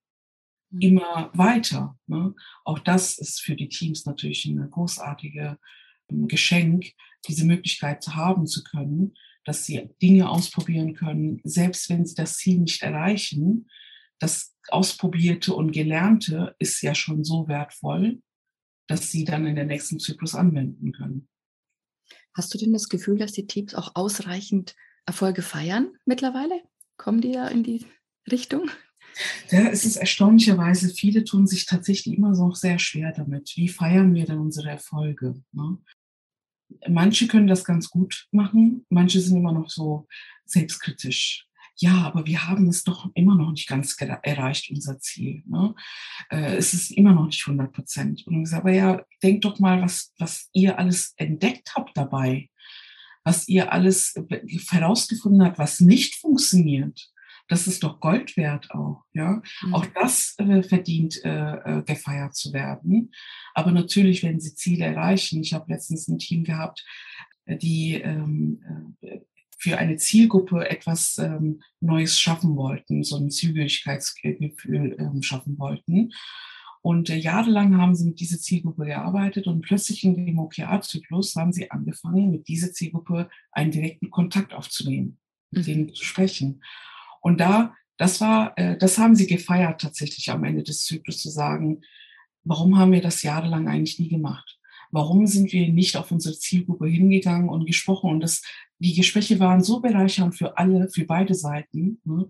Immer 0.79 1.31
weiter. 1.33 1.97
Ne? 2.07 2.33
Auch 2.63 2.79
das 2.79 3.17
ist 3.17 3.41
für 3.41 3.55
die 3.55 3.69
Teams 3.69 4.05
natürlich 4.05 4.45
ein 4.45 4.69
großartiges 4.69 5.55
ähm, 6.09 6.27
Geschenk, 6.27 6.93
diese 7.27 7.45
Möglichkeit 7.45 8.03
zu 8.03 8.15
haben 8.15 8.47
zu 8.47 8.63
können, 8.63 9.13
dass 9.45 9.65
sie 9.65 9.89
Dinge 10.01 10.29
ausprobieren 10.29 10.93
können, 10.93 11.41
selbst 11.43 11.89
wenn 11.89 12.05
sie 12.05 12.15
das 12.15 12.37
Ziel 12.37 12.59
nicht 12.59 12.81
erreichen. 12.81 13.69
Das 14.19 14.55
Ausprobierte 14.69 15.55
und 15.55 15.71
Gelernte 15.71 16.55
ist 16.59 16.81
ja 16.81 16.93
schon 16.93 17.23
so 17.23 17.47
wertvoll, 17.47 18.21
dass 18.87 19.11
sie 19.11 19.25
dann 19.25 19.47
in 19.47 19.55
den 19.55 19.67
nächsten 19.67 19.99
Zyklus 19.99 20.35
anwenden 20.35 20.91
können. 20.91 21.27
Hast 22.33 22.53
du 22.53 22.57
denn 22.57 22.71
das 22.71 22.87
Gefühl, 22.87 23.17
dass 23.17 23.31
die 23.31 23.47
Teams 23.47 23.75
auch 23.75 23.95
ausreichend 23.95 24.75
Erfolge 25.05 25.41
feiern 25.41 25.91
mittlerweile? 26.05 26.61
Kommen 26.97 27.19
die 27.19 27.31
da 27.31 27.47
in 27.47 27.63
die 27.63 27.85
Richtung? 28.31 28.69
Es 29.49 29.85
ist 29.85 29.97
erstaunlicherweise, 29.97 30.89
viele 30.89 31.23
tun 31.23 31.45
sich 31.45 31.65
tatsächlich 31.65 32.17
immer 32.17 32.31
noch 32.31 32.55
sehr 32.55 32.79
schwer 32.79 33.11
damit. 33.11 33.53
Wie 33.55 33.67
feiern 33.67 34.13
wir 34.13 34.25
denn 34.25 34.39
unsere 34.39 34.69
Erfolge? 34.69 35.41
Ne? 35.51 35.77
Manche 36.87 37.27
können 37.27 37.47
das 37.47 37.65
ganz 37.65 37.89
gut 37.89 38.27
machen, 38.31 38.85
manche 38.89 39.19
sind 39.19 39.37
immer 39.37 39.51
noch 39.51 39.69
so 39.69 40.07
selbstkritisch. 40.45 41.47
Ja, 41.77 42.03
aber 42.03 42.25
wir 42.27 42.47
haben 42.47 42.67
es 42.67 42.83
doch 42.83 43.09
immer 43.15 43.35
noch 43.35 43.51
nicht 43.51 43.67
ganz 43.67 43.95
erreicht, 43.99 44.69
unser 44.69 44.99
Ziel. 44.99 45.43
Ne? 45.47 45.73
Äh, 46.29 46.55
es 46.55 46.73
ist 46.73 46.91
immer 46.91 47.13
noch 47.13 47.25
nicht 47.25 47.41
100 47.45 47.71
Prozent. 47.73 48.27
Und 48.27 48.43
ich 48.43 48.49
sage, 48.49 48.61
aber 48.61 48.71
ja, 48.71 49.01
denkt 49.23 49.45
doch 49.45 49.57
mal, 49.59 49.81
was, 49.81 50.13
was 50.19 50.49
ihr 50.53 50.77
alles 50.77 51.13
entdeckt 51.17 51.73
habt 51.75 51.97
dabei, 51.97 52.49
was 53.23 53.47
ihr 53.47 53.71
alles 53.71 54.13
herausgefunden 54.69 55.43
habt, 55.43 55.57
was 55.57 55.79
nicht 55.79 56.15
funktioniert 56.15 57.10
das 57.51 57.67
ist 57.67 57.83
doch 57.83 57.99
Gold 57.99 58.37
wert 58.37 58.71
auch. 58.71 59.03
Ja, 59.11 59.41
mhm. 59.61 59.73
auch 59.73 59.85
das 59.87 60.35
äh, 60.37 60.63
verdient 60.63 61.21
äh, 61.25 61.79
äh, 61.79 61.83
gefeiert 61.83 62.33
zu 62.33 62.53
werden. 62.53 63.11
Aber 63.53 63.71
natürlich, 63.71 64.23
wenn 64.23 64.39
sie 64.39 64.55
Ziele 64.55 64.85
erreichen. 64.85 65.41
Ich 65.41 65.53
habe 65.53 65.69
letztens 65.69 66.07
ein 66.07 66.17
Team 66.17 66.45
gehabt, 66.45 66.85
äh, 67.45 67.57
die 67.57 67.95
ähm, 67.95 68.95
äh, 69.01 69.19
für 69.57 69.77
eine 69.77 69.97
Zielgruppe 69.97 70.69
etwas 70.69 71.17
ähm, 71.17 71.61
Neues 71.81 72.17
schaffen 72.17 72.55
wollten, 72.55 73.03
so 73.03 73.17
ein 73.17 73.29
Zügigkeitsgefühl 73.29 74.95
ähm, 74.97 75.21
schaffen 75.21 75.59
wollten. 75.59 76.13
Und 76.81 77.09
äh, 77.09 77.17
jahrelang 77.17 77.77
haben 77.77 77.95
sie 77.95 78.05
mit 78.05 78.21
dieser 78.21 78.39
Zielgruppe 78.39 78.85
gearbeitet 78.85 79.47
und 79.47 79.61
plötzlich 79.61 80.05
in 80.05 80.25
dem 80.25 80.39
OKR-Zyklus 80.39 81.35
haben 81.35 81.51
sie 81.51 81.69
angefangen, 81.69 82.31
mit 82.31 82.47
dieser 82.47 82.71
Zielgruppe 82.71 83.29
einen 83.51 83.71
direkten 83.71 84.09
Kontakt 84.09 84.53
aufzunehmen, 84.53 85.19
mit 85.51 85.63
mhm. 85.63 85.65
denen 85.65 85.93
zu 85.93 86.05
sprechen. 86.05 86.61
Und 87.21 87.39
da, 87.39 87.75
das 87.97 88.19
war, 88.19 88.57
äh, 88.57 88.77
das 88.77 88.97
haben 88.97 89.15
sie 89.15 89.27
gefeiert 89.27 89.81
tatsächlich 89.81 90.29
am 90.29 90.43
Ende 90.43 90.63
des 90.63 90.83
Zyklus 90.83 91.19
zu 91.19 91.29
sagen, 91.29 91.81
warum 92.43 92.77
haben 92.77 92.91
wir 92.91 93.01
das 93.01 93.23
jahrelang 93.23 93.67
eigentlich 93.67 93.99
nie 93.99 94.09
gemacht? 94.09 94.59
Warum 94.91 95.25
sind 95.25 95.53
wir 95.53 95.71
nicht 95.71 95.95
auf 95.95 96.11
unsere 96.11 96.37
Zielgruppe 96.37 96.87
hingegangen 96.87 97.47
und 97.47 97.65
gesprochen? 97.65 98.09
Und 98.09 98.19
das, 98.19 98.41
die 98.79 98.93
Gespräche 98.93 99.39
waren 99.39 99.63
so 99.63 99.79
bereichernd 99.79 100.35
für 100.35 100.57
alle, 100.57 100.89
für 100.89 101.05
beide 101.05 101.33
Seiten. 101.33 102.01
Ne? 102.03 102.27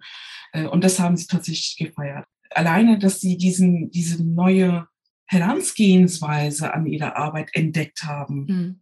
Äh, 0.51 0.67
und 0.67 0.83
das 0.83 0.99
haben 0.99 1.17
sie 1.17 1.27
tatsächlich 1.27 1.77
gefeiert. 1.77 2.25
Alleine, 2.51 2.99
dass 2.99 3.21
sie 3.21 3.37
diesen, 3.37 3.89
diese 3.89 4.23
neue 4.23 4.87
Herangehensweise 5.25 6.73
an 6.73 6.85
ihre 6.85 7.15
Arbeit 7.15 7.49
entdeckt 7.53 8.03
haben. 8.03 8.45
Mhm 8.45 8.80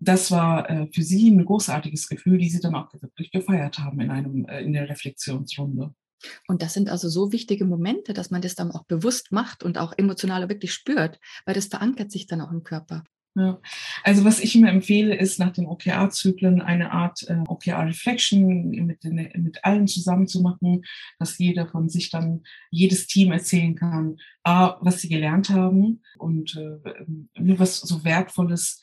das 0.00 0.30
war 0.30 0.68
äh, 0.68 0.88
für 0.92 1.02
sie 1.02 1.30
ein 1.30 1.44
großartiges 1.44 2.08
Gefühl, 2.08 2.38
die 2.38 2.48
sie 2.48 2.60
dann 2.60 2.74
auch 2.74 2.92
wirklich 2.94 3.30
gefeiert 3.30 3.78
haben 3.78 4.00
in 4.00 4.10
einem 4.10 4.46
äh, 4.46 4.62
in 4.62 4.72
der 4.72 4.88
Reflexionsrunde. 4.88 5.94
Und 6.48 6.62
das 6.62 6.74
sind 6.74 6.90
also 6.90 7.08
so 7.08 7.32
wichtige 7.32 7.64
Momente, 7.64 8.12
dass 8.12 8.30
man 8.30 8.42
das 8.42 8.54
dann 8.54 8.72
auch 8.72 8.84
bewusst 8.84 9.32
macht 9.32 9.62
und 9.62 9.78
auch 9.78 9.94
emotional 9.96 10.48
wirklich 10.48 10.72
spürt, 10.72 11.18
weil 11.46 11.54
das 11.54 11.66
verankert 11.66 12.10
sich 12.10 12.26
dann 12.26 12.40
auch 12.40 12.50
im 12.50 12.62
Körper. 12.62 13.04
Ja. 13.36 13.60
Also 14.02 14.24
was 14.24 14.40
ich 14.40 14.56
immer 14.56 14.70
empfehle, 14.70 15.14
ist 15.14 15.38
nach 15.38 15.52
den 15.52 15.66
OKR-Zyklen 15.66 16.60
eine 16.60 16.90
Art 16.90 17.22
äh, 17.28 17.36
OKR-Reflection 17.46 18.70
mit, 18.70 19.04
mit 19.04 19.64
allen 19.64 19.86
zusammen 19.86 20.26
zu 20.26 20.40
machen, 20.42 20.82
dass 21.20 21.38
jeder 21.38 21.68
von 21.68 21.88
sich 21.88 22.10
dann, 22.10 22.42
jedes 22.70 23.06
Team 23.06 23.30
erzählen 23.30 23.76
kann, 23.76 24.16
A, 24.42 24.78
was 24.80 25.00
sie 25.00 25.08
gelernt 25.08 25.48
haben 25.48 26.02
und 26.18 26.56
äh, 26.56 27.56
was 27.56 27.80
so 27.80 28.02
Wertvolles 28.04 28.80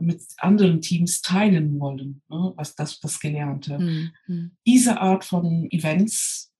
mit 0.00 0.22
anderen 0.38 0.80
Teams 0.80 1.22
teilen 1.22 1.78
wollen, 1.78 2.22
ne, 2.28 2.52
was 2.56 2.74
das, 2.74 2.98
das 3.00 3.20
Gelernte. 3.20 3.78
Mhm. 3.78 4.50
Diese 4.66 5.00
Art 5.00 5.24
von 5.24 5.70
Events, 5.70 6.52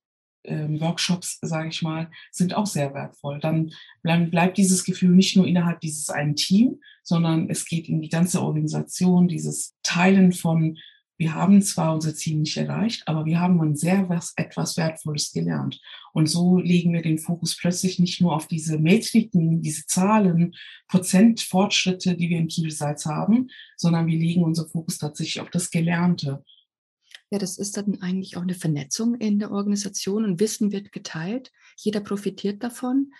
äh, 0.43 0.67
Workshops, 0.79 1.37
sage 1.41 1.69
ich 1.69 1.81
mal, 1.81 2.09
sind 2.31 2.55
auch 2.55 2.65
sehr 2.65 2.93
wertvoll. 2.93 3.39
Dann 3.39 3.71
bleib, 4.01 4.31
bleibt 4.31 4.57
dieses 4.57 4.83
Gefühl 4.83 5.11
nicht 5.11 5.35
nur 5.35 5.47
innerhalb 5.47 5.81
dieses 5.81 6.09
einen 6.09 6.35
Team, 6.35 6.79
sondern 7.03 7.49
es 7.49 7.65
geht 7.65 7.89
in 7.89 8.01
die 8.01 8.09
ganze 8.09 8.41
Organisation, 8.41 9.27
dieses 9.27 9.75
Teilen 9.83 10.31
von 10.31 10.77
wir 11.21 11.35
haben 11.35 11.61
zwar 11.61 11.93
unser 11.93 12.15
Ziel 12.15 12.37
nicht 12.37 12.57
erreicht, 12.57 13.07
aber 13.07 13.25
wir 13.25 13.39
haben 13.39 13.75
sehr 13.75 14.09
was, 14.09 14.33
etwas 14.37 14.75
Wertvolles 14.75 15.31
gelernt. 15.31 15.79
Und 16.13 16.25
so 16.25 16.57
legen 16.57 16.93
wir 16.93 17.03
den 17.03 17.19
Fokus 17.19 17.55
plötzlich 17.55 17.99
nicht 17.99 18.21
nur 18.21 18.35
auf 18.35 18.47
diese 18.47 18.79
Metriken, 18.79 19.61
diese 19.61 19.85
Zahlen, 19.85 20.55
Prozentfortschritte, 20.87 22.15
die 22.15 22.27
wir 22.31 22.39
im 22.39 22.47
Results 22.47 23.05
haben, 23.05 23.51
sondern 23.77 24.07
wir 24.07 24.17
legen 24.17 24.43
unseren 24.43 24.69
Fokus 24.69 24.97
tatsächlich 24.97 25.39
auf 25.41 25.51
das 25.51 25.69
Gelernte. 25.69 26.43
Ja, 27.29 27.37
das 27.37 27.59
ist 27.59 27.77
dann 27.77 28.01
eigentlich 28.01 28.35
auch 28.35 28.41
eine 28.41 28.55
Vernetzung 28.55 29.13
in 29.13 29.37
der 29.37 29.51
Organisation 29.51 30.25
und 30.25 30.39
Wissen 30.39 30.71
wird 30.71 30.91
geteilt. 30.91 31.51
Jeder 31.77 31.99
profitiert 31.99 32.63
davon 32.63 33.13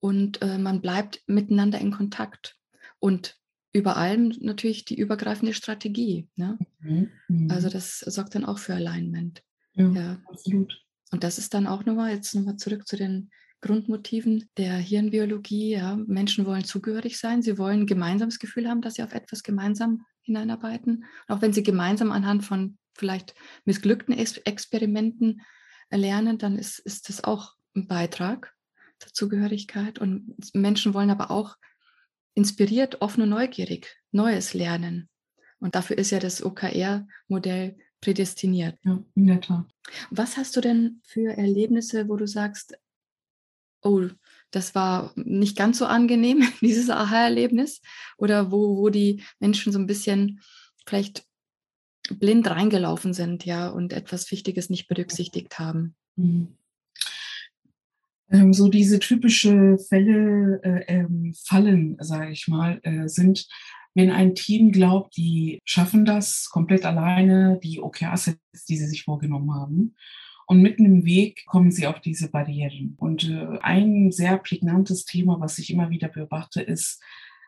und 0.00 0.42
äh, 0.42 0.58
man 0.58 0.80
bleibt 0.80 1.22
miteinander 1.28 1.78
in 1.78 1.92
Kontakt. 1.92 2.56
Und 2.98 3.38
über 3.76 3.96
allem 3.96 4.34
natürlich 4.40 4.84
die 4.86 4.98
übergreifende 4.98 5.52
Strategie. 5.52 6.28
Ne? 6.34 6.58
Mhm. 6.80 7.10
Mhm. 7.28 7.50
Also 7.50 7.68
das 7.68 8.00
sorgt 8.00 8.34
dann 8.34 8.46
auch 8.46 8.58
für 8.58 8.74
Alignment. 8.74 9.42
Ja, 9.74 9.88
ja, 9.90 10.22
absolut. 10.30 10.82
Und 11.12 11.22
das 11.22 11.38
ist 11.38 11.52
dann 11.52 11.66
auch 11.66 11.84
nochmal, 11.84 12.12
jetzt 12.12 12.34
nochmal 12.34 12.56
zurück 12.56 12.86
zu 12.86 12.96
den 12.96 13.30
Grundmotiven 13.60 14.48
der 14.56 14.76
Hirnbiologie. 14.76 15.72
Ja. 15.72 15.96
Menschen 15.96 16.46
wollen 16.46 16.64
zugehörig 16.64 17.18
sein, 17.18 17.42
sie 17.42 17.58
wollen 17.58 17.80
ein 17.80 17.86
gemeinsames 17.86 18.38
Gefühl 18.38 18.68
haben, 18.68 18.80
dass 18.80 18.94
sie 18.94 19.02
auf 19.02 19.12
etwas 19.12 19.42
gemeinsam 19.42 20.04
hineinarbeiten. 20.22 21.04
auch 21.28 21.40
wenn 21.40 21.52
sie 21.52 21.62
gemeinsam 21.62 22.10
anhand 22.10 22.44
von 22.44 22.78
vielleicht 22.94 23.34
missglückten 23.64 24.16
Experimenten 24.16 25.42
lernen, 25.90 26.38
dann 26.38 26.58
ist, 26.58 26.78
ist 26.80 27.08
das 27.08 27.22
auch 27.22 27.52
ein 27.76 27.86
Beitrag 27.86 28.54
zur 28.98 29.12
Zugehörigkeit. 29.12 29.98
Und 29.98 30.34
Menschen 30.54 30.94
wollen 30.94 31.10
aber 31.10 31.30
auch 31.30 31.56
inspiriert, 32.36 33.00
offen 33.00 33.22
und 33.22 33.30
neugierig 33.30 33.96
Neues 34.12 34.54
lernen. 34.54 35.08
Und 35.58 35.74
dafür 35.74 35.98
ist 35.98 36.10
ja 36.10 36.20
das 36.20 36.44
OKR-Modell 36.44 37.76
prädestiniert. 38.00 38.78
Ja, 38.84 39.02
in 39.14 39.26
der 39.26 39.40
Tat. 39.40 39.64
Was 40.10 40.36
hast 40.36 40.54
du 40.56 40.60
denn 40.60 41.00
für 41.04 41.36
Erlebnisse, 41.36 42.08
wo 42.08 42.16
du 42.16 42.26
sagst, 42.26 42.78
oh, 43.82 44.02
das 44.50 44.74
war 44.74 45.12
nicht 45.16 45.56
ganz 45.56 45.78
so 45.78 45.86
angenehm, 45.86 46.46
dieses 46.60 46.90
Aha-Erlebnis? 46.90 47.80
Oder 48.18 48.52
wo, 48.52 48.76
wo 48.76 48.90
die 48.90 49.24
Menschen 49.40 49.72
so 49.72 49.78
ein 49.78 49.86
bisschen 49.86 50.40
vielleicht 50.86 51.24
blind 52.10 52.48
reingelaufen 52.48 53.14
sind, 53.14 53.44
ja, 53.46 53.68
und 53.68 53.92
etwas 53.92 54.30
Wichtiges 54.30 54.68
nicht 54.68 54.88
berücksichtigt 54.88 55.58
haben? 55.58 55.96
Mhm. 56.16 56.56
Ähm, 58.30 58.52
so 58.52 58.68
diese 58.68 58.98
typische 58.98 59.78
Fälle, 59.78 60.60
äh, 60.62 60.84
ähm, 60.88 61.34
Fallen, 61.44 61.96
sage 62.00 62.32
ich 62.32 62.48
mal, 62.48 62.80
äh, 62.82 63.08
sind, 63.08 63.46
wenn 63.94 64.10
ein 64.10 64.34
Team 64.34 64.72
glaubt, 64.72 65.16
die 65.16 65.60
schaffen 65.64 66.04
das 66.04 66.50
komplett 66.50 66.84
alleine, 66.84 67.58
die 67.62 67.80
OKRs, 67.80 68.36
die 68.68 68.76
sie 68.76 68.86
sich 68.86 69.04
vorgenommen 69.04 69.54
haben. 69.54 69.94
Und 70.46 70.62
mitten 70.62 70.84
im 70.84 71.04
Weg 71.04 71.44
kommen 71.46 71.72
sie 71.72 71.86
auf 71.86 72.00
diese 72.00 72.30
Barrieren. 72.30 72.94
Und 72.98 73.28
äh, 73.28 73.58
ein 73.62 74.12
sehr 74.12 74.38
prägnantes 74.38 75.04
Thema, 75.04 75.40
was 75.40 75.58
ich 75.58 75.70
immer 75.70 75.90
wieder 75.90 76.08
beobachte, 76.08 76.62
ist, 76.62 77.02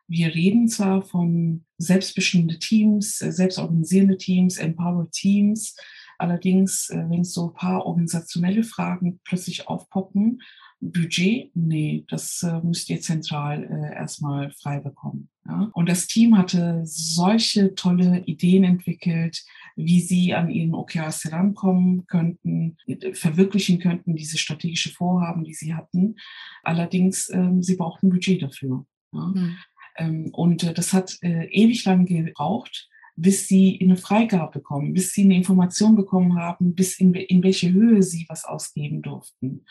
wir 0.09 0.35
reden 0.35 0.69
zwar 0.69 1.03
von 1.03 1.65
selbstbestimmte 1.77 2.59
Teams, 2.59 3.21
äh, 3.21 3.31
selbstorganisierende 3.31 4.17
Teams, 4.17 4.57
empowered 4.57 5.13
Teams, 5.13 5.77
allerdings, 6.17 6.89
äh, 6.91 7.05
wenn 7.09 7.25
so 7.25 7.49
ein 7.49 7.55
paar 7.55 7.87
organisationelle 7.87 8.65
Fragen 8.65 9.21
plötzlich 9.23 9.69
aufpoppen, 9.69 10.41
Budget, 10.81 11.51
nee, 11.55 12.05
das 12.09 12.43
äh, 12.43 12.61
müsst 12.63 12.89
ihr 12.89 13.01
zentral 13.01 13.65
äh, 13.65 13.97
erstmal 13.97 14.53
frei 14.53 14.79
bekommen. 14.79 15.29
Ja? 15.47 15.71
Und 15.73 15.89
das 15.89 16.07
Team 16.07 16.39
hatte 16.39 16.83
solche 16.85 17.75
tolle 17.75 18.23
Ideen 18.27 18.65
entwickelt, 18.65 19.45
wie 19.75 20.01
sie 20.01 20.35
an 20.35 20.51
ihren 20.51 20.75
OKRs 20.75 21.25
herankommen 21.25 22.07
könnten, 22.07 22.77
verwirklichen 23.13 23.81
könnten, 23.81 24.15
diese 24.15 24.39
strategische 24.39 24.91
Vorhaben, 24.91 25.45
die 25.45 25.55
sie 25.55 25.75
hatten. 25.75 26.17
Allerdings, 26.63 27.29
ähm, 27.31 27.63
sie 27.63 27.77
brauchten 27.77 28.09
Budget 28.09 28.43
dafür. 28.43 28.87
Ja? 29.13 29.27
Mhm. 29.27 29.57
Ähm, 29.97 30.31
und 30.33 30.63
äh, 30.63 30.75
das 30.75 30.93
hat 30.93 31.19
äh, 31.23 31.47
ewig 31.47 31.85
lang 31.85 32.07
gebraucht, 32.07 32.89
bis 33.17 33.49
sie 33.49 33.79
eine 33.83 33.97
Freigabe 33.97 34.61
bekommen, 34.61 34.95
bis 34.95 35.13
sie 35.13 35.25
eine 35.25 35.35
Information 35.35 35.97
bekommen 35.97 36.37
haben, 36.37 36.77
bis 36.77 37.01
in, 37.01 37.15
in 37.15 37.43
welche 37.43 37.73
Höhe 37.73 38.03
sie 38.03 38.27
was 38.29 38.45
ausgeben 38.45 39.03
durften. 39.03 39.65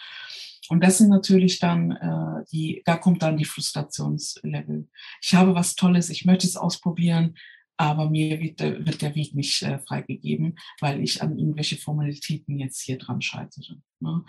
Und 0.69 0.83
das 0.83 0.97
sind 0.97 1.09
natürlich 1.09 1.59
dann 1.59 1.91
äh, 1.91 2.45
die, 2.51 2.81
da 2.85 2.97
kommt 2.97 3.21
dann 3.23 3.37
die 3.37 3.45
Frustrationslevel. 3.45 4.87
Ich 5.21 5.33
habe 5.33 5.55
was 5.55 5.75
Tolles, 5.75 6.09
ich 6.09 6.25
möchte 6.25 6.47
es 6.47 6.57
ausprobieren, 6.57 7.35
aber 7.77 8.09
mir 8.09 8.39
wird, 8.39 8.59
der, 8.59 8.85
wird 8.85 9.01
der 9.01 9.15
Weg 9.15 9.35
nicht 9.35 9.61
äh, 9.61 9.79
freigegeben, 9.79 10.57
weil 10.81 11.01
ich 11.01 11.21
an 11.21 11.37
irgendwelche 11.37 11.77
Formalitäten 11.77 12.57
jetzt 12.57 12.81
hier 12.81 12.97
dran 12.97 13.21
scheitere. 13.21 13.75
Ne? 13.99 14.23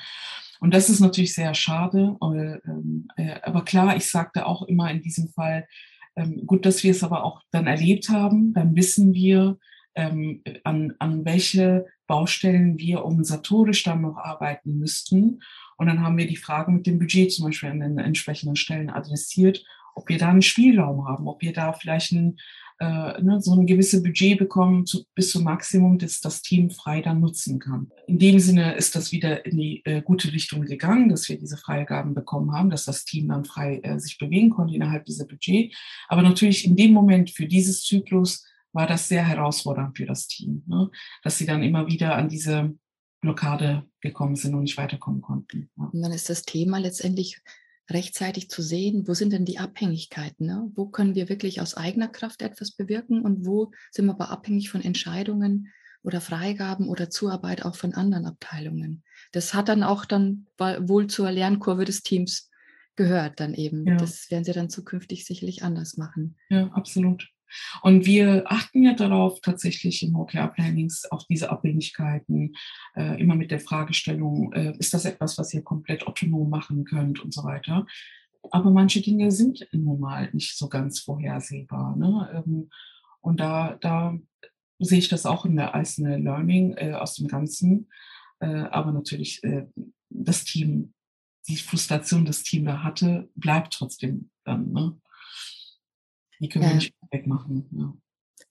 Und 0.61 0.75
das 0.75 0.91
ist 0.91 1.01
natürlich 1.01 1.35
sehr 1.35 1.55
schade. 1.55 2.17
Aber, 2.21 2.63
ähm, 2.65 3.09
äh, 3.17 3.41
aber 3.43 3.65
klar, 3.65 3.97
ich 3.97 4.07
sagte 4.07 4.47
auch 4.47 4.63
immer 4.63 4.91
in 4.91 5.01
diesem 5.01 5.29
Fall, 5.31 5.67
ähm, 6.17 6.47
gut, 6.47 6.67
dass 6.67 6.83
wir 6.83 6.91
es 6.91 7.03
aber 7.03 7.25
auch 7.25 7.43
dann 7.51 7.67
erlebt 7.67 8.11
haben, 8.11 8.53
dann 8.53 8.77
wissen 8.77 9.15
wir, 9.15 9.59
ähm, 9.95 10.43
an, 10.65 10.95
an 10.99 11.25
welche 11.25 11.87
Baustellen 12.09 12.79
wir 12.79 13.05
organisatorisch 13.05 13.85
dann 13.85 14.01
noch 14.01 14.17
arbeiten 14.17 14.79
müssten 14.79 15.41
und 15.77 15.87
dann 15.87 16.03
haben 16.03 16.19
wir 16.19 16.27
die 16.27 16.37
Frage 16.37 16.73
mit 16.73 16.87
dem 16.87 16.99
Budget 16.99 17.33
zum 17.33 17.47
Beispiel 17.47 17.71
an 17.71 17.81
den 17.81 17.99
entsprechenden 17.99 18.57
Stellen 18.57 18.91
adressiert, 18.91 19.65
ob 19.95 20.09
wir 20.09 20.19
da 20.19 20.29
einen 20.29 20.43
Spielraum 20.43 21.07
haben, 21.07 21.29
ob 21.29 21.41
wir 21.41 21.53
da 21.53 21.73
vielleicht 21.73 22.13
ein, 22.13 22.37
äh, 22.81 23.21
ne, 23.23 23.41
so 23.41 23.53
ein 23.55 23.67
gewisses 23.67 24.03
Budget 24.03 24.39
bekommen 24.39 24.87
zu, 24.87 25.05
bis 25.15 25.31
zum 25.31 25.45
Maximum, 25.45 25.99
das 25.99 26.21
das 26.21 26.43
Team 26.43 26.71
frei 26.71 27.01
dann 27.01 27.21
nutzen 27.21 27.59
kann. 27.59 27.91
In 28.07 28.19
dem 28.19 28.39
Sinne 28.41 28.75
ist 28.75 28.97
das 28.97 29.13
wieder 29.13 29.47
in 29.47 29.57
die 29.57 29.83
äh, 29.85 30.03
gute 30.03 30.33
Richtung 30.33 30.63
gegangen, 30.63 31.09
dass 31.09 31.29
wir 31.29 31.39
diese 31.39 31.57
Freigaben 31.57 32.15
bekommen 32.15 32.53
haben, 32.53 32.71
dass 32.71 32.85
das 32.85 33.05
Team 33.05 33.29
dann 33.29 33.45
frei 33.45 33.81
äh, 33.83 33.99
sich 34.01 34.19
bewegen 34.19 34.51
konnte 34.51 34.75
innerhalb 34.75 35.05
dieser 35.05 35.27
Budget. 35.27 35.75
Aber 36.09 36.23
natürlich 36.23 36.65
in 36.65 36.77
dem 36.77 36.93
Moment 36.93 37.31
für 37.31 37.47
dieses 37.47 37.83
Zyklus 37.83 38.45
war 38.73 38.87
das 38.87 39.09
sehr 39.09 39.27
herausfordernd 39.27 39.97
für 39.97 40.07
das 40.07 40.27
Team, 40.27 40.63
ne? 40.67 40.91
dass 41.23 41.39
sie 41.39 41.47
dann 41.47 41.63
immer 41.63 41.87
wieder 41.87 42.17
an 42.17 42.29
diese 42.29 42.75
Blockade 43.21 43.89
gekommen 44.01 44.37
sind 44.37 44.55
und 44.55 44.63
nicht 44.63 44.77
weiterkommen 44.77 45.23
konnten. 45.23 45.71
Ja. 45.77 45.85
Und 45.93 46.03
dann 46.03 46.13
ist 46.13 46.29
das 46.29 46.43
Thema 46.43 46.79
letztendlich 46.79 47.43
rechtzeitig 47.91 48.51
zu 48.51 48.63
sehen, 48.63 49.09
wo 49.09 49.15
sind 49.15 49.33
denn 49.33 49.45
die 49.45 49.59
Abhängigkeiten? 49.59 50.47
Ne? 50.47 50.71
Wo 50.75 50.87
können 50.87 51.15
wir 51.15 51.29
wirklich 51.29 51.61
aus 51.61 51.75
eigener 51.75 52.09
Kraft 52.09 52.43
etwas 52.43 52.73
bewirken 52.73 53.23
und 53.23 53.47
wo 53.47 53.73
sind 53.91 54.07
wir 54.07 54.13
aber 54.13 54.31
abhängig 54.31 54.71
von 54.71 54.83
Entscheidungen 54.83 55.73
oder 56.03 56.21
Freigaben 56.21 56.89
oder 56.89 57.11
Zuarbeit 57.11 57.65
auch 57.65 57.77
von 57.77 57.95
anderen 57.95 58.27
Abteilungen? 58.27 59.03
Das 59.33 59.55
hat 59.55 59.69
dann 59.69 59.83
auch 59.83 60.05
dann 60.05 60.47
wohl 60.59 61.07
zur 61.07 61.31
Lernkurve 61.31 61.85
des 61.85 62.03
Teams 62.03 62.51
gehört 62.95 63.41
dann 63.41 63.55
eben. 63.55 63.87
Ja. 63.87 63.97
Das 63.97 64.31
werden 64.31 64.45
sie 64.45 64.53
dann 64.53 64.69
zukünftig 64.69 65.25
sicherlich 65.25 65.63
anders 65.63 65.97
machen. 65.97 66.37
Ja, 66.51 66.67
absolut. 66.69 67.29
Und 67.83 68.07
wir 68.07 68.45
achten 68.47 68.83
ja 68.83 68.95
darauf 68.95 69.41
tatsächlich 69.41 70.03
im 70.03 70.17
OKR-Plannings 70.17 71.07
auf 71.11 71.27
diese 71.27 71.51
Abhängigkeiten, 71.51 72.55
äh, 72.97 73.21
immer 73.21 73.35
mit 73.35 73.51
der 73.51 73.61
Fragestellung, 73.61 74.53
äh, 74.53 74.75
ist 74.79 74.95
das 74.95 75.05
etwas, 75.05 75.39
was 75.39 75.53
ihr 75.55 75.63
komplett 75.63 76.07
autonom 76.07 76.51
machen 76.51 76.85
könnt 76.85 77.21
und 77.21 77.33
so 77.33 77.45
weiter. 77.45 77.87
Aber 78.51 78.71
manche 78.71 79.01
Dinge 79.01 79.31
sind 79.31 79.67
nun 79.73 80.01
mal 80.01 80.31
nicht 80.33 80.57
so 80.57 80.69
ganz 80.69 81.01
vorhersehbar. 81.01 81.97
Ne? 81.97 82.45
Ähm, 82.47 82.71
und 83.21 83.41
da, 83.41 83.77
da 83.81 84.19
sehe 84.79 84.99
ich 84.99 85.09
das 85.09 85.27
auch 85.27 85.45
in 85.45 85.57
der, 85.57 85.75
eine 85.75 86.19
Learning 86.19 86.75
äh, 86.77 86.93
aus 86.93 87.15
dem 87.15 87.29
Ganzen. 87.29 87.89
Äh, 88.41 88.47
aber 88.47 88.93
natürlich 88.93 89.43
äh, 89.45 89.67
das 90.09 90.45
Team, 90.45 90.95
die 91.49 91.57
Frustration, 91.57 92.25
das 92.25 92.43
Team 92.43 92.65
da 92.65 92.83
hatte, 92.83 93.29
bleibt 93.35 93.75
trotzdem 93.75 94.31
dann. 94.45 94.73
Ne? 94.73 94.99
Die 96.41 96.49
können 96.49 96.65
ja. 96.65 96.71
wir 96.71 96.77
nicht 96.77 96.95
wegmachen. 97.11 97.67
Ja. 97.73 97.95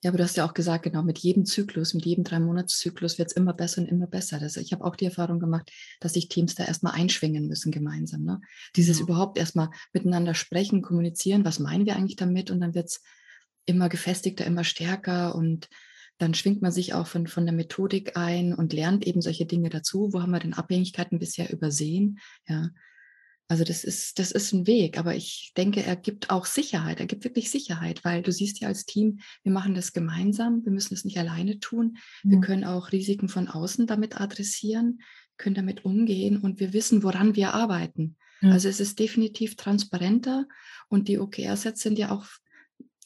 Ja, 0.02 0.10
aber 0.10 0.18
du 0.18 0.24
hast 0.24 0.36
ja 0.36 0.44
auch 0.44 0.54
gesagt, 0.54 0.84
genau, 0.84 1.02
mit 1.02 1.18
jedem 1.18 1.44
Zyklus, 1.44 1.92
mit 1.92 2.06
jedem 2.06 2.22
Drei-Monats-Zyklus 2.22 3.18
wird 3.18 3.30
es 3.30 3.36
immer 3.36 3.52
besser 3.52 3.82
und 3.82 3.88
immer 3.88 4.06
besser. 4.06 4.38
Das, 4.38 4.56
ich 4.56 4.72
habe 4.72 4.84
auch 4.84 4.94
die 4.94 5.06
Erfahrung 5.06 5.40
gemacht, 5.40 5.72
dass 6.00 6.12
sich 6.12 6.28
Teams 6.28 6.54
da 6.54 6.64
erstmal 6.64 6.92
einschwingen 6.92 7.48
müssen 7.48 7.72
gemeinsam. 7.72 8.22
Ne? 8.22 8.40
Dieses 8.76 8.98
ja. 8.98 9.04
überhaupt 9.04 9.38
erstmal 9.38 9.70
miteinander 9.92 10.34
sprechen, 10.34 10.82
kommunizieren, 10.82 11.44
was 11.44 11.58
meinen 11.58 11.84
wir 11.84 11.96
eigentlich 11.96 12.16
damit? 12.16 12.50
Und 12.50 12.60
dann 12.60 12.74
wird 12.74 12.86
es 12.86 13.02
immer 13.66 13.88
gefestigter, 13.88 14.46
immer 14.46 14.62
stärker 14.62 15.34
und 15.34 15.68
dann 16.18 16.34
schwingt 16.34 16.62
man 16.62 16.72
sich 16.72 16.94
auch 16.94 17.06
von, 17.06 17.26
von 17.26 17.44
der 17.44 17.54
Methodik 17.54 18.16
ein 18.16 18.52
und 18.52 18.72
lernt 18.72 19.06
eben 19.06 19.20
solche 19.20 19.46
Dinge 19.46 19.68
dazu. 19.68 20.12
Wo 20.12 20.20
haben 20.20 20.32
wir 20.32 20.40
denn 20.40 20.54
Abhängigkeiten 20.54 21.18
bisher 21.18 21.52
übersehen? 21.52 22.18
Ja, 22.48 22.70
also 23.48 23.64
das 23.64 23.82
ist, 23.82 24.18
das 24.18 24.30
ist 24.30 24.52
ein 24.52 24.66
Weg, 24.66 24.98
aber 24.98 25.16
ich 25.16 25.52
denke, 25.56 25.82
er 25.82 25.96
gibt 25.96 26.28
auch 26.28 26.44
Sicherheit, 26.44 27.00
er 27.00 27.06
gibt 27.06 27.24
wirklich 27.24 27.50
Sicherheit, 27.50 28.04
weil 28.04 28.22
du 28.22 28.30
siehst 28.30 28.60
ja 28.60 28.68
als 28.68 28.84
Team, 28.84 29.20
wir 29.42 29.52
machen 29.52 29.74
das 29.74 29.94
gemeinsam, 29.94 30.64
wir 30.64 30.72
müssen 30.72 30.92
es 30.92 31.06
nicht 31.06 31.18
alleine 31.18 31.58
tun, 31.58 31.96
ja. 32.24 32.32
wir 32.32 32.40
können 32.40 32.64
auch 32.64 32.92
Risiken 32.92 33.30
von 33.30 33.48
außen 33.48 33.86
damit 33.86 34.20
adressieren, 34.20 35.00
können 35.38 35.54
damit 35.54 35.86
umgehen 35.86 36.36
und 36.36 36.60
wir 36.60 36.74
wissen, 36.74 37.02
woran 37.02 37.36
wir 37.36 37.54
arbeiten. 37.54 38.16
Ja. 38.42 38.50
Also 38.50 38.68
es 38.68 38.80
ist 38.80 38.98
definitiv 38.98 39.56
transparenter 39.56 40.46
und 40.88 41.08
die 41.08 41.18
OKR-Sets 41.18 41.80
sind 41.80 41.98
ja 41.98 42.10
auch 42.10 42.26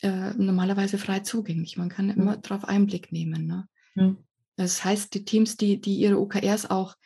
äh, 0.00 0.32
normalerweise 0.34 0.98
frei 0.98 1.20
zugänglich. 1.20 1.76
Man 1.76 1.88
kann 1.88 2.08
ja. 2.08 2.14
immer 2.14 2.36
darauf 2.36 2.64
Einblick 2.64 3.12
nehmen. 3.12 3.46
Ne? 3.46 3.68
Das 4.56 4.84
heißt, 4.84 5.14
die 5.14 5.24
Teams, 5.24 5.56
die, 5.56 5.80
die 5.80 5.94
ihre 5.94 6.18
OKRs 6.18 6.68
auch 6.68 6.96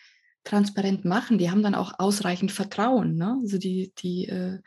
transparent 0.46 1.04
machen, 1.04 1.38
die 1.38 1.50
haben 1.50 1.62
dann 1.62 1.74
auch 1.74 1.98
ausreichend 1.98 2.52
Vertrauen. 2.52 3.16
Ne? 3.16 3.36
Also 3.42 3.58
die, 3.58 3.92
die 3.98 4.28
äh, 4.28 4.60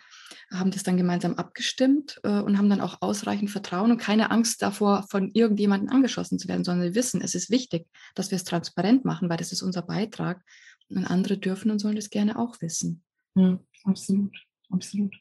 haben 0.52 0.72
das 0.72 0.84
dann 0.84 0.98
gemeinsam 0.98 1.36
abgestimmt 1.36 2.20
äh, 2.24 2.42
und 2.42 2.58
haben 2.58 2.70
dann 2.70 2.82
auch 2.82 2.98
ausreichend 3.02 3.50
Vertrauen 3.50 3.92
und 3.92 3.98
keine 3.98 4.30
Angst 4.30 4.62
davor, 4.62 5.06
von 5.10 5.32
irgendjemandem 5.32 5.90
angeschossen 5.90 6.38
zu 6.38 6.48
werden, 6.48 6.64
sondern 6.64 6.90
sie 6.90 6.96
wissen, 6.96 7.22
es 7.22 7.34
ist 7.34 7.50
wichtig, 7.50 7.88
dass 8.14 8.30
wir 8.30 8.36
es 8.36 8.44
transparent 8.44 9.06
machen, 9.06 9.30
weil 9.30 9.38
das 9.38 9.52
ist 9.52 9.62
unser 9.62 9.82
Beitrag. 9.82 10.44
Und 10.92 11.06
andere 11.06 11.38
dürfen 11.38 11.70
und 11.70 11.78
sollen 11.78 11.96
das 11.96 12.10
gerne 12.10 12.40
auch 12.40 12.60
wissen. 12.62 13.04
Ja, 13.36 13.60
absolut 13.84 14.36
absolut. 14.72 15.16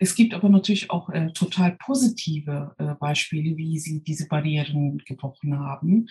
Es 0.00 0.14
gibt 0.14 0.34
aber 0.34 0.48
natürlich 0.48 0.90
auch 0.90 1.08
äh, 1.10 1.32
total 1.32 1.76
positive 1.78 2.74
äh, 2.78 2.94
Beispiele, 2.94 3.56
wie 3.56 3.78
sie 3.78 4.02
diese 4.02 4.28
Barrieren 4.28 4.98
gebrochen 4.98 5.58
haben, 5.58 6.08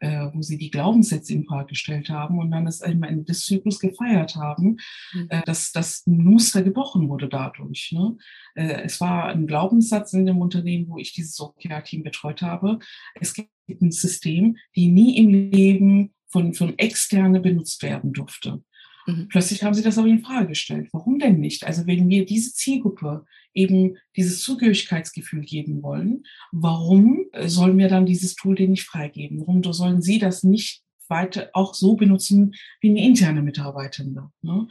äh, 0.00 0.28
wo 0.32 0.42
sie 0.42 0.58
die 0.58 0.70
Glaubenssätze 0.70 1.32
in 1.32 1.46
Frage 1.46 1.68
gestellt 1.68 2.08
haben 2.08 2.38
und 2.38 2.50
dann 2.50 2.66
es 2.66 2.82
am 2.82 3.02
Ende 3.02 3.24
des 3.24 3.44
Zyklus 3.44 3.78
gefeiert 3.78 4.36
haben, 4.36 4.76
mhm. 5.12 5.26
Äh, 5.30 5.42
dass 5.44 5.72
das 5.72 6.02
Muster 6.06 6.62
gebrochen 6.62 7.08
wurde 7.08 7.28
dadurch. 7.28 7.92
Ne? 7.92 8.16
Äh, 8.54 8.82
es 8.82 9.00
war 9.00 9.28
ein 9.28 9.46
Glaubenssatz 9.46 10.12
in 10.12 10.26
dem 10.26 10.38
Unternehmen, 10.38 10.88
wo 10.88 10.98
ich 10.98 11.12
dieses 11.12 11.40
OKR-Team 11.40 12.02
betreut 12.02 12.42
habe. 12.42 12.78
Es 13.14 13.34
gibt 13.34 13.50
ein 13.80 13.92
System, 13.92 14.56
die 14.76 14.88
nie 14.88 15.16
im 15.18 15.28
Leben 15.28 16.14
von, 16.28 16.52
von 16.52 16.76
Externe 16.78 17.40
benutzt 17.40 17.82
werden 17.82 18.12
durfte. 18.12 18.62
Mhm. 19.06 19.28
Plötzlich 19.28 19.62
haben 19.62 19.74
sie 19.74 19.82
das 19.82 19.98
aber 19.98 20.08
in 20.08 20.20
Frage 20.20 20.48
gestellt. 20.48 20.88
Warum 20.92 21.18
denn 21.18 21.40
nicht? 21.40 21.64
Also 21.64 21.86
wenn 21.86 22.08
wir 22.08 22.24
diese 22.24 22.52
Zielgruppe 22.52 23.24
eben 23.52 23.96
dieses 24.16 24.42
Zugehörigkeitsgefühl 24.42 25.42
geben 25.42 25.82
wollen, 25.82 26.24
warum 26.52 27.26
äh, 27.32 27.48
sollen 27.48 27.78
wir 27.78 27.88
dann 27.88 28.06
dieses 28.06 28.34
Tool 28.34 28.54
denen 28.54 28.72
nicht 28.72 28.84
freigeben? 28.84 29.40
Warum 29.40 29.62
sollen 29.72 30.02
sie 30.02 30.18
das 30.18 30.42
nicht 30.42 30.82
weiter 31.08 31.50
auch 31.52 31.74
so 31.74 31.96
benutzen 31.96 32.54
wie 32.80 32.90
eine 32.90 33.04
interne 33.04 33.42
Mitarbeitende? 33.42 34.30
Ne? 34.42 34.68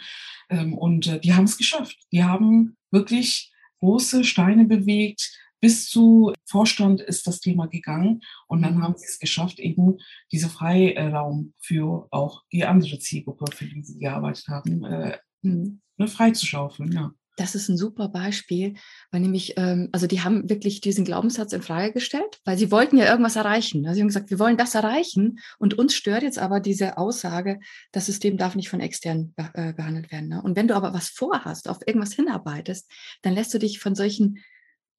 Ähm, 0.49 0.73
und 0.73 1.07
äh, 1.07 1.19
die 1.19 1.33
haben 1.33 1.45
es 1.45 1.57
geschafft. 1.57 1.97
Die 2.11 2.23
haben 2.23 2.75
wirklich 2.91 3.51
große 3.79 4.23
Steine 4.23 4.65
bewegt, 4.65 5.31
bis 5.63 5.87
zu 5.87 6.33
Vorstand 6.43 6.99
ist 6.99 7.25
das 7.25 7.39
Thema 7.39 7.67
gegangen 7.67 8.19
und 8.47 8.61
dann 8.63 8.83
haben 8.83 8.97
sie 8.97 9.05
es 9.05 9.17
geschafft, 9.17 9.59
eben 9.59 9.97
diese 10.29 10.49
Freiraum 10.49 11.53
für 11.61 12.05
auch 12.11 12.43
die 12.51 12.65
andere 12.65 12.99
Zielgruppe, 12.99 13.45
für 13.55 13.63
die 13.63 13.81
sie 13.81 13.97
gearbeitet 13.97 14.49
haben, 14.49 14.83
äh, 14.83 15.17
mhm. 15.41 15.79
Ne, 15.95 16.07
freizuschaufeln. 16.09 16.91
Ja. 16.91 17.11
Das 17.37 17.55
ist 17.55 17.69
ein 17.69 17.77
super 17.77 18.09
Beispiel, 18.09 18.73
weil 19.11 19.21
nämlich, 19.21 19.53
ähm, 19.55 19.87
also 19.93 20.05
die 20.05 20.19
haben 20.19 20.49
wirklich 20.49 20.81
diesen 20.81 21.05
Glaubenssatz 21.05 21.53
in 21.53 21.61
Frage 21.61 21.93
gestellt, 21.93 22.41
weil 22.43 22.57
sie 22.57 22.69
wollten 22.69 22.97
ja 22.97 23.09
irgendwas 23.09 23.37
erreichen. 23.37 23.85
Also 23.85 23.95
sie 23.95 24.01
haben 24.01 24.09
gesagt, 24.09 24.31
wir 24.31 24.39
wollen 24.39 24.57
das 24.57 24.75
erreichen 24.75 25.39
und 25.59 25.79
uns 25.79 25.95
stört 25.95 26.23
jetzt 26.23 26.39
aber 26.39 26.59
diese 26.59 26.97
Aussage, 26.97 27.61
das 27.93 28.07
System 28.07 28.37
darf 28.37 28.55
nicht 28.55 28.69
von 28.69 28.81
extern 28.81 29.33
be 29.37 29.49
äh, 29.53 29.71
behandelt 29.71 30.11
werden. 30.11 30.27
Ne? 30.27 30.41
Und 30.41 30.57
wenn 30.57 30.67
du 30.67 30.75
aber 30.75 30.93
was 30.93 31.07
vorhast, 31.07 31.69
auf 31.69 31.77
irgendwas 31.85 32.11
hinarbeitest, 32.11 32.91
dann 33.21 33.33
lässt 33.33 33.53
du 33.53 33.59
dich 33.59 33.79
von 33.79 33.95
solchen 33.95 34.39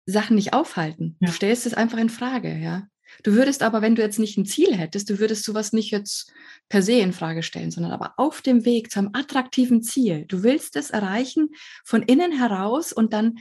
Sachen 0.06 0.36
nicht 0.36 0.52
aufhalten. 0.52 1.16
Ja. 1.20 1.28
Du 1.28 1.32
stellst 1.32 1.66
es 1.66 1.74
einfach 1.74 1.98
in 1.98 2.10
Frage, 2.10 2.56
ja. 2.56 2.86
Du 3.22 3.34
würdest 3.34 3.62
aber, 3.62 3.80
wenn 3.80 3.94
du 3.94 4.02
jetzt 4.02 4.18
nicht 4.18 4.36
ein 4.36 4.46
Ziel 4.46 4.74
hättest, 4.76 5.08
du 5.08 5.18
würdest 5.18 5.44
sowas 5.44 5.72
nicht 5.72 5.90
jetzt 5.90 6.32
per 6.68 6.82
se 6.82 6.94
in 6.94 7.12
Frage 7.12 7.42
stellen, 7.42 7.70
sondern 7.70 7.92
aber 7.92 8.14
auf 8.16 8.42
dem 8.42 8.64
Weg 8.64 8.90
zu 8.90 8.98
einem 8.98 9.10
attraktiven 9.12 9.82
Ziel. 9.82 10.24
Du 10.26 10.42
willst 10.42 10.74
es 10.76 10.90
erreichen 10.90 11.50
von 11.84 12.02
innen 12.02 12.32
heraus 12.32 12.92
und 12.92 13.12
dann 13.12 13.38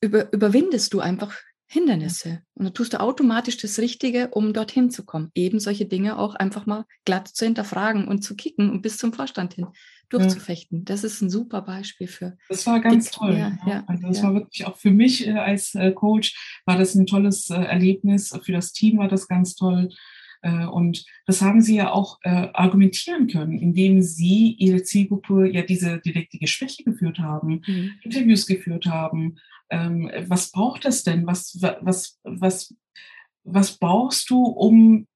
über, 0.00 0.32
überwindest 0.32 0.94
du 0.94 1.00
einfach 1.00 1.34
Hindernisse. 1.70 2.42
Und 2.54 2.64
dann 2.64 2.74
tust 2.74 2.94
du 2.94 3.00
automatisch 3.00 3.58
das 3.58 3.78
Richtige, 3.78 4.28
um 4.28 4.54
dorthin 4.54 4.90
zu 4.90 5.04
kommen. 5.04 5.30
Eben 5.34 5.60
solche 5.60 5.84
Dinge 5.84 6.18
auch 6.18 6.34
einfach 6.34 6.64
mal 6.64 6.86
glatt 7.04 7.28
zu 7.28 7.44
hinterfragen 7.44 8.08
und 8.08 8.22
zu 8.22 8.36
kicken 8.36 8.70
und 8.70 8.80
bis 8.80 8.96
zum 8.96 9.12
Vorstand 9.12 9.54
hin 9.54 9.66
durchzufechten. 10.08 10.78
Ja. 10.78 10.84
Das 10.86 11.04
ist 11.04 11.20
ein 11.20 11.30
super 11.30 11.62
Beispiel 11.62 12.08
für. 12.08 12.36
Das 12.48 12.66
war 12.66 12.80
ganz 12.80 13.10
toll. 13.10 13.36
Ja, 13.36 13.58
ja, 13.66 13.84
also 13.86 14.08
das 14.08 14.22
war 14.22 14.34
wirklich 14.34 14.66
auch 14.66 14.76
für 14.76 14.90
mich 14.90 15.26
äh, 15.26 15.32
als 15.32 15.74
äh, 15.74 15.92
Coach 15.92 16.62
war 16.64 16.78
das 16.78 16.94
ein 16.94 17.06
tolles 17.06 17.50
äh, 17.50 17.56
Erlebnis. 17.56 18.34
Für 18.42 18.52
das 18.52 18.72
Team 18.72 18.98
war 18.98 19.08
das 19.08 19.28
ganz 19.28 19.54
toll. 19.54 19.90
Und 20.70 21.04
das 21.26 21.42
haben 21.42 21.60
sie 21.62 21.74
ja 21.74 21.90
auch 21.90 22.20
äh, 22.22 22.46
argumentieren 22.52 23.26
können, 23.26 23.58
indem 23.58 24.02
sie 24.02 24.52
ihre 24.52 24.84
Zielgruppe 24.84 25.50
ja 25.50 25.62
diese 25.62 25.98
direkte 25.98 26.38
Gespräche 26.38 26.84
geführt 26.84 27.18
haben, 27.18 27.62
mhm. 27.66 27.90
Interviews 28.04 28.46
geführt 28.46 28.86
haben. 28.86 29.40
Ähm, 29.70 30.10
was 30.26 30.50
braucht 30.50 30.84
es 30.84 31.04
denn? 31.04 31.26
Was, 31.26 31.58
was, 31.60 32.18
was, 32.22 32.74
was 33.44 33.78
brauchst 33.78 34.30
du, 34.30 34.44
um 34.44 35.06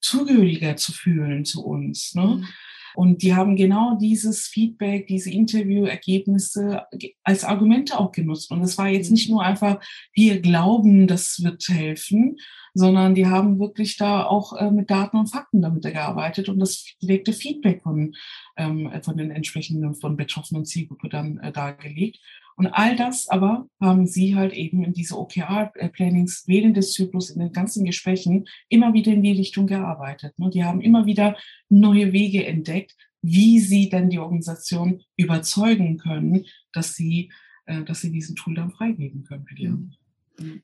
zugehöriger 0.00 0.76
zu 0.76 0.92
fühlen 0.92 1.44
zu 1.44 1.64
uns? 1.64 2.14
Ne? 2.14 2.26
Mhm. 2.26 2.48
Und 2.94 3.22
die 3.22 3.34
haben 3.34 3.56
genau 3.56 3.96
dieses 3.96 4.46
Feedback, 4.46 5.06
diese 5.06 5.30
Interviewergebnisse 5.30 6.84
als 7.24 7.44
Argumente 7.44 7.98
auch 7.98 8.12
genutzt. 8.12 8.50
Und 8.50 8.62
es 8.62 8.76
war 8.76 8.88
jetzt 8.88 9.10
nicht 9.10 9.30
nur 9.30 9.42
einfach, 9.42 9.82
wir 10.12 10.40
glauben, 10.40 11.06
das 11.06 11.42
wird 11.42 11.66
helfen, 11.68 12.36
sondern 12.74 13.14
die 13.14 13.26
haben 13.26 13.58
wirklich 13.58 13.96
da 13.96 14.24
auch 14.24 14.56
äh, 14.56 14.70
mit 14.70 14.90
Daten 14.90 15.16
und 15.16 15.28
Fakten 15.28 15.62
damit 15.62 15.82
gearbeitet 15.82 16.48
und 16.48 16.58
das 16.58 16.86
direkte 17.02 17.32
Feedback 17.32 17.82
von, 17.82 18.14
ähm, 18.56 18.90
von 19.02 19.16
den 19.16 19.30
entsprechenden, 19.30 19.94
von 19.94 20.16
betroffenen 20.16 20.64
Zielgruppe 20.64 21.08
dann 21.08 21.38
äh, 21.38 21.52
dargelegt. 21.52 22.18
Und 22.56 22.66
all 22.66 22.96
das 22.96 23.28
aber 23.28 23.66
haben 23.80 24.06
sie 24.06 24.36
halt 24.36 24.52
eben 24.52 24.84
in 24.84 24.92
diese 24.92 25.18
OKR-Plannings 25.18 26.44
während 26.46 26.76
des 26.76 26.92
Zyklus 26.92 27.30
in 27.30 27.40
den 27.40 27.52
ganzen 27.52 27.84
Gesprächen 27.84 28.44
immer 28.68 28.92
wieder 28.92 29.12
in 29.12 29.22
die 29.22 29.32
Richtung 29.32 29.66
gearbeitet. 29.66 30.38
Ne? 30.38 30.50
Die 30.50 30.64
haben 30.64 30.80
immer 30.80 31.06
wieder 31.06 31.36
neue 31.68 32.12
Wege 32.12 32.46
entdeckt, 32.46 32.94
wie 33.22 33.60
sie 33.60 33.88
denn 33.88 34.10
die 34.10 34.18
Organisation 34.18 35.02
überzeugen 35.16 35.96
können, 35.96 36.44
dass 36.72 36.94
sie, 36.94 37.32
äh, 37.66 37.84
dass 37.84 38.00
sie 38.00 38.12
diesen 38.12 38.36
Tool 38.36 38.54
dann 38.54 38.72
freigeben 38.72 39.24
können 39.24 39.46
für 39.46 39.54
die 39.54 39.66
anderen. 39.66 39.96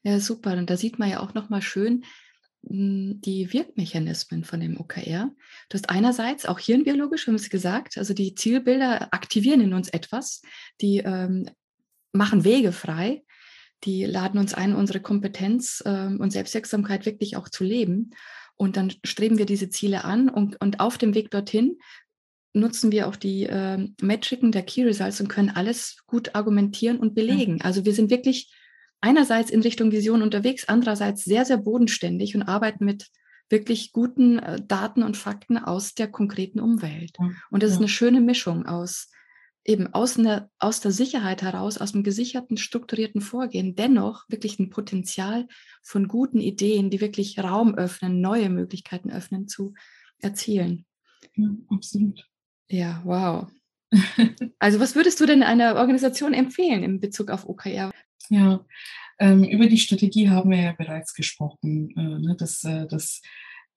Ja, 0.02 0.20
super. 0.20 0.52
Und 0.52 0.70
da 0.70 0.76
sieht 0.76 0.98
man 0.98 1.10
ja 1.10 1.20
auch 1.20 1.34
nochmal 1.34 1.62
schön, 1.62 2.04
hm, 2.66 3.20
die 3.20 3.52
Wirkmechanismen 3.52 4.44
von 4.44 4.60
dem 4.60 4.80
OKR. 4.80 5.30
Du 5.68 5.74
hast 5.74 5.90
einerseits 5.90 6.46
auch 6.46 6.58
hirnbiologisch, 6.58 7.26
wir 7.26 7.32
haben 7.32 7.36
es 7.36 7.50
gesagt, 7.50 7.98
also 7.98 8.14
die 8.14 8.34
Zielbilder 8.34 9.12
aktivieren 9.12 9.60
in 9.60 9.74
uns 9.74 9.88
etwas, 9.88 10.42
die 10.80 10.98
ähm, 10.98 11.48
machen 12.12 12.44
Wege 12.44 12.72
frei, 12.72 13.22
die 13.84 14.04
laden 14.04 14.40
uns 14.40 14.54
ein, 14.54 14.74
unsere 14.74 15.00
Kompetenz 15.00 15.82
ähm, 15.86 16.20
und 16.20 16.32
Selbstwirksamkeit 16.32 17.06
wirklich 17.06 17.36
auch 17.36 17.48
zu 17.48 17.64
leben. 17.64 18.10
Und 18.56 18.76
dann 18.76 18.92
streben 19.04 19.38
wir 19.38 19.46
diese 19.46 19.70
Ziele 19.70 20.04
an 20.04 20.28
und, 20.28 20.60
und 20.60 20.80
auf 20.80 20.98
dem 20.98 21.14
Weg 21.14 21.30
dorthin 21.30 21.78
nutzen 22.54 22.90
wir 22.90 23.06
auch 23.06 23.14
die 23.14 23.44
äh, 23.44 23.88
Metriken 24.00 24.50
der 24.50 24.62
Key 24.62 24.82
Results 24.82 25.20
und 25.20 25.28
können 25.28 25.50
alles 25.50 25.98
gut 26.06 26.34
argumentieren 26.34 26.98
und 26.98 27.14
belegen. 27.14 27.62
Also 27.62 27.84
wir 27.84 27.94
sind 27.94 28.10
wirklich 28.10 28.52
einerseits 29.00 29.50
in 29.50 29.62
Richtung 29.62 29.92
Vision 29.92 30.22
unterwegs, 30.22 30.68
andererseits 30.68 31.24
sehr, 31.24 31.44
sehr 31.44 31.58
bodenständig 31.58 32.34
und 32.34 32.42
arbeiten 32.42 32.84
mit 32.84 33.08
wirklich 33.48 33.92
guten 33.92 34.38
äh, 34.38 34.60
Daten 34.60 35.02
und 35.02 35.16
Fakten 35.16 35.56
aus 35.58 35.94
der 35.94 36.08
konkreten 36.08 36.60
Umwelt. 36.60 37.16
Und 37.50 37.62
das 37.62 37.70
ja. 37.70 37.74
ist 37.74 37.80
eine 37.80 37.88
schöne 37.88 38.20
Mischung 38.20 38.66
aus 38.66 39.08
eben 39.68 39.92
aus, 39.92 40.18
einer, 40.18 40.50
aus 40.58 40.80
der 40.80 40.92
Sicherheit 40.92 41.42
heraus, 41.42 41.76
aus 41.76 41.92
dem 41.92 42.02
gesicherten, 42.02 42.56
strukturierten 42.56 43.20
Vorgehen, 43.20 43.76
dennoch 43.76 44.24
wirklich 44.28 44.58
ein 44.58 44.70
Potenzial 44.70 45.46
von 45.82 46.08
guten 46.08 46.40
Ideen, 46.40 46.88
die 46.88 47.02
wirklich 47.02 47.38
Raum 47.38 47.74
öffnen, 47.74 48.22
neue 48.22 48.48
Möglichkeiten 48.48 49.10
öffnen, 49.10 49.46
zu 49.46 49.74
erzielen. 50.20 50.86
Ja, 51.36 51.50
absolut. 51.68 52.26
Ja, 52.68 53.02
wow. 53.04 53.48
also 54.58 54.80
was 54.80 54.94
würdest 54.94 55.20
du 55.20 55.26
denn 55.26 55.42
einer 55.42 55.76
Organisation 55.76 56.32
empfehlen 56.32 56.82
in 56.82 56.98
Bezug 56.98 57.30
auf 57.30 57.46
OKR? 57.46 57.92
Ja, 58.28 58.64
ähm, 59.18 59.44
über 59.44 59.66
die 59.66 59.78
Strategie 59.78 60.28
haben 60.28 60.50
wir 60.50 60.60
ja 60.60 60.72
bereits 60.72 61.14
gesprochen. 61.14 61.90
Äh, 61.96 62.26
ne, 62.26 62.36
dass, 62.38 62.62
äh, 62.64 62.86
dass 62.86 63.22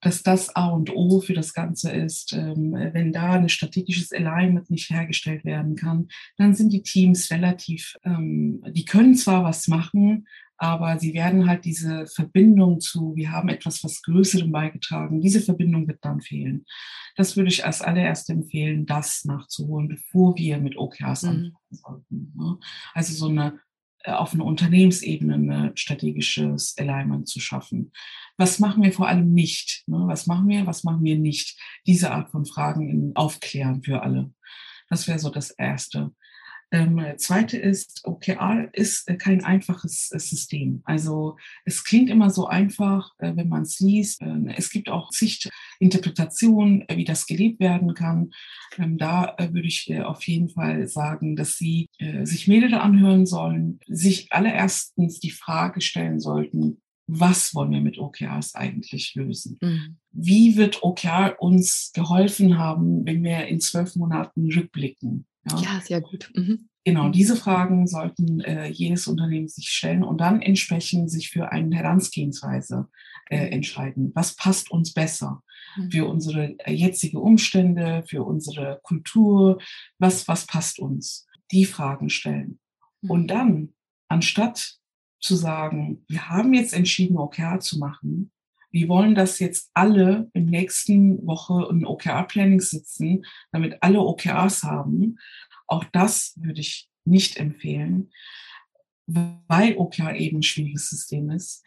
dass 0.02 0.24
das 0.24 0.56
A 0.56 0.70
und 0.70 0.94
O 0.94 1.22
für 1.22 1.34
das 1.34 1.54
Ganze 1.54 1.92
ist. 1.92 2.34
Ähm, 2.34 2.74
wenn 2.74 3.14
da 3.14 3.34
ein 3.34 3.50
strategisches 3.50 4.12
Alignment 4.12 4.70
nicht 4.70 4.90
hergestellt 4.90 5.46
werden 5.46 5.76
kann, 5.76 6.08
dann 6.38 6.56
sind 6.56 6.74
die 6.74 6.82
Teams 6.82 7.32
relativ, 7.32 7.96
ähm, 8.04 8.64
die 8.68 8.86
können 8.86 9.16
zwar 9.16 9.44
was 9.44 9.68
machen, 9.68 10.28
aber 10.58 11.00
sie 11.00 11.14
werden 11.14 11.48
halt 11.48 11.66
diese 11.66 12.06
Verbindung 12.06 12.80
zu, 12.82 13.16
wir 13.16 13.32
haben 13.32 13.50
etwas 13.50 13.84
was 13.84 14.02
Größerem 14.04 14.52
beigetragen, 14.52 15.22
diese 15.22 15.42
Verbindung 15.42 15.88
wird 15.88 16.00
dann 16.04 16.22
fehlen. 16.22 16.66
Das 17.16 17.36
würde 17.36 17.50
ich 17.50 17.66
als 17.66 17.82
allererst 17.82 18.30
empfehlen, 18.30 18.86
das 18.86 19.26
nachzuholen, 19.26 19.88
bevor 19.88 20.38
wir 20.38 20.60
mit 20.60 20.78
OKRs 20.78 21.24
mhm. 21.24 21.30
anfangen 21.30 21.56
sollten. 21.70 22.34
Ne? 22.36 22.58
Also 22.94 23.14
so 23.14 23.28
eine 23.28 23.60
auf 24.06 24.34
einer 24.34 24.46
Unternehmensebene 24.46 25.36
ein 25.36 25.78
strategisches 25.78 26.76
Alignment 26.78 27.28
zu 27.28 27.40
schaffen. 27.40 27.92
Was 28.38 28.60
machen 28.60 28.84
wir 28.84 28.92
vor 28.92 29.08
allem 29.08 29.34
nicht? 29.34 29.84
Ne? 29.88 30.04
Was 30.08 30.28
machen 30.28 30.48
wir, 30.48 30.66
was 30.66 30.84
machen 30.84 31.04
wir 31.04 31.18
nicht? 31.18 31.60
Diese 31.86 32.12
Art 32.12 32.32
von 32.32 32.46
Fragen 32.46 33.12
aufklären 33.16 33.84
für 33.84 34.02
alle. 34.02 34.32
Das 34.90 35.08
wäre 35.08 35.20
so 35.20 35.30
das 35.30 35.52
Erste. 35.52 36.12
Ähm, 36.74 37.02
zweite 37.18 37.58
ist, 37.58 38.02
OKR 38.06 38.70
ist 38.72 39.10
äh, 39.10 39.18
kein 39.18 39.44
einfaches 39.44 40.10
äh, 40.14 40.20
System. 40.20 40.82
Also 40.86 41.36
es 41.66 41.84
klingt 41.84 42.10
immer 42.10 42.30
so 42.30 42.48
einfach, 42.48 43.12
äh, 43.20 43.36
wenn 43.36 43.50
man 43.50 43.64
es 43.64 43.80
liest. 43.82 44.22
Äh, 44.22 44.54
es 44.56 44.70
gibt 44.70 44.90
auch 44.90 45.12
Sicht 45.12 45.50
Interpretation, 45.80 46.86
wie 46.90 47.04
das 47.04 47.26
gelebt 47.26 47.60
werden 47.60 47.94
kann. 47.94 48.32
Ähm, 48.78 48.98
da 48.98 49.36
äh, 49.38 49.54
würde 49.54 49.68
ich 49.68 49.90
äh, 49.90 50.02
auf 50.02 50.24
jeden 50.24 50.48
Fall 50.48 50.88
sagen, 50.88 51.36
dass 51.36 51.58
Sie 51.58 51.90
äh, 51.98 52.26
sich 52.26 52.48
mehrere 52.48 52.80
anhören 52.80 53.26
sollen, 53.26 53.80
sich 53.88 54.32
allererstens 54.32 55.20
die 55.20 55.32
Frage 55.32 55.82
stellen 55.82 56.22
sollten, 56.22 56.82
was 57.08 57.54
wollen 57.54 57.72
wir 57.72 57.82
mit 57.82 57.98
OKRs 57.98 58.56
eigentlich 58.56 59.16
lösen? 59.16 59.58
Mhm. 59.62 59.98
Wie 60.12 60.56
wird 60.56 60.82
OKR 60.84 61.36
uns 61.40 61.92
geholfen 61.94 62.58
haben, 62.58 63.06
wenn 63.06 63.24
wir 63.24 63.48
in 63.48 63.60
zwölf 63.60 63.98
Monaten 63.98 64.50
rückblicken? 64.50 65.26
Ja, 65.50 65.60
ja 65.60 65.82
sehr 65.82 66.02
gut. 66.02 66.32
Mhm. 66.36 66.70
Genau, 66.84 67.06
mhm. 67.08 67.12
diese 67.12 67.36
Fragen 67.36 67.88
sollten 67.88 68.42
äh, 68.42 68.68
jedes 68.68 69.08
Unternehmen 69.08 69.48
sich 69.48 69.70
stellen 69.70 70.04
und 70.04 70.20
dann 70.20 70.42
entsprechend 70.42 71.12
sich 71.12 71.30
für 71.30 71.52
eine 71.52 71.76
Herangehensweise 71.76 72.88
äh, 73.30 73.46
mhm. 73.46 73.52
entscheiden. 73.54 74.12
Was 74.16 74.36
passt 74.36 74.72
uns 74.72 74.94
besser 74.94 75.44
mhm. 75.78 75.92
für 75.92 76.08
unsere 76.08 76.56
äh, 76.60 76.74
jetzige 76.74 77.20
Umstände, 77.20 78.04
für 78.08 78.24
unsere 78.24 78.80
Kultur? 78.84 79.60
Was, 80.00 80.28
was 80.28 80.48
passt 80.48 80.80
uns? 80.80 81.28
Die 81.52 81.66
Fragen 81.66 82.10
stellen. 82.10 82.60
Und 83.02 83.28
dann, 83.28 83.74
anstatt 84.08 84.76
zu 85.20 85.36
sagen, 85.36 86.04
wir 86.08 86.30
haben 86.30 86.54
jetzt 86.54 86.74
entschieden, 86.74 87.18
OKR 87.18 87.60
zu 87.60 87.78
machen, 87.78 88.32
wir 88.72 88.88
wollen, 88.88 89.16
dass 89.16 89.40
jetzt 89.40 89.70
alle 89.74 90.30
im 90.34 90.46
nächsten 90.46 91.26
Woche 91.26 91.68
in 91.70 91.86
OKR-Planning 91.86 92.62
sitzen, 92.62 93.26
damit 93.52 93.78
alle 93.82 94.00
OKRs 94.00 94.64
haben, 94.64 95.18
auch 95.68 95.84
das 95.86 96.34
würde 96.38 96.62
ich 96.62 96.90
nicht 97.06 97.38
empfehlen, 97.38 98.12
weil 99.08 99.78
OKR 99.78 100.16
eben 100.16 100.40
ein 100.40 100.44
schwieriges 100.44 100.90
System 100.90 101.30
ist. 101.30 101.64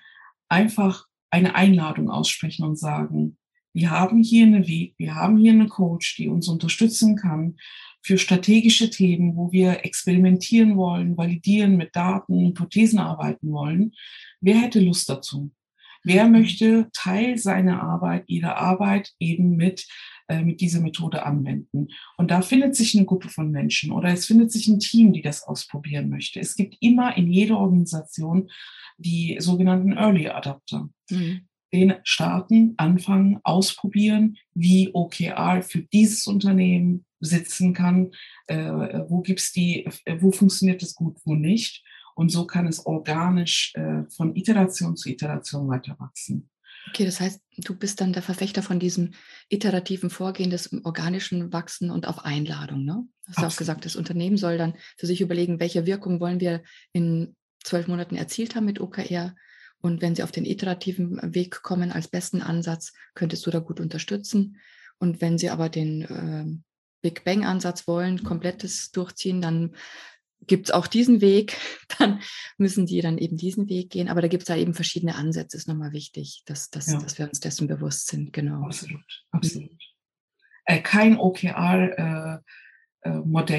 Einfach 0.48 1.06
eine 1.30 1.54
Einladung 1.54 2.10
aussprechen 2.10 2.64
und 2.64 2.78
sagen, 2.78 3.36
wir 3.74 3.90
haben 3.90 4.22
hier 4.22 4.46
einen 4.46 4.68
Weg, 4.68 4.94
wir 4.98 5.16
haben 5.16 5.36
hier 5.36 5.52
eine 5.52 5.66
Coach, 5.66 6.16
die 6.16 6.28
uns 6.28 6.48
unterstützen 6.48 7.16
kann 7.16 7.56
für 8.02 8.18
strategische 8.18 8.90
Themen, 8.90 9.34
wo 9.34 9.50
wir 9.50 9.84
experimentieren 9.84 10.76
wollen, 10.76 11.16
validieren, 11.16 11.76
mit 11.76 11.96
Daten, 11.96 12.46
Hypothesen 12.46 12.98
arbeiten 12.98 13.50
wollen. 13.50 13.92
Wer 14.40 14.60
hätte 14.60 14.78
Lust 14.78 15.08
dazu? 15.08 15.50
Wer 16.04 16.28
möchte 16.28 16.88
Teil 16.92 17.38
seiner 17.38 17.82
Arbeit, 17.82 18.24
ihrer 18.28 18.56
Arbeit 18.56 19.12
eben 19.18 19.56
mit 19.56 19.86
äh, 20.26 20.42
mit 20.42 20.62
dieser 20.62 20.80
Methode 20.80 21.26
anwenden. 21.26 21.88
Und 22.16 22.30
da 22.30 22.40
findet 22.40 22.74
sich 22.74 22.96
eine 22.96 23.04
Gruppe 23.04 23.28
von 23.28 23.50
Menschen 23.50 23.92
oder 23.92 24.08
es 24.08 24.24
findet 24.24 24.50
sich 24.50 24.68
ein 24.68 24.78
Team, 24.78 25.12
die 25.12 25.20
das 25.20 25.42
ausprobieren 25.42 26.08
möchte. 26.08 26.40
Es 26.40 26.56
gibt 26.56 26.78
immer 26.80 27.14
in 27.18 27.30
jeder 27.30 27.58
Organisation 27.58 28.50
die 28.96 29.36
sogenannten 29.38 29.92
Early 29.92 30.28
Adapter. 30.28 30.88
Mhm. 31.10 31.42
Den 31.74 31.94
starten, 32.04 32.72
anfangen, 32.78 33.38
ausprobieren, 33.42 34.38
wie 34.54 34.88
OKR 34.94 35.60
für 35.60 35.82
dieses 35.82 36.26
Unternehmen 36.26 37.04
sitzen 37.20 37.74
kann, 37.74 38.12
äh, 38.46 38.56
wo 39.08 39.20
gibt's 39.20 39.52
die, 39.52 39.84
äh, 40.06 40.16
wo 40.20 40.32
funktioniert 40.32 40.82
es 40.82 40.94
gut, 40.94 41.18
wo 41.26 41.34
nicht. 41.34 41.84
Und 42.14 42.30
so 42.30 42.46
kann 42.46 42.66
es 42.66 42.86
organisch 42.86 43.72
äh, 43.74 44.04
von 44.08 44.34
Iteration 44.36 44.96
zu 44.96 45.08
Iteration 45.08 45.68
weiter 45.68 45.96
wachsen. 45.98 46.48
Okay, 46.88 47.04
das 47.04 47.20
heißt, 47.20 47.40
du 47.58 47.74
bist 47.74 48.00
dann 48.00 48.12
der 48.12 48.22
Verfechter 48.22 48.62
von 48.62 48.78
diesem 48.78 49.12
iterativen 49.48 50.10
Vorgehen 50.10 50.50
des 50.50 50.72
organischen 50.84 51.52
Wachsen 51.52 51.90
und 51.90 52.06
auf 52.06 52.24
Einladung. 52.24 52.84
Ne? 52.84 53.06
Du 53.24 53.28
hast 53.28 53.40
ja 53.40 53.48
auch 53.48 53.56
gesagt, 53.56 53.84
das 53.84 53.96
Unternehmen 53.96 54.36
soll 54.36 54.58
dann 54.58 54.74
für 54.98 55.06
sich 55.06 55.20
überlegen, 55.20 55.60
welche 55.60 55.86
Wirkung 55.86 56.20
wollen 56.20 56.40
wir 56.40 56.62
in 56.92 57.36
zwölf 57.62 57.88
Monaten 57.88 58.16
erzielt 58.16 58.54
haben 58.54 58.66
mit 58.66 58.80
OKR. 58.80 59.34
Und 59.80 60.02
wenn 60.02 60.14
sie 60.14 60.22
auf 60.22 60.32
den 60.32 60.44
iterativen 60.44 61.34
Weg 61.34 61.62
kommen 61.62 61.90
als 61.90 62.08
besten 62.08 62.42
Ansatz, 62.42 62.92
könntest 63.14 63.44
du 63.46 63.50
da 63.50 63.58
gut 63.58 63.80
unterstützen. 63.80 64.58
Und 64.98 65.20
wenn 65.20 65.38
sie 65.38 65.50
aber 65.50 65.68
den 65.68 66.02
äh, 66.02 66.46
Big 67.02 67.24
Bang-Ansatz 67.24 67.86
wollen, 67.86 68.24
komplettes 68.24 68.90
durchziehen, 68.92 69.42
dann 69.42 69.74
gibt 70.46 70.68
es 70.68 70.74
auch 70.74 70.86
diesen 70.86 71.20
Weg, 71.20 71.56
dann 71.98 72.20
müssen 72.58 72.86
die 72.86 73.00
dann 73.00 73.18
eben 73.18 73.36
diesen 73.36 73.68
Weg 73.68 73.90
gehen. 73.90 74.08
Aber 74.08 74.22
da 74.22 74.28
gibt 74.28 74.42
es 74.42 74.46
da 74.46 74.56
eben 74.56 74.74
verschiedene 74.74 75.16
Ansätze, 75.16 75.56
ist 75.56 75.68
nochmal 75.68 75.92
wichtig, 75.92 76.42
dass, 76.46 76.70
dass, 76.70 76.86
ja. 76.86 76.98
dass 76.98 77.18
wir 77.18 77.28
uns 77.28 77.40
dessen 77.40 77.68
bewusst 77.68 78.08
sind. 78.08 78.32
Genau. 78.32 78.64
Absolut, 78.64 79.24
absolut. 79.30 79.70
Äh, 80.66 80.80
kein 80.80 81.18
OKR-Modell, 81.18 82.40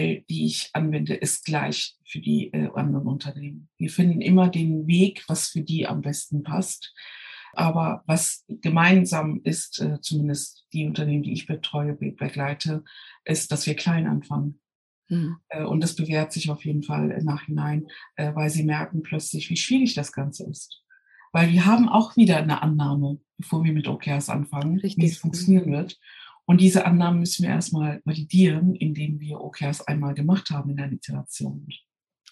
äh, 0.02 0.14
äh, 0.14 0.24
die 0.30 0.46
ich 0.46 0.70
anwende, 0.74 1.14
ist 1.14 1.46
gleich 1.46 1.96
für 2.06 2.20
die 2.20 2.52
äh, 2.54 2.70
anderen 2.74 3.08
Unternehmen. 3.08 3.70
Wir 3.78 3.90
finden 3.90 4.22
immer 4.22 4.50
den 4.50 4.88
Weg, 4.88 5.24
was 5.28 5.50
für 5.50 5.62
die 5.62 5.88
am 5.88 6.02
besten 6.02 6.44
passt. 6.44 6.94
Aber 7.54 8.04
was 8.06 8.44
gemeinsam 8.48 9.40
ist, 9.44 9.80
äh, 9.80 10.02
zumindest 10.02 10.68
die 10.74 10.86
Unternehmen, 10.86 11.24
die 11.24 11.34
ich 11.34 11.46
betreue, 11.46 11.94
begleite, 11.94 12.84
ist, 13.24 13.52
dass 13.52 13.66
wir 13.66 13.76
klein 13.76 14.08
anfangen 14.08 14.60
Mhm. 15.10 15.38
Und 15.68 15.82
das 15.82 15.96
bewährt 15.96 16.32
sich 16.32 16.50
auf 16.50 16.66
jeden 16.66 16.84
Fall 16.84 17.12
im 17.12 17.26
Nachhinein, 17.26 17.88
äh, 18.16 18.34
weil 18.34 18.50
sie 18.50 18.64
merken 18.64 19.04
plötzlich, 19.04 19.50
wie 19.50 19.58
schwierig 19.58 19.94
das 19.94 20.12
Ganze 20.12 20.50
ist. 20.50 20.82
Weil 21.32 21.52
wir 21.52 21.66
haben 21.66 21.90
auch 21.90 22.16
wieder 22.16 22.38
eine 22.38 22.62
Annahme, 22.62 23.20
bevor 23.38 23.64
wir 23.64 23.74
mit 23.74 23.88
OKRs 23.88 24.30
anfangen, 24.30 24.80
Richtig. 24.80 25.04
wie 25.04 25.08
es 25.08 25.18
funktionieren 25.18 25.72
wird. 25.72 26.00
Und 26.46 26.62
diese 26.62 26.86
Annahmen 26.86 27.20
müssen 27.20 27.44
wir 27.44 27.50
erstmal 27.50 28.02
validieren, 28.06 28.76
indem 28.76 29.20
wir 29.20 29.42
OKRs 29.42 29.82
einmal 29.82 30.14
gemacht 30.14 30.50
haben 30.52 30.70
in 30.70 30.78
der 30.78 30.92
Iteration. 30.92 31.68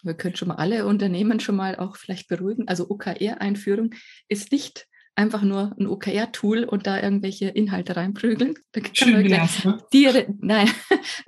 Wir 0.03 0.13
können 0.13 0.36
schon 0.36 0.49
mal 0.49 0.55
alle 0.55 0.86
Unternehmen 0.86 1.39
schon 1.39 1.55
mal 1.55 1.78
auch 1.78 1.95
vielleicht 1.97 2.28
beruhigen. 2.28 2.67
Also 2.67 2.89
OKR-Einführung 2.89 3.93
ist 4.28 4.51
nicht 4.51 4.88
einfach 5.16 5.43
nur 5.43 5.76
ein 5.80 5.88
OKR-Tool 5.88 6.64
und 6.64 6.88
da 6.88 7.01
irgendwelche 7.01 7.47
Inhalte 7.49 7.95
reinprügeln. 7.95 8.55
Da 8.72 8.82
Schön 8.93 9.30
wär's, 9.30 9.64
ne? 9.64 9.78
Die, 9.93 10.09
nein. 10.39 10.70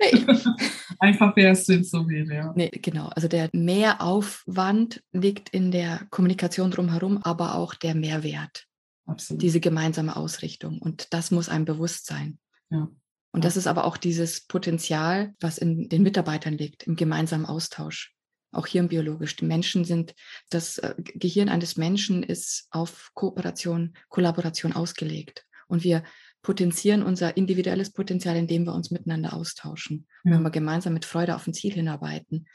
einfach 0.98 1.36
wäre 1.36 1.52
es 1.52 1.66
so 1.66 2.08
wäre, 2.08 2.34
ja. 2.34 2.52
Nee, 2.56 2.70
genau. 2.70 3.08
Also 3.08 3.28
der 3.28 3.48
Mehraufwand 3.52 5.02
liegt 5.12 5.50
in 5.50 5.70
der 5.70 6.06
Kommunikation 6.10 6.70
drumherum, 6.70 7.18
aber 7.18 7.54
auch 7.54 7.74
der 7.74 7.94
Mehrwert. 7.94 8.66
Absolut. 9.06 9.42
Diese 9.42 9.60
gemeinsame 9.60 10.16
Ausrichtung. 10.16 10.78
Und 10.78 11.12
das 11.12 11.30
muss 11.30 11.48
einem 11.48 11.64
bewusst 11.64 12.06
sein. 12.06 12.38
Ja. 12.70 12.88
Und 13.32 13.44
das 13.44 13.56
ist 13.56 13.66
aber 13.66 13.84
auch 13.84 13.96
dieses 13.96 14.46
Potenzial, 14.46 15.34
was 15.40 15.58
in 15.58 15.88
den 15.88 16.02
Mitarbeitern 16.02 16.54
liegt, 16.54 16.84
im 16.84 16.96
gemeinsamen 16.96 17.46
Austausch 17.46 18.15
auch 18.56 18.66
hirnbiologisch. 18.66 19.36
Die 19.36 19.44
Menschen 19.44 19.84
sind, 19.84 20.14
das 20.50 20.78
äh, 20.78 20.94
Gehirn 20.98 21.48
eines 21.48 21.76
Menschen 21.76 22.22
ist 22.22 22.66
auf 22.70 23.10
Kooperation, 23.14 23.94
Kollaboration 24.08 24.72
ausgelegt. 24.72 25.46
Und 25.68 25.84
wir 25.84 26.02
potenzieren 26.42 27.02
unser 27.02 27.36
individuelles 27.36 27.92
Potenzial, 27.92 28.36
indem 28.36 28.64
wir 28.64 28.74
uns 28.74 28.90
miteinander 28.90 29.34
austauschen. 29.34 30.06
Ja. 30.24 30.32
Wenn 30.32 30.42
wir 30.42 30.50
gemeinsam 30.50 30.94
mit 30.94 31.04
Freude 31.04 31.34
auf 31.34 31.46
ein 31.46 31.54
Ziel 31.54 31.72
hinarbeiten, 31.72 32.46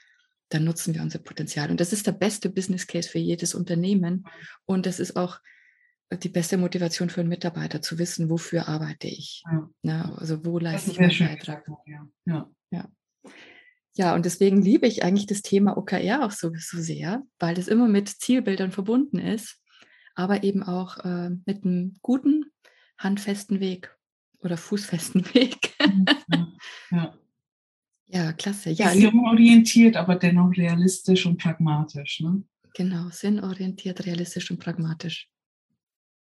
dann 0.49 0.63
nutzen 0.63 0.93
wir 0.93 1.01
unser 1.01 1.19
Potenzial. 1.19 1.71
Und 1.71 1.79
das 1.79 1.93
ist 1.93 2.07
der 2.07 2.13
beste 2.13 2.49
Business 2.49 2.87
Case 2.87 3.09
für 3.09 3.19
jedes 3.19 3.53
Unternehmen. 3.53 4.25
Und 4.65 4.85
das 4.85 4.99
ist 4.99 5.15
auch 5.15 5.39
die 6.11 6.29
beste 6.29 6.57
Motivation 6.57 7.09
für 7.09 7.21
einen 7.21 7.29
Mitarbeiter, 7.29 7.81
zu 7.81 7.97
wissen, 7.97 8.29
wofür 8.29 8.67
arbeite 8.67 9.07
ich. 9.07 9.43
Ja. 9.51 9.69
Ja, 9.83 10.13
also 10.15 10.45
wo 10.45 10.59
leiste 10.59 10.91
ich 10.91 10.99
meinen 10.99 11.17
Beitrag. 11.17 11.65
Ja. 12.25 12.49
ja. 12.71 12.89
Ja, 13.95 14.15
und 14.15 14.25
deswegen 14.25 14.61
liebe 14.61 14.87
ich 14.87 15.03
eigentlich 15.03 15.27
das 15.27 15.41
Thema 15.41 15.77
OKR 15.77 16.25
auch 16.25 16.31
so, 16.31 16.51
so 16.55 16.79
sehr, 16.79 17.23
weil 17.39 17.55
das 17.55 17.67
immer 17.67 17.87
mit 17.87 18.07
Zielbildern 18.07 18.71
verbunden 18.71 19.19
ist, 19.19 19.59
aber 20.15 20.43
eben 20.43 20.63
auch 20.63 20.97
äh, 21.03 21.31
mit 21.45 21.65
einem 21.65 21.97
guten, 22.01 22.45
handfesten 22.97 23.59
Weg 23.59 23.95
oder 24.39 24.57
fußfesten 24.57 25.25
Weg. 25.33 25.73
ja. 26.91 27.13
ja, 28.07 28.33
klasse. 28.33 28.69
Ja, 28.71 28.91
sinnorientiert, 28.91 29.97
aber 29.97 30.15
dennoch 30.15 30.51
realistisch 30.55 31.25
und 31.25 31.37
pragmatisch. 31.37 32.21
Ne? 32.21 32.43
Genau, 32.73 33.09
sinnorientiert, 33.09 34.05
realistisch 34.05 34.51
und 34.51 34.59
pragmatisch. 34.59 35.27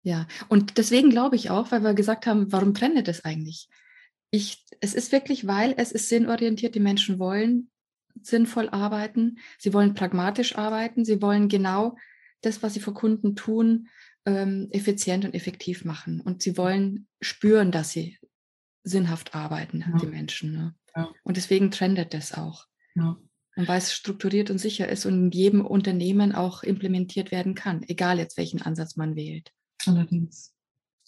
Ja, 0.03 0.29
und 0.49 0.79
deswegen 0.79 1.11
glaube 1.11 1.35
ich 1.35 1.51
auch, 1.51 1.73
weil 1.73 1.83
wir 1.83 1.95
gesagt 1.95 2.27
haben, 2.27 2.53
warum 2.53 2.75
trennt 2.75 3.09
das 3.09 3.25
eigentlich? 3.25 3.69
Ich, 4.31 4.65
es 4.81 4.95
ist 4.95 5.13
wirklich, 5.13 5.47
weil 5.47 5.75
es 5.77 5.93
ist 5.93 6.09
sinnorientiert, 6.09 6.75
die 6.75 6.81
Menschen 6.81 7.19
wollen 7.19 7.71
sinnvoll 8.23 8.69
arbeiten, 8.69 9.39
sie 9.59 9.73
wollen 9.73 9.95
pragmatisch 9.95 10.57
arbeiten, 10.57 11.05
sie 11.05 11.21
wollen 11.21 11.49
genau 11.49 11.97
das, 12.41 12.63
was 12.63 12.75
sie 12.75 12.81
für 12.81 12.93
Kunden 12.93 13.37
tun, 13.37 13.89
ähm, 14.25 14.69
effizient 14.71 15.25
und 15.25 15.35
effektiv 15.35 15.85
machen. 15.85 16.21
Und 16.21 16.43
sie 16.43 16.57
wollen 16.57 17.07
spüren, 17.21 17.71
dass 17.71 17.91
sie 17.91 18.19
sinnhaft 18.83 19.35
arbeiten, 19.35 19.85
ja. 19.87 19.99
die 19.99 20.07
Menschen. 20.07 20.53
Ne? 20.53 20.75
Ja. 20.95 21.11
Und 21.25 21.37
deswegen 21.37 21.71
trendet 21.71 22.15
das 22.15 22.33
auch. 22.33 22.67
Ja. 22.95 23.17
Und 23.57 23.69
weil 23.69 23.79
es 23.79 23.93
strukturiert 23.93 24.51
und 24.51 24.59
sicher 24.59 24.89
ist 24.89 25.07
und 25.07 25.15
in 25.15 25.31
jedem 25.31 25.65
Unternehmen 25.65 26.35
auch 26.35 26.63
implementiert 26.63 27.31
werden 27.31 27.55
kann, 27.55 27.83
egal 27.89 28.19
jetzt 28.19 28.37
welchen 28.37 28.61
Ansatz 28.61 28.97
man 28.97 29.17
wählt. 29.17 29.51
Allerdings. 29.87 30.56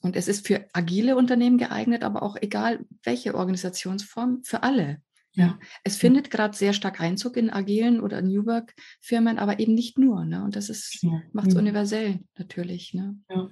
Und 0.03 0.17
es 0.17 0.29
ist 0.29 0.47
für 0.47 0.67
agile 0.73 1.17
Unternehmen 1.17 1.59
geeignet, 1.59 2.05
aber 2.05 2.23
auch 2.23 2.37
egal 2.41 2.85
welche 3.03 3.35
Organisationsform, 3.35 4.43
für 4.45 4.63
alle. 4.63 5.03
Ja. 5.33 5.59
Es 5.85 5.97
findet 5.97 6.31
gerade 6.31 6.57
sehr 6.57 6.73
stark 6.73 7.01
Einzug 7.01 7.37
in 7.37 7.51
agilen 7.51 8.01
oder 8.01 8.23
New 8.23 8.47
Work-Firmen, 8.47 9.39
aber 9.39 9.61
eben 9.61 9.75
nicht 9.75 9.99
nur. 9.99 10.25
Ne? 10.25 10.43
Und 10.43 10.57
das 10.57 10.69
ist, 10.69 11.03
ja. 11.03 11.23
macht 11.33 11.49
es 11.49 11.55
mhm. 11.55 11.61
universell 11.61 12.21
natürlich. 12.37 12.93
Ne? 12.95 13.17
Ja. 13.31 13.49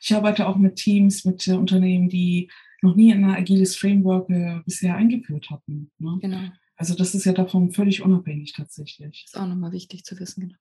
ich 0.00 0.14
arbeite 0.14 0.48
auch 0.48 0.56
mit 0.56 0.76
Teams, 0.76 1.24
mit 1.24 1.46
äh, 1.46 1.52
Unternehmen, 1.52 2.08
die 2.08 2.50
noch 2.82 2.96
nie 2.96 3.12
ein 3.12 3.24
agiles 3.24 3.76
Framework 3.76 4.28
äh, 4.30 4.60
bisher 4.64 4.96
eingeführt 4.96 5.50
hatten. 5.50 5.92
Ne? 5.98 6.18
Genau. 6.20 6.48
Also 6.76 6.94
das 6.94 7.14
ist 7.14 7.26
ja 7.26 7.32
davon 7.32 7.72
völlig 7.72 8.02
unabhängig 8.02 8.54
tatsächlich. 8.54 9.26
Das 9.26 9.34
ist 9.34 9.40
auch 9.40 9.46
nochmal 9.46 9.72
wichtig 9.72 10.04
zu 10.04 10.18
wissen, 10.18 10.40
genau. 10.40 10.56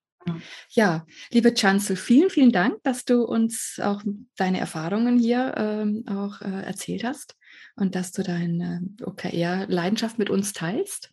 Ja, 0.70 1.06
liebe 1.32 1.54
Chancel, 1.54 1.96
vielen, 1.96 2.30
vielen 2.30 2.52
Dank, 2.52 2.84
dass 2.84 3.06
du 3.06 3.24
uns 3.24 3.80
auch 3.82 4.04
deine 4.36 4.60
Erfahrungen 4.60 5.18
hier 5.18 5.56
ähm, 5.58 6.04
auch 6.08 6.42
äh, 6.42 6.64
erzählt 6.64 7.04
hast 7.04 7.36
und 7.76 7.96
dass 7.96 8.12
du 8.12 8.22
deine 8.22 8.82
OKR-Leidenschaft 9.02 10.20
mit 10.20 10.30
uns 10.30 10.54
teilst. 10.54 11.12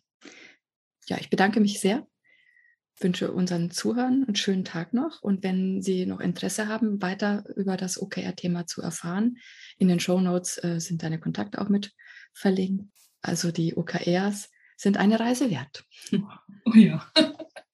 Ja, 1.07 1.17
ich 1.19 1.29
bedanke 1.29 1.59
mich 1.59 1.79
sehr 1.79 2.05
wünsche 2.99 3.31
unseren 3.31 3.71
Zuhörern 3.71 4.23
einen 4.25 4.35
schönen 4.35 4.65
Tag 4.65 4.93
noch. 4.93 5.21
Und 5.21 5.43
wenn 5.43 5.81
Sie 5.81 6.05
noch 6.05 6.19
Interesse 6.19 6.67
haben, 6.67 7.01
weiter 7.01 7.43
über 7.55 7.77
das 7.77 8.01
OKR-Thema 8.01 8.65
zu 8.65 8.81
erfahren, 8.81 9.37
in 9.77 9.87
den 9.87 9.99
Show 9.99 10.19
Notes 10.19 10.63
äh, 10.63 10.79
sind 10.79 11.03
deine 11.03 11.19
Kontakte 11.19 11.61
auch 11.61 11.69
mit 11.69 11.93
verlinkt. 12.33 12.91
Also 13.21 13.51
die 13.51 13.75
OKRs 13.75 14.49
sind 14.75 14.97
eine 14.97 15.19
Reise 15.19 15.49
wert. 15.49 15.83
Oh 16.65 16.73
ja. 16.73 17.05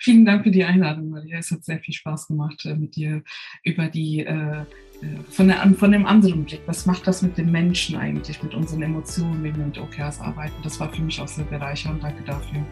Vielen 0.00 0.24
Dank 0.24 0.44
für 0.44 0.50
die 0.50 0.64
Einladung, 0.64 1.10
Maria. 1.10 1.38
Es 1.38 1.50
hat 1.50 1.64
sehr 1.64 1.78
viel 1.78 1.94
Spaß 1.94 2.28
gemacht, 2.28 2.64
äh, 2.64 2.74
mit 2.74 2.96
dir 2.96 3.22
über 3.62 3.88
die 3.88 4.20
äh, 4.20 4.64
äh, 5.04 5.22
von, 5.30 5.48
der, 5.48 5.58
von 5.74 5.92
dem 5.92 6.06
anderen 6.06 6.44
Blick. 6.44 6.60
Was 6.66 6.86
macht 6.86 7.06
das 7.06 7.22
mit 7.22 7.36
den 7.36 7.50
Menschen 7.50 7.96
eigentlich, 7.96 8.42
mit 8.42 8.54
unseren 8.54 8.82
Emotionen, 8.82 9.42
wenn 9.42 9.56
wir 9.56 9.66
mit 9.66 9.78
OKRs 9.78 10.20
arbeiten? 10.20 10.54
Das 10.62 10.78
war 10.80 10.92
für 10.92 11.02
mich 11.02 11.20
auch 11.20 11.28
sehr 11.28 11.44
bereichernd. 11.44 12.02
Danke 12.02 12.22
dafür. 12.24 12.64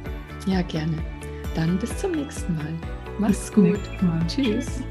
Ja, 0.46 0.62
gerne. 0.62 0.98
Dann 1.54 1.78
bis 1.78 1.96
zum 1.98 2.12
nächsten 2.12 2.54
Mal. 2.56 2.74
Mach's 3.18 3.52
gut. 3.52 3.80
Mal. 4.02 4.26
Tschüss. 4.26 4.82